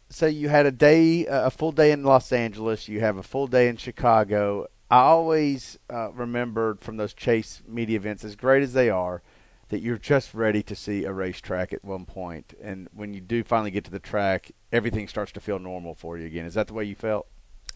so 0.09 0.25
you 0.25 0.49
had 0.49 0.65
a 0.65 0.71
day, 0.71 1.27
uh, 1.27 1.47
a 1.47 1.51
full 1.51 1.71
day 1.71 1.91
in 1.91 2.03
Los 2.03 2.31
Angeles. 2.31 2.87
You 2.87 2.99
have 3.01 3.17
a 3.17 3.23
full 3.23 3.47
day 3.47 3.67
in 3.67 3.77
Chicago. 3.77 4.67
I 4.89 4.99
always 5.01 5.77
uh, 5.89 6.11
remembered 6.13 6.81
from 6.81 6.97
those 6.97 7.13
Chase 7.13 7.61
media 7.67 7.97
events, 7.97 8.23
as 8.23 8.35
great 8.35 8.63
as 8.63 8.73
they 8.73 8.89
are, 8.89 9.21
that 9.69 9.79
you're 9.79 9.97
just 9.97 10.33
ready 10.33 10.63
to 10.63 10.75
see 10.75 11.03
a 11.03 11.11
racetrack 11.11 11.73
at 11.73 11.83
one 11.83 12.05
point, 12.05 12.53
and 12.61 12.87
when 12.93 13.13
you 13.13 13.19
do 13.19 13.43
finally 13.43 13.71
get 13.71 13.83
to 13.85 13.91
the 13.91 13.99
track, 13.99 14.51
everything 14.71 15.07
starts 15.07 15.31
to 15.33 15.41
feel 15.41 15.59
normal 15.59 15.93
for 15.93 16.17
you 16.17 16.25
again. 16.25 16.45
Is 16.45 16.53
that 16.53 16.67
the 16.67 16.73
way 16.73 16.85
you 16.85 16.95
felt? 16.95 17.27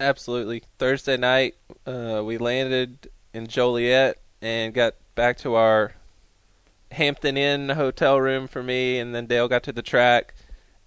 Absolutely. 0.01 0.63
Thursday 0.79 1.15
night, 1.15 1.55
uh, 1.85 2.23
we 2.25 2.39
landed 2.39 3.11
in 3.35 3.45
Joliet 3.45 4.19
and 4.41 4.73
got 4.73 4.95
back 5.13 5.37
to 5.37 5.53
our 5.53 5.93
Hampton 6.91 7.37
Inn 7.37 7.69
hotel 7.69 8.19
room 8.19 8.47
for 8.47 8.63
me, 8.63 8.97
and 8.97 9.13
then 9.13 9.27
Dale 9.27 9.47
got 9.47 9.61
to 9.63 9.71
the 9.71 9.83
track, 9.83 10.33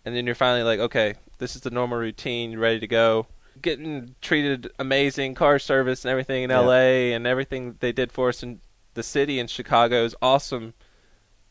and 0.05 0.17
then 0.17 0.27
you're 0.27 0.35
finally 0.35 0.65
like, 0.65 0.81
okay, 0.81 1.15
this 1.39 1.55
is 1.55 1.63
the 1.63 1.71
normal 1.71 1.97
routine. 1.99 2.51
You're 2.51 2.61
ready 2.61 2.81
to 2.81 2.89
go. 2.89 3.29
Getting 3.63 4.17
treated 4.21 4.73
amazing, 4.81 5.37
car 5.37 5.61
service 5.61 6.05
and 6.05 6.11
everything 6.11 6.43
in 6.43 6.51
Yeah. 6.51 6.59
LA, 6.59 7.15
and 7.15 7.25
everything 7.25 7.77
they 7.79 7.93
did 7.93 8.11
for 8.11 8.31
us 8.31 8.43
in 8.43 8.61
the 8.95 9.05
city 9.05 9.39
in 9.39 9.47
Chicago 9.47 10.05
is 10.05 10.17
awesome. 10.21 10.75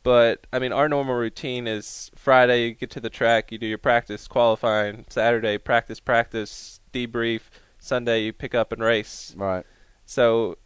But 0.03 0.47
I 0.51 0.59
mean, 0.59 0.73
our 0.73 0.89
normal 0.89 1.15
routine 1.15 1.65
is 1.65 2.11
Friday 2.13 2.65
you 2.67 2.73
get 2.73 2.91
to 2.91 2.99
the 2.99 3.09
track, 3.09 3.53
you 3.53 3.57
do 3.57 3.65
your 3.65 3.77
practice, 3.77 4.27
qualifying. 4.27 5.05
Saturday 5.09 5.57
practice, 5.57 6.01
practice, 6.01 6.81
debrief. 6.93 7.41
Sunday 7.79 8.23
you 8.23 8.31
pick 8.31 8.55
up 8.55 8.71
and 8.71 8.81
race. 8.81 9.33
Right. 9.35 9.65
So 10.05 10.57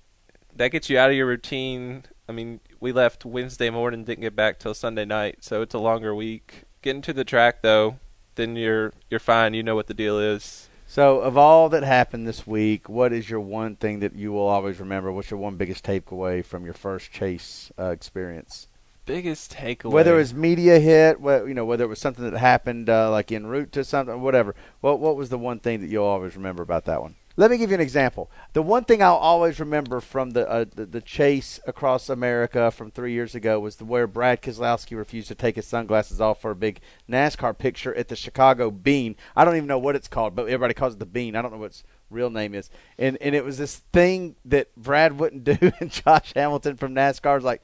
that 0.55 0.69
gets 0.69 0.89
you 0.89 0.99
out 0.99 1.09
of 1.09 1.15
your 1.15 1.25
routine. 1.25 2.03
I 2.30 2.32
mean, 2.32 2.59
we 2.80 2.91
left 2.91 3.25
Wednesday 3.25 3.69
morning, 3.69 4.03
didn't 4.03 4.21
get 4.21 4.36
back 4.36 4.59
till 4.59 4.73
Sunday 4.73 5.05
night, 5.05 5.43
so 5.43 5.61
it's 5.61 5.73
a 5.73 5.80
longer 5.80 6.13
week. 6.13 6.63
Getting 6.82 7.01
to 7.03 7.13
the 7.13 7.23
track 7.23 7.61
though, 7.61 7.97
then 8.36 8.55
you're 8.55 8.93
you're 9.09 9.19
fine. 9.19 9.53
You 9.53 9.63
know 9.63 9.75
what 9.75 9.88
the 9.88 9.93
deal 9.93 10.19
is. 10.19 10.69
So, 10.89 11.19
of 11.19 11.38
all 11.38 11.67
that 11.69 11.84
happened 11.84 12.25
this 12.25 12.47
week, 12.47 12.88
what 12.88 13.11
is 13.11 13.30
your 13.30 13.41
one 13.41 13.75
thing 13.75 13.99
that 13.99 14.15
you 14.15 14.32
will 14.32 14.47
always 14.47 14.80
remember? 14.80 15.11
What's 15.11 15.30
your 15.30 15.39
one 15.39 15.57
biggest 15.57 15.84
takeaway 15.84 16.45
from 16.45 16.63
your 16.63 16.73
first 16.73 17.11
chase 17.11 17.71
uh, 17.78 17.89
experience? 17.89 18.67
Biggest 19.07 19.53
takeaway. 19.53 19.91
Whether 19.91 20.15
it 20.15 20.17
was 20.17 20.33
media 20.33 20.79
hit, 20.79 21.17
you 21.21 21.53
know, 21.53 21.65
whether 21.65 21.85
it 21.85 21.87
was 21.87 21.99
something 21.99 22.29
that 22.29 22.37
happened 22.37 22.89
uh, 22.89 23.09
like 23.09 23.31
en 23.31 23.47
route 23.47 23.71
to 23.71 23.83
something, 23.83 24.21
whatever. 24.21 24.53
What 24.81 24.99
what 24.99 25.15
was 25.15 25.29
the 25.29 25.37
one 25.37 25.59
thing 25.59 25.79
that 25.79 25.87
you'll 25.87 26.03
always 26.03 26.35
remember 26.35 26.61
about 26.61 26.85
that 26.85 27.01
one? 27.01 27.15
Let 27.39 27.51
me 27.51 27.59
give 27.59 27.69
you 27.69 27.75
an 27.75 27.81
example. 27.81 28.31
The 28.53 28.63
one 28.63 28.83
thing 28.83 29.03
I'll 29.03 29.13
always 29.15 29.59
remember 29.59 30.01
from 30.01 30.31
the 30.31 30.49
uh, 30.49 30.65
the, 30.75 30.87
the 30.87 31.01
chase 31.01 31.59
across 31.67 32.09
America 32.09 32.69
from 32.69 32.89
three 32.89 33.13
years 33.13 33.33
ago 33.33 33.59
was 33.59 33.75
the 33.75 33.85
where 33.85 34.07
Brad 34.07 34.41
Keselowski 34.41 34.97
refused 34.97 35.27
to 35.27 35.35
take 35.35 35.55
his 35.55 35.67
sunglasses 35.67 36.19
off 36.19 36.41
for 36.41 36.51
a 36.51 36.55
big 36.55 36.81
NASCAR 37.07 37.57
picture 37.57 37.93
at 37.93 38.07
the 38.07 38.15
Chicago 38.15 38.71
Bean. 38.71 39.15
I 39.35 39.45
don't 39.45 39.55
even 39.55 39.67
know 39.67 39.77
what 39.77 39.95
it's 39.95 40.07
called, 40.07 40.35
but 40.35 40.47
everybody 40.47 40.73
calls 40.73 40.95
it 40.95 40.99
the 40.99 41.05
Bean. 41.05 41.35
I 41.35 41.41
don't 41.41 41.51
know 41.51 41.59
what 41.59 41.67
its 41.67 41.83
real 42.09 42.31
name 42.31 42.55
is. 42.55 42.71
And 42.97 43.17
and 43.21 43.35
it 43.35 43.45
was 43.45 43.59
this 43.59 43.77
thing 43.93 44.35
that 44.43 44.75
Brad 44.75 45.19
wouldn't 45.19 45.43
do, 45.59 45.71
and 45.79 45.91
Josh 45.91 46.33
Hamilton 46.35 46.75
from 46.75 46.95
NASCAR 46.95 47.35
was 47.35 47.43
like 47.43 47.61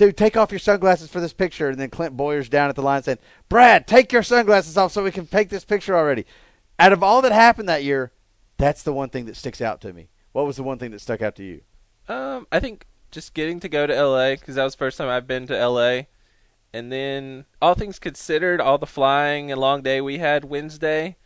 dude, 0.00 0.16
take 0.16 0.34
off 0.34 0.50
your 0.50 0.58
sunglasses 0.58 1.10
for 1.10 1.20
this 1.20 1.34
picture. 1.34 1.68
And 1.68 1.78
then 1.78 1.90
Clint 1.90 2.16
Bowyer's 2.16 2.48
down 2.48 2.70
at 2.70 2.74
the 2.74 2.80
line 2.82 3.02
saying, 3.02 3.18
Brad, 3.50 3.86
take 3.86 4.12
your 4.12 4.22
sunglasses 4.22 4.78
off 4.78 4.92
so 4.92 5.04
we 5.04 5.10
can 5.10 5.26
take 5.26 5.50
this 5.50 5.64
picture 5.66 5.94
already. 5.94 6.24
Out 6.78 6.94
of 6.94 7.02
all 7.02 7.20
that 7.20 7.32
happened 7.32 7.68
that 7.68 7.84
year, 7.84 8.10
that's 8.56 8.82
the 8.82 8.94
one 8.94 9.10
thing 9.10 9.26
that 9.26 9.36
sticks 9.36 9.60
out 9.60 9.80
to 9.82 9.92
me. 9.92 10.08
What 10.32 10.46
was 10.46 10.56
the 10.56 10.62
one 10.62 10.78
thing 10.78 10.90
that 10.92 11.02
stuck 11.02 11.20
out 11.20 11.36
to 11.36 11.44
you? 11.44 11.60
Um, 12.08 12.46
I 12.50 12.60
think 12.60 12.86
just 13.10 13.34
getting 13.34 13.60
to 13.60 13.68
go 13.68 13.86
to 13.86 13.94
LA 13.94 14.30
because 14.36 14.54
that 14.54 14.64
was 14.64 14.72
the 14.74 14.78
first 14.78 14.96
time 14.96 15.08
I've 15.08 15.26
been 15.26 15.46
to 15.48 15.54
LA, 15.68 16.02
and 16.72 16.90
then 16.90 17.44
all 17.60 17.74
things 17.74 17.98
considered, 17.98 18.58
all 18.60 18.78
the 18.78 18.86
flying 18.86 19.52
and 19.52 19.60
long 19.60 19.82
day 19.82 20.00
we 20.00 20.16
had 20.18 20.44
Wednesday, 20.46 21.16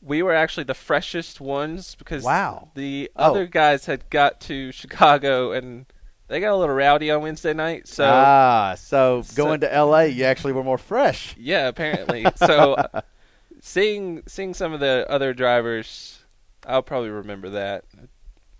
we 0.00 0.22
were 0.22 0.34
actually 0.34 0.64
the 0.64 0.74
freshest 0.74 1.40
ones 1.40 1.96
because 1.96 2.22
Wow. 2.22 2.70
the 2.74 3.10
Oh. 3.16 3.32
other 3.32 3.46
guys 3.46 3.86
had 3.86 4.08
got 4.08 4.40
to 4.42 4.70
Chicago 4.70 5.50
and 5.52 5.86
they 6.30 6.38
got 6.38 6.52
a 6.52 6.56
little 6.56 6.74
rowdy 6.74 7.10
on 7.10 7.22
Wednesday 7.22 7.52
night. 7.52 7.88
So 7.88 8.04
ah, 8.06 8.76
so, 8.78 9.22
so- 9.22 9.36
going 9.36 9.60
to 9.60 9.74
L.A., 9.74 10.06
you 10.06 10.24
actually 10.24 10.52
were 10.52 10.62
more 10.62 10.78
fresh. 10.78 11.34
yeah, 11.36 11.66
apparently. 11.66 12.24
so 12.36 12.74
uh, 12.74 13.00
seeing 13.60 14.22
seeing 14.26 14.54
some 14.54 14.72
of 14.72 14.78
the 14.78 15.04
other 15.08 15.34
drivers, 15.34 16.20
I'll 16.64 16.82
probably 16.82 17.10
remember 17.10 17.50
that. 17.50 17.84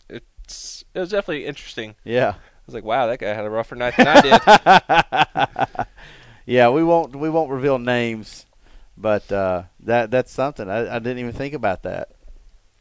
It 0.09 0.25
it's 0.43 0.85
it 0.93 0.99
was 0.99 1.11
definitely 1.11 1.47
interesting. 1.47 1.95
Yeah. 2.05 2.31
I 2.31 2.62
was 2.66 2.75
like, 2.75 2.85
wow, 2.85 3.07
that 3.07 3.21
guy 3.21 3.33
had 3.33 3.45
a 3.45 3.51
rougher 3.51 3.77
night 3.77 3.95
than 3.97 4.09
I 4.09 4.21
did. 5.77 5.87
yeah, 6.47 6.71
we 6.71 6.83
won't 6.83 7.14
we 7.14 7.31
won't 7.31 7.51
reveal 7.51 7.79
names, 7.79 8.47
but 8.97 9.31
uh, 9.31 9.62
that 9.81 10.11
that's 10.11 10.33
something. 10.33 10.68
I, 10.68 10.97
I 10.97 10.99
didn't 10.99 11.18
even 11.18 11.33
think 11.33 11.55
about 11.55 11.85
that. 11.85 12.11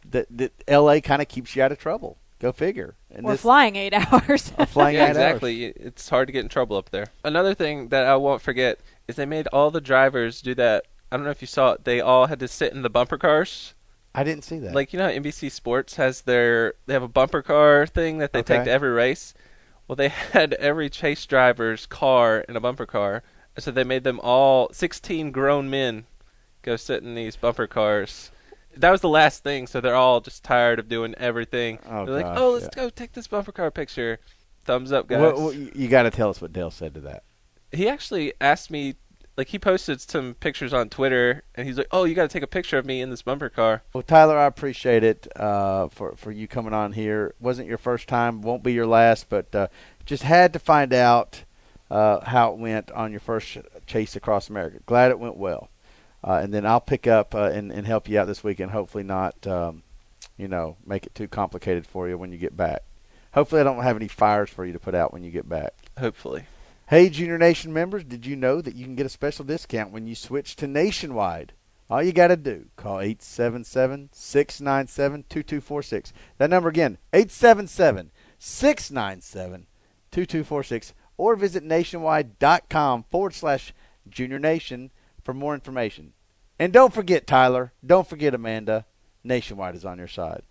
That, 0.09 0.25
that 0.35 0.51
L.A. 0.67 1.01
kind 1.01 1.21
of 1.21 1.27
keeps 1.27 1.55
you 1.55 1.61
out 1.61 1.71
of 1.71 1.77
trouble. 1.77 2.17
Go 2.39 2.51
figure. 2.51 2.95
And 3.11 3.25
Or 3.25 3.33
this- 3.33 3.41
flying 3.41 3.75
eight 3.75 3.93
hours. 4.11 4.49
Flying 4.67 4.95
yeah, 4.95 5.03
eight 5.03 5.07
hours. 5.09 5.15
exactly. 5.17 5.65
It's 5.65 6.09
hard 6.09 6.27
to 6.27 6.31
get 6.31 6.43
in 6.43 6.49
trouble 6.49 6.77
up 6.77 6.89
there. 6.89 7.07
Another 7.23 7.53
thing 7.53 7.89
that 7.89 8.05
I 8.05 8.15
won't 8.15 8.41
forget 8.41 8.79
is 9.07 9.15
they 9.17 9.25
made 9.25 9.47
all 9.47 9.71
the 9.71 9.81
drivers 9.81 10.41
do 10.41 10.55
that. 10.55 10.85
I 11.11 11.17
don't 11.17 11.25
know 11.25 11.31
if 11.31 11.41
you 11.41 11.47
saw 11.47 11.71
it. 11.73 11.83
They 11.85 11.99
all 11.99 12.27
had 12.27 12.39
to 12.39 12.47
sit 12.47 12.71
in 12.71 12.81
the 12.81 12.89
bumper 12.89 13.17
cars. 13.17 13.73
I 14.15 14.23
didn't 14.23 14.43
see 14.43 14.57
that. 14.59 14.73
Like 14.73 14.93
you 14.93 14.99
know, 14.99 15.05
how 15.05 15.11
NBC 15.11 15.51
Sports 15.51 15.95
has 15.97 16.21
their 16.21 16.73
they 16.87 16.93
have 16.93 17.03
a 17.03 17.07
bumper 17.07 17.41
car 17.41 17.85
thing 17.85 18.17
that 18.19 18.31
they 18.33 18.41
take 18.41 18.63
to 18.63 18.71
every 18.71 18.89
race. 18.89 19.33
Well, 19.87 19.95
they 19.95 20.09
had 20.33 20.53
every 20.55 20.89
chase 20.89 21.25
driver's 21.25 21.85
car 21.85 22.39
in 22.47 22.55
a 22.55 22.59
bumper 22.59 22.85
car, 22.85 23.21
so 23.57 23.69
they 23.71 23.83
made 23.83 24.03
them 24.03 24.19
all 24.21 24.69
16 24.71 25.31
grown 25.31 25.69
men 25.69 26.05
go 26.61 26.75
sit 26.75 27.03
in 27.03 27.15
these 27.15 27.35
bumper 27.35 27.67
cars. 27.67 28.31
That 28.77 28.91
was 28.91 29.01
the 29.01 29.09
last 29.09 29.43
thing, 29.43 29.67
so 29.67 29.81
they're 29.81 29.95
all 29.95 30.21
just 30.21 30.43
tired 30.43 30.79
of 30.79 30.87
doing 30.87 31.13
everything. 31.17 31.79
Oh, 31.89 32.05
they're 32.05 32.23
like, 32.23 32.37
"Oh, 32.37 32.51
let's 32.51 32.65
yeah. 32.65 32.83
go 32.83 32.89
take 32.89 33.13
this 33.13 33.27
bumper 33.27 33.51
car 33.51 33.71
picture." 33.71 34.19
Thumbs 34.65 34.91
up, 34.91 35.07
guys. 35.07 35.21
What- 35.21 35.39
what- 35.39 35.75
you 35.75 35.87
got 35.87 36.03
to 36.03 36.11
tell 36.11 36.29
us 36.29 36.41
what 36.41 36.53
Dale 36.53 36.71
said 36.71 36.93
to 36.93 36.99
that. 37.01 37.23
he 37.71 37.87
actually 37.87 38.33
asked 38.41 38.71
me 38.71 38.95
like 39.37 39.47
he 39.47 39.59
posted 39.59 40.01
some 40.01 40.33
pictures 40.33 40.73
on 40.73 40.89
Twitter 40.89 41.43
and 41.55 41.65
he's 41.67 41.77
like, 41.77 41.87
"Oh, 41.91 42.03
you 42.03 42.13
got 42.13 42.23
to 42.23 42.27
take 42.27 42.43
a 42.43 42.47
picture 42.47 42.77
of 42.77 42.85
me 42.85 43.01
in 43.01 43.09
this 43.09 43.21
bumper 43.21 43.49
car." 43.49 43.83
Well, 43.93 44.03
Tyler, 44.03 44.37
I 44.37 44.45
appreciate 44.45 45.03
it 45.03 45.27
uh, 45.35 45.87
for 45.89 46.15
for 46.15 46.31
you 46.31 46.47
coming 46.47 46.73
on 46.73 46.93
here. 46.93 47.33
wasn't 47.39 47.67
your 47.67 47.77
first 47.77 48.07
time, 48.07 48.41
won't 48.41 48.63
be 48.63 48.73
your 48.73 48.87
last, 48.87 49.29
but 49.29 49.53
uh, 49.55 49.67
just 50.05 50.23
had 50.23 50.51
to 50.53 50.59
find 50.59 50.93
out 50.93 51.43
uh, 51.89 52.19
how 52.25 52.51
it 52.51 52.59
went 52.59 52.91
on 52.91 53.11
your 53.11 53.19
first 53.21 53.57
chase 53.87 54.15
across 54.15 54.49
America. 54.49 54.79
Glad 54.85 55.09
it 55.11 55.19
went 55.19 55.37
well, 55.37 55.69
uh, 56.23 56.39
and 56.43 56.53
then 56.53 56.65
I'll 56.65 56.81
pick 56.81 57.07
up 57.07 57.33
uh, 57.33 57.49
and, 57.51 57.71
and 57.71 57.87
help 57.87 58.07
you 58.09 58.19
out 58.19 58.27
this 58.27 58.43
weekend. 58.43 58.71
Hopefully, 58.71 59.03
not 59.03 59.45
um, 59.47 59.83
you 60.37 60.47
know 60.47 60.77
make 60.85 61.05
it 61.05 61.15
too 61.15 61.27
complicated 61.27 61.85
for 61.85 62.07
you 62.07 62.17
when 62.17 62.31
you 62.31 62.37
get 62.37 62.55
back. 62.55 62.83
Hopefully, 63.33 63.61
I 63.61 63.63
don't 63.63 63.83
have 63.83 63.95
any 63.95 64.07
fires 64.07 64.49
for 64.49 64.65
you 64.65 64.73
to 64.73 64.79
put 64.79 64.95
out 64.95 65.13
when 65.13 65.23
you 65.23 65.31
get 65.31 65.47
back. 65.47 65.73
Hopefully. 65.97 66.45
Hey, 66.87 67.09
Junior 67.09 67.37
Nation 67.37 67.71
members, 67.71 68.03
did 68.03 68.25
you 68.25 68.35
know 68.35 68.61
that 68.61 68.73
you 68.73 68.83
can 68.83 68.95
get 68.95 69.05
a 69.05 69.09
special 69.09 69.45
discount 69.45 69.91
when 69.91 70.07
you 70.07 70.15
switch 70.15 70.55
to 70.55 70.65
Nationwide? 70.65 71.53
All 71.87 72.01
you 72.01 72.11
got 72.11 72.27
to 72.27 72.35
do, 72.35 72.65
call 72.75 72.99
877 72.99 74.09
697 74.11 75.25
2246. 75.29 76.13
That 76.39 76.49
number 76.49 76.69
again, 76.69 76.97
877 77.13 78.11
697 78.39 79.67
2246. 80.11 80.93
Or 81.17 81.35
visit 81.35 81.63
nationwide.com 81.63 83.05
forward 83.11 83.33
slash 83.33 83.73
junior 84.09 84.39
nation 84.39 84.91
for 85.29 85.33
more 85.35 85.53
information. 85.53 86.13
And 86.57 86.73
don't 86.73 86.91
forget, 86.91 87.27
Tyler, 87.27 87.71
don't 87.85 88.07
forget, 88.07 88.33
Amanda, 88.33 88.87
Nationwide 89.23 89.75
is 89.75 89.85
on 89.85 89.99
your 89.99 90.07
side. 90.07 90.41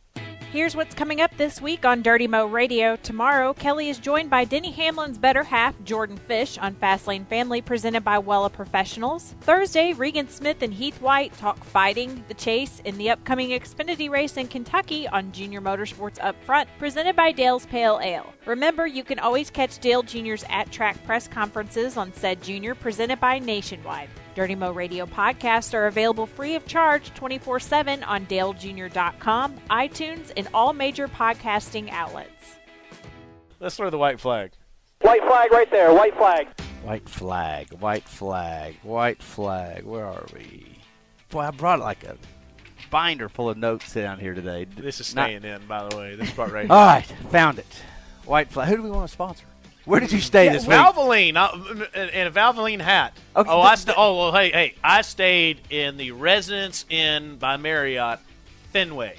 Here's 0.52 0.76
what's 0.76 0.94
coming 0.94 1.20
up 1.20 1.36
this 1.36 1.60
week 1.60 1.84
on 1.84 2.00
Dirty 2.00 2.28
Mo 2.28 2.46
Radio. 2.46 2.94
Tomorrow, 2.94 3.54
Kelly 3.54 3.88
is 3.88 3.98
joined 3.98 4.30
by 4.30 4.44
Denny 4.44 4.70
Hamlin's 4.70 5.18
better 5.18 5.42
half, 5.42 5.74
Jordan 5.82 6.16
Fish, 6.16 6.56
on 6.58 6.76
Fastlane 6.76 7.26
Family, 7.26 7.60
presented 7.60 8.04
by 8.04 8.18
Wella 8.18 8.52
Professionals. 8.52 9.34
Thursday, 9.40 9.94
Regan 9.94 10.28
Smith 10.28 10.62
and 10.62 10.72
Heath 10.72 11.02
White 11.02 11.36
talk 11.36 11.64
fighting, 11.64 12.24
the 12.28 12.34
chase, 12.34 12.80
in 12.84 12.96
the 12.98 13.10
upcoming 13.10 13.50
Xfinity 13.50 14.08
race 14.08 14.36
in 14.36 14.46
Kentucky 14.46 15.08
on 15.08 15.32
Junior 15.32 15.60
Motorsports 15.60 16.22
Up 16.22 16.36
Front, 16.44 16.68
presented 16.78 17.16
by 17.16 17.32
Dale's 17.32 17.66
Pale 17.66 17.98
Ale. 18.00 18.32
Remember, 18.46 18.86
you 18.86 19.02
can 19.02 19.18
always 19.18 19.50
catch 19.50 19.80
Dale 19.80 20.04
Jr.'s 20.04 20.44
at 20.48 20.70
track 20.70 21.04
press 21.04 21.26
conferences 21.26 21.96
on 21.96 22.12
said 22.14 22.40
Junior, 22.40 22.76
presented 22.76 23.18
by 23.18 23.40
Nationwide. 23.40 24.08
Dirty 24.34 24.54
Mo 24.54 24.70
Radio 24.72 25.04
podcasts 25.04 25.74
are 25.74 25.86
available 25.88 26.26
free 26.26 26.54
of 26.54 26.64
charge 26.66 27.12
24 27.14 27.58
7 27.60 28.04
on 28.04 28.26
DaleJr.com, 28.26 29.54
iTunes, 29.70 30.32
and 30.36 30.48
all 30.54 30.72
major 30.72 31.08
podcasting 31.08 31.90
outlets. 31.90 32.56
Let's 33.58 33.76
throw 33.76 33.90
the 33.90 33.98
white 33.98 34.20
flag. 34.20 34.52
White 35.00 35.22
flag 35.24 35.50
right 35.50 35.70
there. 35.70 35.92
White 35.92 36.16
flag. 36.16 36.48
White 36.84 37.08
flag, 37.08 37.72
white 37.80 38.04
flag, 38.04 38.76
white 38.84 39.22
flag. 39.22 39.84
Where 39.84 40.04
are 40.06 40.24
we? 40.32 40.78
Boy, 41.30 41.40
I 41.40 41.50
brought 41.50 41.80
like 41.80 42.04
a 42.04 42.16
binder 42.90 43.28
full 43.28 43.50
of 43.50 43.58
notes 43.58 43.92
down 43.92 44.20
here 44.20 44.34
today. 44.34 44.64
This 44.76 45.00
is 45.00 45.14
Not- 45.14 45.26
staying 45.26 45.44
in, 45.44 45.66
by 45.66 45.88
the 45.88 45.96
way. 45.96 46.14
This 46.14 46.30
part 46.30 46.52
right 46.52 46.62
here. 46.66 46.72
All 46.72 46.86
right, 46.86 47.04
found 47.30 47.58
it. 47.58 47.66
White 48.24 48.50
flag. 48.50 48.68
Who 48.68 48.76
do 48.76 48.82
we 48.84 48.90
want 48.90 49.08
to 49.08 49.12
sponsor? 49.12 49.44
Where 49.89 50.01
did 50.01 50.12
you 50.12 50.20
stay 50.20 50.45
Yeah, 50.45 50.53
this 50.53 50.66
week? 50.66 50.76
Valvoline, 50.76 51.36
uh, 51.36 51.86
and 51.95 52.28
a 52.28 52.30
Valvoline 52.30 52.80
hat. 52.80 53.16
Okay, 53.34 53.51
oh, 53.51 53.62
I 53.62 53.74
st- 53.74 53.97
oh 53.99 54.18
well, 54.18 54.32
hey, 54.32 54.51
hey, 54.51 54.74
I 54.84 55.01
stayed 55.01 55.61
in 55.70 55.97
the 55.97 56.11
Residence 56.12 56.84
Inn 56.91 57.36
by 57.39 57.57
Marriott, 57.57 58.18
Fenway, 58.70 59.16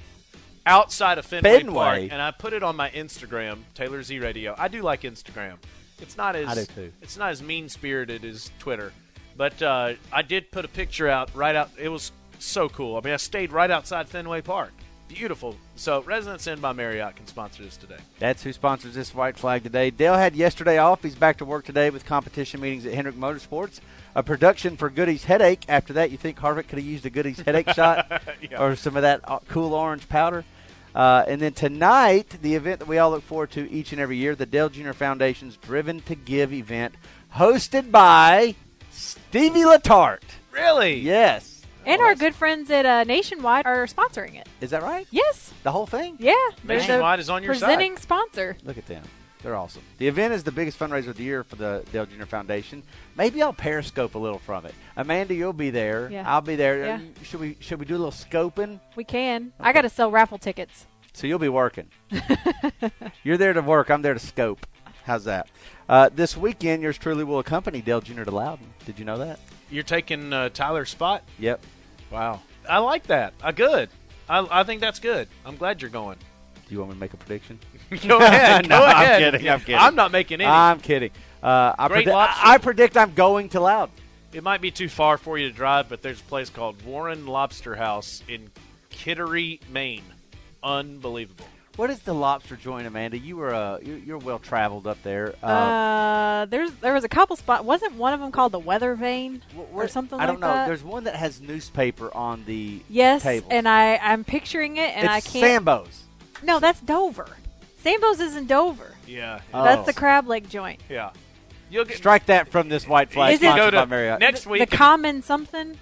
outside 0.68 1.18
of 1.18 1.26
Fenway, 1.26 1.62
Fenway? 1.62 1.74
Park, 1.74 2.00
and 2.12 2.22
I 2.22 2.30
put 2.30 2.54
it 2.54 2.62
on 2.62 2.76
my 2.76 2.92
Instagram, 2.92 3.62
Taylor 3.74 4.04
Z 4.04 4.20
Radio. 4.20 4.54
I 4.60 4.68
do 4.68 4.84
like 4.84 5.02
Instagram. 5.02 5.56
It's 6.02 6.16
not 6.16 6.36
as 6.36 6.48
I 6.48 6.54
do 6.54 6.66
too. 6.66 6.94
it's 7.02 7.18
not 7.18 7.32
as 7.32 7.42
mean 7.42 7.68
spirited 7.68 8.24
as 8.24 8.52
Twitter, 8.60 8.94
but 9.36 9.60
uh, 9.64 9.94
I 10.14 10.22
did 10.22 10.52
put 10.52 10.66
a 10.66 10.70
picture 10.70 11.10
out 11.10 11.32
right 11.34 11.56
out. 11.56 11.72
It 11.80 11.90
was 11.90 12.12
so 12.38 12.70
cool. 12.70 12.96
I 12.96 13.02
mean, 13.02 13.16
I 13.16 13.18
stayed 13.18 13.52
right 13.52 13.72
outside 13.72 14.08
Fenway 14.08 14.42
Park. 14.42 14.74
Beautiful. 15.10 15.55
So, 15.76 16.01
Residence 16.03 16.47
Inn 16.47 16.60
by 16.62 16.72
Marriott 16.72 17.16
can 17.18 17.28
sponsor 17.28 17.64
this 17.64 17.76
today. 17.76 17.97
That's 18.20 18.43
who 18.43 18.53
sponsors 18.53 18.93
this 18.93 19.14
white 19.14 19.38
flag 19.38 19.64
today. 19.64 19.89
Dale 19.89 20.14
had 20.16 20.36
yesterday 20.36 20.78
off. 20.78 21.03
He's 21.03 21.16
back 21.16 21.39
to 21.39 21.45
work 21.45 21.66
today 21.66 21.89
with 21.89 22.05
competition 22.05 22.62
meetings 22.62 22.86
at 22.86 22.93
Hendrick 22.93 23.16
Motorsports. 23.16 23.80
A 24.16 24.24
production 24.24 24.78
for 24.78 24.89
Goody's 24.89 25.24
Headache. 25.26 25.66
After 25.68 25.93
that, 25.93 26.12
you 26.12 26.18
think 26.18 26.38
Harvick 26.38 26.68
could 26.70 26.78
have 26.80 26.86
used 26.88 27.05
a 27.05 27.10
Goody's 27.10 27.39
Headache 27.39 27.70
shot 27.76 28.22
Yeah. 28.49 28.62
or 28.64 28.76
some 28.76 28.95
of 28.95 29.01
that 29.01 29.22
uh, 29.24 29.39
cool 29.49 29.74
orange 29.74 30.07
powder? 30.07 30.45
Uh, 30.95 31.24
and 31.28 31.41
then 31.41 31.53
tonight, 31.53 32.38
the 32.41 32.55
event 32.55 32.80
that 32.80 32.88
we 32.88 32.97
all 32.97 33.12
look 33.12 33.24
forward 33.24 33.51
to 33.51 33.70
each 33.72 33.91
and 33.91 33.99
every 33.99 34.18
year, 34.18 34.36
the 34.36 34.45
Dale 34.45 34.70
Jr. 34.70 34.91
Foundation's 34.93 35.57
Driven 35.57 36.01
to 36.03 36.16
Give 36.16 36.53
event, 36.53 36.95
hosted 37.36 37.91
by 37.91 38.55
Stevie 38.91 39.62
Latarte. 39.62 40.22
Really? 40.51 40.95
Yes. 40.99 41.59
And 41.90 42.02
our 42.02 42.14
good 42.16 42.36
friends 42.36 42.70
at 42.70 42.86
uh, 42.86 43.04
Nationwide 43.04 43.66
are 43.66 43.88
sponsoring 43.88 44.36
it. 44.36 44.48
Is 44.62 44.70
that 44.70 44.84
right? 44.84 45.08
Yes. 45.10 45.52
The 45.64 45.72
whole 45.72 45.88
thing? 45.88 46.18
Yeah. 46.20 46.36
Nationwide 46.64 47.20
is 47.20 47.30
on 47.30 47.42
your 47.42 47.56
side. 47.56 47.62
presenting 47.62 47.98
sponsor. 47.98 48.56
Look 48.64 48.78
at 48.78 48.86
them. 48.86 49.04
They're 49.42 49.56
awesome. 49.56 49.82
The 49.98 50.08
event 50.08 50.34
is 50.34 50.44
the 50.44 50.52
biggest 50.52 50.78
fundraiser 50.78 51.08
of 51.08 51.18
the 51.18 51.24
year 51.24 51.44
for 51.44 51.56
the 51.56 51.84
Dale 51.92 52.06
Jr. 52.06 52.26
Foundation. 52.26 52.84
Maybe 53.16 53.42
I'll 53.42 53.54
periscope 53.54 54.16
a 54.16 54.20
little 54.20 54.38
from 54.38 54.66
it. 54.66 54.76
Amanda, 54.98 55.34
you'll 55.34 55.54
be 55.54 55.70
there. 55.72 56.10
Yeah. 56.12 56.30
I'll 56.32 56.42
be 56.42 56.56
there. 56.58 56.86
Yeah. 56.86 57.00
Should 57.24 57.40
we 57.40 57.58
should 57.60 57.80
we 57.80 57.86
do 57.86 57.96
a 57.96 57.98
little 57.98 58.12
scoping? 58.12 58.80
We 58.96 59.06
can. 59.06 59.54
I 59.60 59.72
got 59.74 59.82
to 59.82 59.90
sell 59.90 60.12
raffle 60.12 60.38
tickets. 60.38 60.86
So 61.14 61.26
you'll 61.26 61.40
be 61.40 61.50
working. 61.50 61.88
You're 63.24 63.38
there 63.38 63.54
to 63.54 63.62
work. 63.62 63.90
I'm 63.90 64.02
there 64.02 64.14
to 64.14 64.20
scope. 64.20 64.68
How's 65.06 65.24
that? 65.24 65.48
Uh, 65.88 66.10
this 66.14 66.38
weekend, 66.38 66.84
yours 66.84 66.98
truly 66.98 67.24
will 67.24 67.40
accompany 67.40 67.82
Dale 67.82 68.02
Jr. 68.02 68.24
to 68.26 68.32
Loudon. 68.32 68.68
Did 68.86 69.00
you 69.00 69.06
know 69.06 69.18
that? 69.18 69.40
You're 69.72 69.84
taking 69.84 70.34
uh, 70.34 70.50
Tyler's 70.50 70.90
spot? 70.90 71.24
Yep. 71.40 71.62
Wow. 72.12 72.41
I 72.68 72.80
like 72.80 73.07
that. 73.07 73.34
Uh, 73.41 73.51
good. 73.51 73.89
I, 74.28 74.45
I 74.62 74.64
think 74.64 74.82
that's 74.82 74.99
good. 74.99 75.28
I'm 75.45 75.57
glad 75.57 75.82
you're 75.82 75.91
going. 75.91 76.18
Do 76.68 76.76
you 76.76 76.80
want 76.80 76.91
me 76.91 76.95
to 76.95 76.99
make 76.99 77.14
a 77.14 77.18
prediction? 77.18 77.60
Go 78.07 78.20
ahead. 78.20 78.70
no, 78.70 78.80
Go 78.80 78.86
I'm 78.86 79.20
kidding. 79.20 79.49
I'm 79.49 79.60
kidding. 79.60 79.76
I'm 79.76 79.95
not 79.95 80.12
making 80.12 80.41
any. 80.41 80.49
I'm 80.49 80.80
kidding. 80.80 81.12
Uh, 81.41 81.74
I, 81.78 81.88
Great 81.88 82.07
predi- 82.07 82.12
lobster. 82.12 82.47
I 82.47 82.57
predict 82.60 82.97
I'm 82.97 83.14
going 83.14 83.49
to 83.49 83.60
Loud. 83.60 83.89
It 84.32 84.43
might 84.43 84.62
be 84.62 84.70
too 84.70 84.89
far 84.89 85.18
for 85.18 85.39
you 85.39 85.49
to 85.49 85.55
drive, 85.55 85.89
but 85.89 86.03
there's 86.03 86.20
a 86.20 86.24
place 86.26 86.51
called 86.51 86.84
Warren 86.84 87.26
Lobster 87.26 87.76
House 87.76 88.22
in 88.28 88.51
Kittery, 88.91 89.60
Maine. 89.72 90.03
Unbelievable. 90.62 91.45
What 91.80 91.90
is 91.90 92.00
the 92.00 92.14
lobster 92.14 92.58
joint, 92.58 92.86
Amanda? 92.88 93.18
You 93.18 93.38
were 93.38 93.54
uh, 93.56 93.80
you're, 93.82 93.98
you're 94.00 94.18
well 94.18 94.38
traveled 94.38 94.86
up 94.86 95.02
there. 95.02 95.34
Uh, 95.42 96.44
there's 96.44 96.72
there 96.82 96.94
was 96.94 97.06
a 97.06 97.08
couple 97.08 97.38
spot. 97.38 97.64
Wasn't 97.64 97.94
one 97.94 98.12
of 98.12 98.20
them 98.20 98.34
called 98.34 98.52
the 98.52 98.60
Weather 98.60 98.96
Vane 98.96 99.42
or 99.72 99.88
something 99.88 100.20
I 100.20 100.26
don't 100.26 100.42
like 100.42 100.50
know. 100.50 100.56
that? 100.56 100.68
There's 100.68 100.84
one 100.84 101.06
that 101.06 101.16
has 101.16 101.40
newspaper 101.40 102.14
on 102.14 102.44
the 102.44 102.82
yes, 102.90 103.24
table. 103.24 103.48
and 103.50 103.66
I 103.66 103.96
I'm 103.96 104.26
picturing 104.26 104.76
it, 104.76 104.94
and 104.94 105.06
it's 105.06 105.10
I 105.10 105.22
can't. 105.22 105.46
Sambo's. 105.46 106.04
No, 106.44 106.60
that's 106.60 106.82
Dover. 106.82 107.30
Sambo's 107.82 108.20
is 108.20 108.36
in 108.36 108.46
Dover. 108.46 108.96
Yeah. 109.08 109.40
That's 109.54 109.84
Oh. 109.84 109.86
the 109.86 109.94
Crab 109.94 110.28
leg 110.28 110.50
joint. 110.50 110.82
Yeah. 110.90 111.12
You'll 111.70 111.86
get 111.86 111.96
Strike 111.96 112.26
that 112.26 112.50
from 112.50 112.68
this 112.68 112.90
white 112.90 113.10
flag. 113.10 113.36
Is 113.36 113.42
it- 113.42 113.46
sponsored 113.46 113.72
Go 113.72 113.72
to 113.72 113.78
by 113.78 113.86
Marriott. 113.86 114.20
next 114.20 114.44
The 114.44 114.66
common 114.66 115.22
something. 115.24 115.78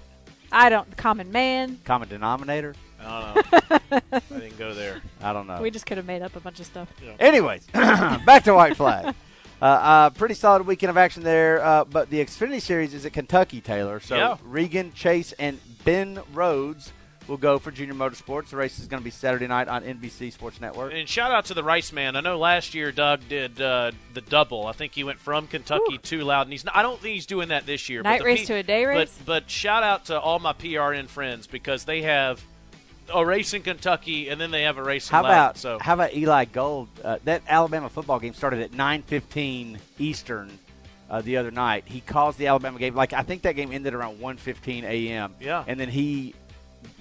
I 0.51 0.69
don't. 0.69 0.95
Common 0.95 1.31
man. 1.31 1.79
Common 1.85 2.07
denominator. 2.07 2.75
I 2.99 3.33
don't 3.33 3.51
know. 3.51 4.11
I 4.13 4.39
didn't 4.39 4.57
go 4.57 4.73
there. 4.73 5.01
I 5.21 5.33
don't 5.33 5.47
know. 5.47 5.61
We 5.61 5.71
just 5.71 5.85
could 5.85 5.97
have 5.97 6.05
made 6.05 6.21
up 6.21 6.35
a 6.35 6.39
bunch 6.39 6.59
of 6.59 6.65
stuff. 6.65 6.89
Anyways, 7.19 7.65
back 7.73 8.43
to 8.43 8.53
white 8.53 8.75
flag. 8.77 9.13
Uh, 9.59 9.65
uh, 9.65 10.09
pretty 10.11 10.35
solid 10.35 10.67
weekend 10.67 10.91
of 10.91 10.97
action 10.97 11.23
there. 11.23 11.63
Uh, 11.65 11.83
but 11.83 12.11
the 12.11 12.23
Xfinity 12.23 12.61
Series 12.61 12.93
is 12.93 13.07
at 13.07 13.13
Kentucky, 13.13 13.59
Taylor. 13.59 13.99
So 13.99 14.15
Yeah. 14.15 14.37
Regan, 14.43 14.93
Chase, 14.93 15.33
and 15.39 15.59
Ben 15.83 16.19
Rhodes 16.31 16.93
will 17.27 17.37
go 17.37 17.59
for 17.59 17.71
Junior 17.71 17.95
Motorsports. 17.95 18.49
The 18.49 18.55
race 18.55 18.79
is 18.79 18.87
going 18.87 19.01
to 19.01 19.03
be 19.03 19.09
Saturday 19.09 19.47
night 19.47 19.67
on 19.67 19.83
NBC 19.83 20.31
Sports 20.31 20.61
Network. 20.61 20.93
And 20.93 21.09
shout 21.09 21.31
out 21.31 21.45
to 21.45 21.53
the 21.53 21.63
Rice 21.63 21.91
man. 21.91 22.15
I 22.15 22.21
know 22.21 22.37
last 22.37 22.73
year 22.73 22.91
Doug 22.91 23.21
did 23.27 23.59
uh, 23.59 23.91
the 24.13 24.21
double. 24.21 24.67
I 24.67 24.71
think 24.73 24.93
he 24.93 25.03
went 25.03 25.19
from 25.19 25.47
Kentucky 25.47 25.97
to 25.97 26.23
Loudon. 26.23 26.51
He's 26.51 26.63
not, 26.63 26.75
I 26.75 26.81
don't 26.81 27.01
think 27.01 27.15
he's 27.15 27.25
doing 27.25 27.49
that 27.49 27.65
this 27.65 27.89
year. 27.89 28.01
Night 28.01 28.19
but 28.19 28.25
the 28.25 28.25
race 28.25 28.47
to 28.47 28.53
a 28.55 28.63
day 28.63 28.85
race? 28.85 29.13
But, 29.17 29.25
but 29.25 29.49
shout 29.49 29.83
out 29.83 30.05
to 30.05 30.19
all 30.19 30.39
my 30.39 30.53
PRN 30.53 31.07
friends 31.07 31.47
because 31.47 31.83
they 31.85 32.03
have 32.03 32.43
a 33.13 33.25
race 33.25 33.53
in 33.53 33.61
Kentucky 33.61 34.29
and 34.29 34.39
then 34.39 34.51
they 34.51 34.63
have 34.63 34.77
a 34.77 34.83
race 34.83 35.07
How 35.07 35.21
Loudon. 35.23 35.31
about 35.37 35.57
so 35.57 35.79
how 35.79 35.93
about 35.93 36.13
Eli 36.15 36.45
Gold? 36.45 36.89
Uh, 37.03 37.17
that 37.23 37.41
Alabama 37.47 37.89
football 37.89 38.19
game 38.19 38.33
started 38.33 38.61
at 38.61 38.71
9:15 38.71 39.77
Eastern 39.99 40.57
uh, 41.09 41.21
the 41.21 41.37
other 41.37 41.51
night. 41.51 41.83
He 41.85 42.01
calls 42.01 42.35
the 42.35 42.47
Alabama 42.47 42.79
game 42.79 42.95
like 42.95 43.13
I 43.13 43.21
think 43.23 43.43
that 43.43 43.55
game 43.55 43.71
ended 43.71 43.93
around 43.93 44.19
1:15 44.19 44.83
a.m. 44.83 45.33
Yeah. 45.39 45.63
and 45.67 45.79
then 45.79 45.89
he 45.89 46.33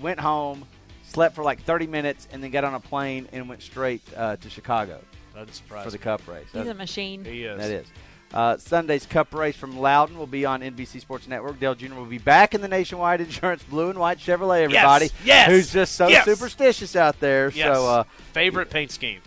went 0.01 0.21
home, 0.21 0.65
slept 1.05 1.35
for 1.35 1.43
like 1.45 1.63
30 1.63 1.87
minutes, 1.87 2.29
and 2.33 2.43
then 2.43 2.51
got 2.51 2.65
on 2.65 2.75
a 2.75 2.81
plane 2.81 3.29
and 3.33 3.49
went 3.49 3.63
straight 3.63 4.03
uh, 4.17 4.37
to 4.37 4.51
Chicago 4.51 5.01
Doesn't 5.35 5.55
surprise 5.55 5.85
for 5.85 5.91
the. 5.91 5.99
Cup 5.99 6.27
race. 6.29 6.45
He's 6.53 6.65
That- 6.65 6.69
a 6.69 6.75
machine. 6.75 7.25
He 7.25 7.45
is. 7.45 7.59
that 7.59 7.71
is. 7.71 7.87
Uh, 8.35 8.57
Sunday's 8.59 9.07
Cup 9.07 9.33
race 9.33 9.57
from 9.57 9.79
Loudon 9.79 10.19
will 10.19 10.27
be 10.27 10.45
on 10.45 10.61
NBC 10.61 11.01
Sports 11.01 11.27
Network. 11.29 11.59
Dale 11.61 11.75
Jr. 11.75 11.95
will 11.95 12.05
be 12.05 12.19
back 12.19 12.55
in 12.55 12.61
the 12.61 12.69
Nationwide 12.69 13.21
Insurance 13.21 13.63
Blue 13.71 13.89
and 13.89 13.99
White 13.99 14.19
Chevrolet. 14.19 14.63
Everybody, 14.63 15.11
Yes! 15.25 15.49
who's 15.51 15.73
just 15.73 15.95
so 15.95 16.09
Yes! 16.09 16.25
superstitious 16.25 16.97
out 16.97 17.19
there. 17.21 17.51
Yes. 17.55 17.75
So, 17.77 17.87
uh, 17.89 18.05
Favorite 18.33 18.69
paint 18.69 18.91
scheme. 18.91 19.21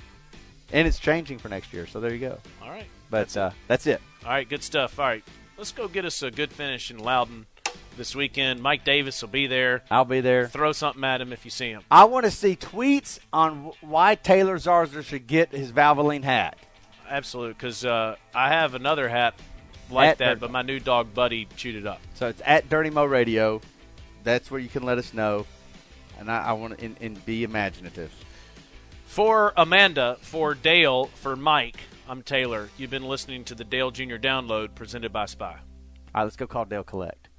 and 0.71 0.87
it's 0.87 0.99
changing 0.99 1.39
for 1.39 1.49
next 1.49 1.73
year. 1.73 1.87
So 1.87 1.99
there 1.99 2.13
you 2.13 2.19
go. 2.19 2.37
All 2.61 2.69
right. 2.69 2.85
But 3.09 3.35
uh, 3.35 3.51
that's 3.67 3.87
it. 3.87 4.01
All 4.23 4.29
right, 4.31 4.47
good 4.47 4.61
stuff. 4.63 4.99
All 4.99 5.05
right, 5.05 5.23
let's 5.57 5.71
go 5.71 5.87
get 5.87 6.05
us 6.05 6.21
a 6.21 6.29
good 6.29 6.51
finish 6.51 6.91
in 6.91 6.99
Loudon 6.99 7.47
this 7.97 8.13
weekend. 8.15 8.61
Mike 8.61 8.83
Davis 8.85 9.19
will 9.21 9.29
be 9.29 9.47
there. 9.47 9.81
I'll 9.89 10.05
be 10.05 10.21
there. 10.21 10.47
Throw 10.47 10.73
something 10.73 11.03
at 11.03 11.19
him 11.21 11.33
if 11.33 11.45
you 11.45 11.51
see 11.51 11.69
him. 11.69 11.81
I 11.89 12.03
want 12.03 12.25
to 12.25 12.31
see 12.31 12.55
tweets 12.55 13.17
on 13.33 13.71
why 13.81 14.13
Taylor 14.15 14.57
Zarzour 14.59 15.03
should 15.03 15.25
get 15.25 15.51
his 15.51 15.71
Valvoline 15.71 16.23
hat. 16.23 16.57
Absolute, 17.09 17.57
because 17.57 17.83
uh, 17.83 18.15
I 18.33 18.49
have 18.49 18.75
another 18.75 19.09
hat 19.09 19.33
like 19.89 20.09
At 20.09 20.17
that, 20.19 20.25
Dirty 20.25 20.39
but 20.39 20.51
my 20.51 20.61
new 20.61 20.79
dog 20.79 21.13
Buddy 21.13 21.47
chewed 21.55 21.75
it 21.75 21.87
up. 21.87 21.99
So 22.13 22.27
it's 22.27 22.41
at 22.45 22.69
Dirty 22.69 22.89
Mo 22.89 23.05
Radio. 23.05 23.61
That's 24.23 24.51
where 24.51 24.59
you 24.59 24.69
can 24.69 24.83
let 24.83 24.97
us 24.97 25.13
know. 25.13 25.45
And 26.19 26.29
I, 26.29 26.47
I 26.47 26.51
want 26.53 26.77
to 26.77 26.85
and, 26.85 26.95
and 27.01 27.25
be 27.25 27.43
imaginative. 27.43 28.11
For 29.05 29.53
Amanda, 29.57 30.17
for 30.21 30.53
Dale, 30.53 31.05
for 31.07 31.35
Mike, 31.35 31.79
I'm 32.07 32.21
Taylor. 32.21 32.69
You've 32.77 32.91
been 32.91 33.07
listening 33.07 33.43
to 33.45 33.55
the 33.55 33.63
Dale 33.63 33.89
Jr. 33.89 34.17
Download 34.17 34.75
presented 34.75 35.11
by 35.11 35.25
Spy. 35.25 35.45
All 35.45 35.55
right, 36.13 36.23
let's 36.23 36.35
go 36.35 36.45
call 36.45 36.65
Dale 36.65 36.83
Collect. 36.83 37.29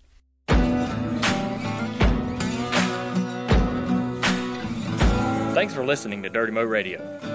Thanks 5.55 5.75
for 5.75 5.85
listening 5.85 6.23
to 6.23 6.29
Dirty 6.29 6.53
Mo 6.53 6.63
Radio. 6.63 7.30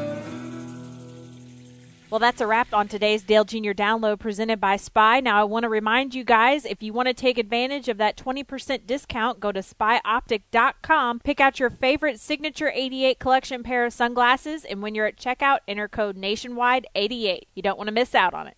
Well, 2.15 2.21
that's 2.21 2.39
a 2.39 2.47
wrap 2.47 2.73
on 2.73 2.87
today's 2.87 3.23
Dale 3.23 3.43
Jr. 3.43 3.73
download 3.73 4.19
presented 4.19 4.61
by 4.61 4.77
Spy. 4.77 5.19
Now, 5.19 5.41
I 5.41 5.43
want 5.43 5.63
to 5.63 5.69
remind 5.69 6.15
you 6.15 6.23
guys 6.23 6.63
if 6.63 6.81
you 6.81 6.93
want 6.93 7.09
to 7.09 7.13
take 7.13 7.37
advantage 7.37 7.89
of 7.89 7.97
that 7.97 8.15
20% 8.15 8.87
discount, 8.87 9.41
go 9.41 9.51
to 9.51 9.59
spyoptic.com, 9.59 11.19
pick 11.19 11.41
out 11.41 11.59
your 11.59 11.69
favorite 11.69 12.21
signature 12.21 12.71
88 12.73 13.19
collection 13.19 13.63
pair 13.63 13.85
of 13.85 13.91
sunglasses, 13.91 14.63
and 14.63 14.81
when 14.81 14.95
you're 14.95 15.07
at 15.07 15.17
checkout, 15.17 15.57
enter 15.67 15.89
code 15.89 16.15
nationwide 16.15 16.87
88. 16.95 17.49
You 17.53 17.61
don't 17.61 17.77
want 17.77 17.89
to 17.89 17.93
miss 17.93 18.15
out 18.15 18.33
on 18.33 18.47
it. 18.47 18.55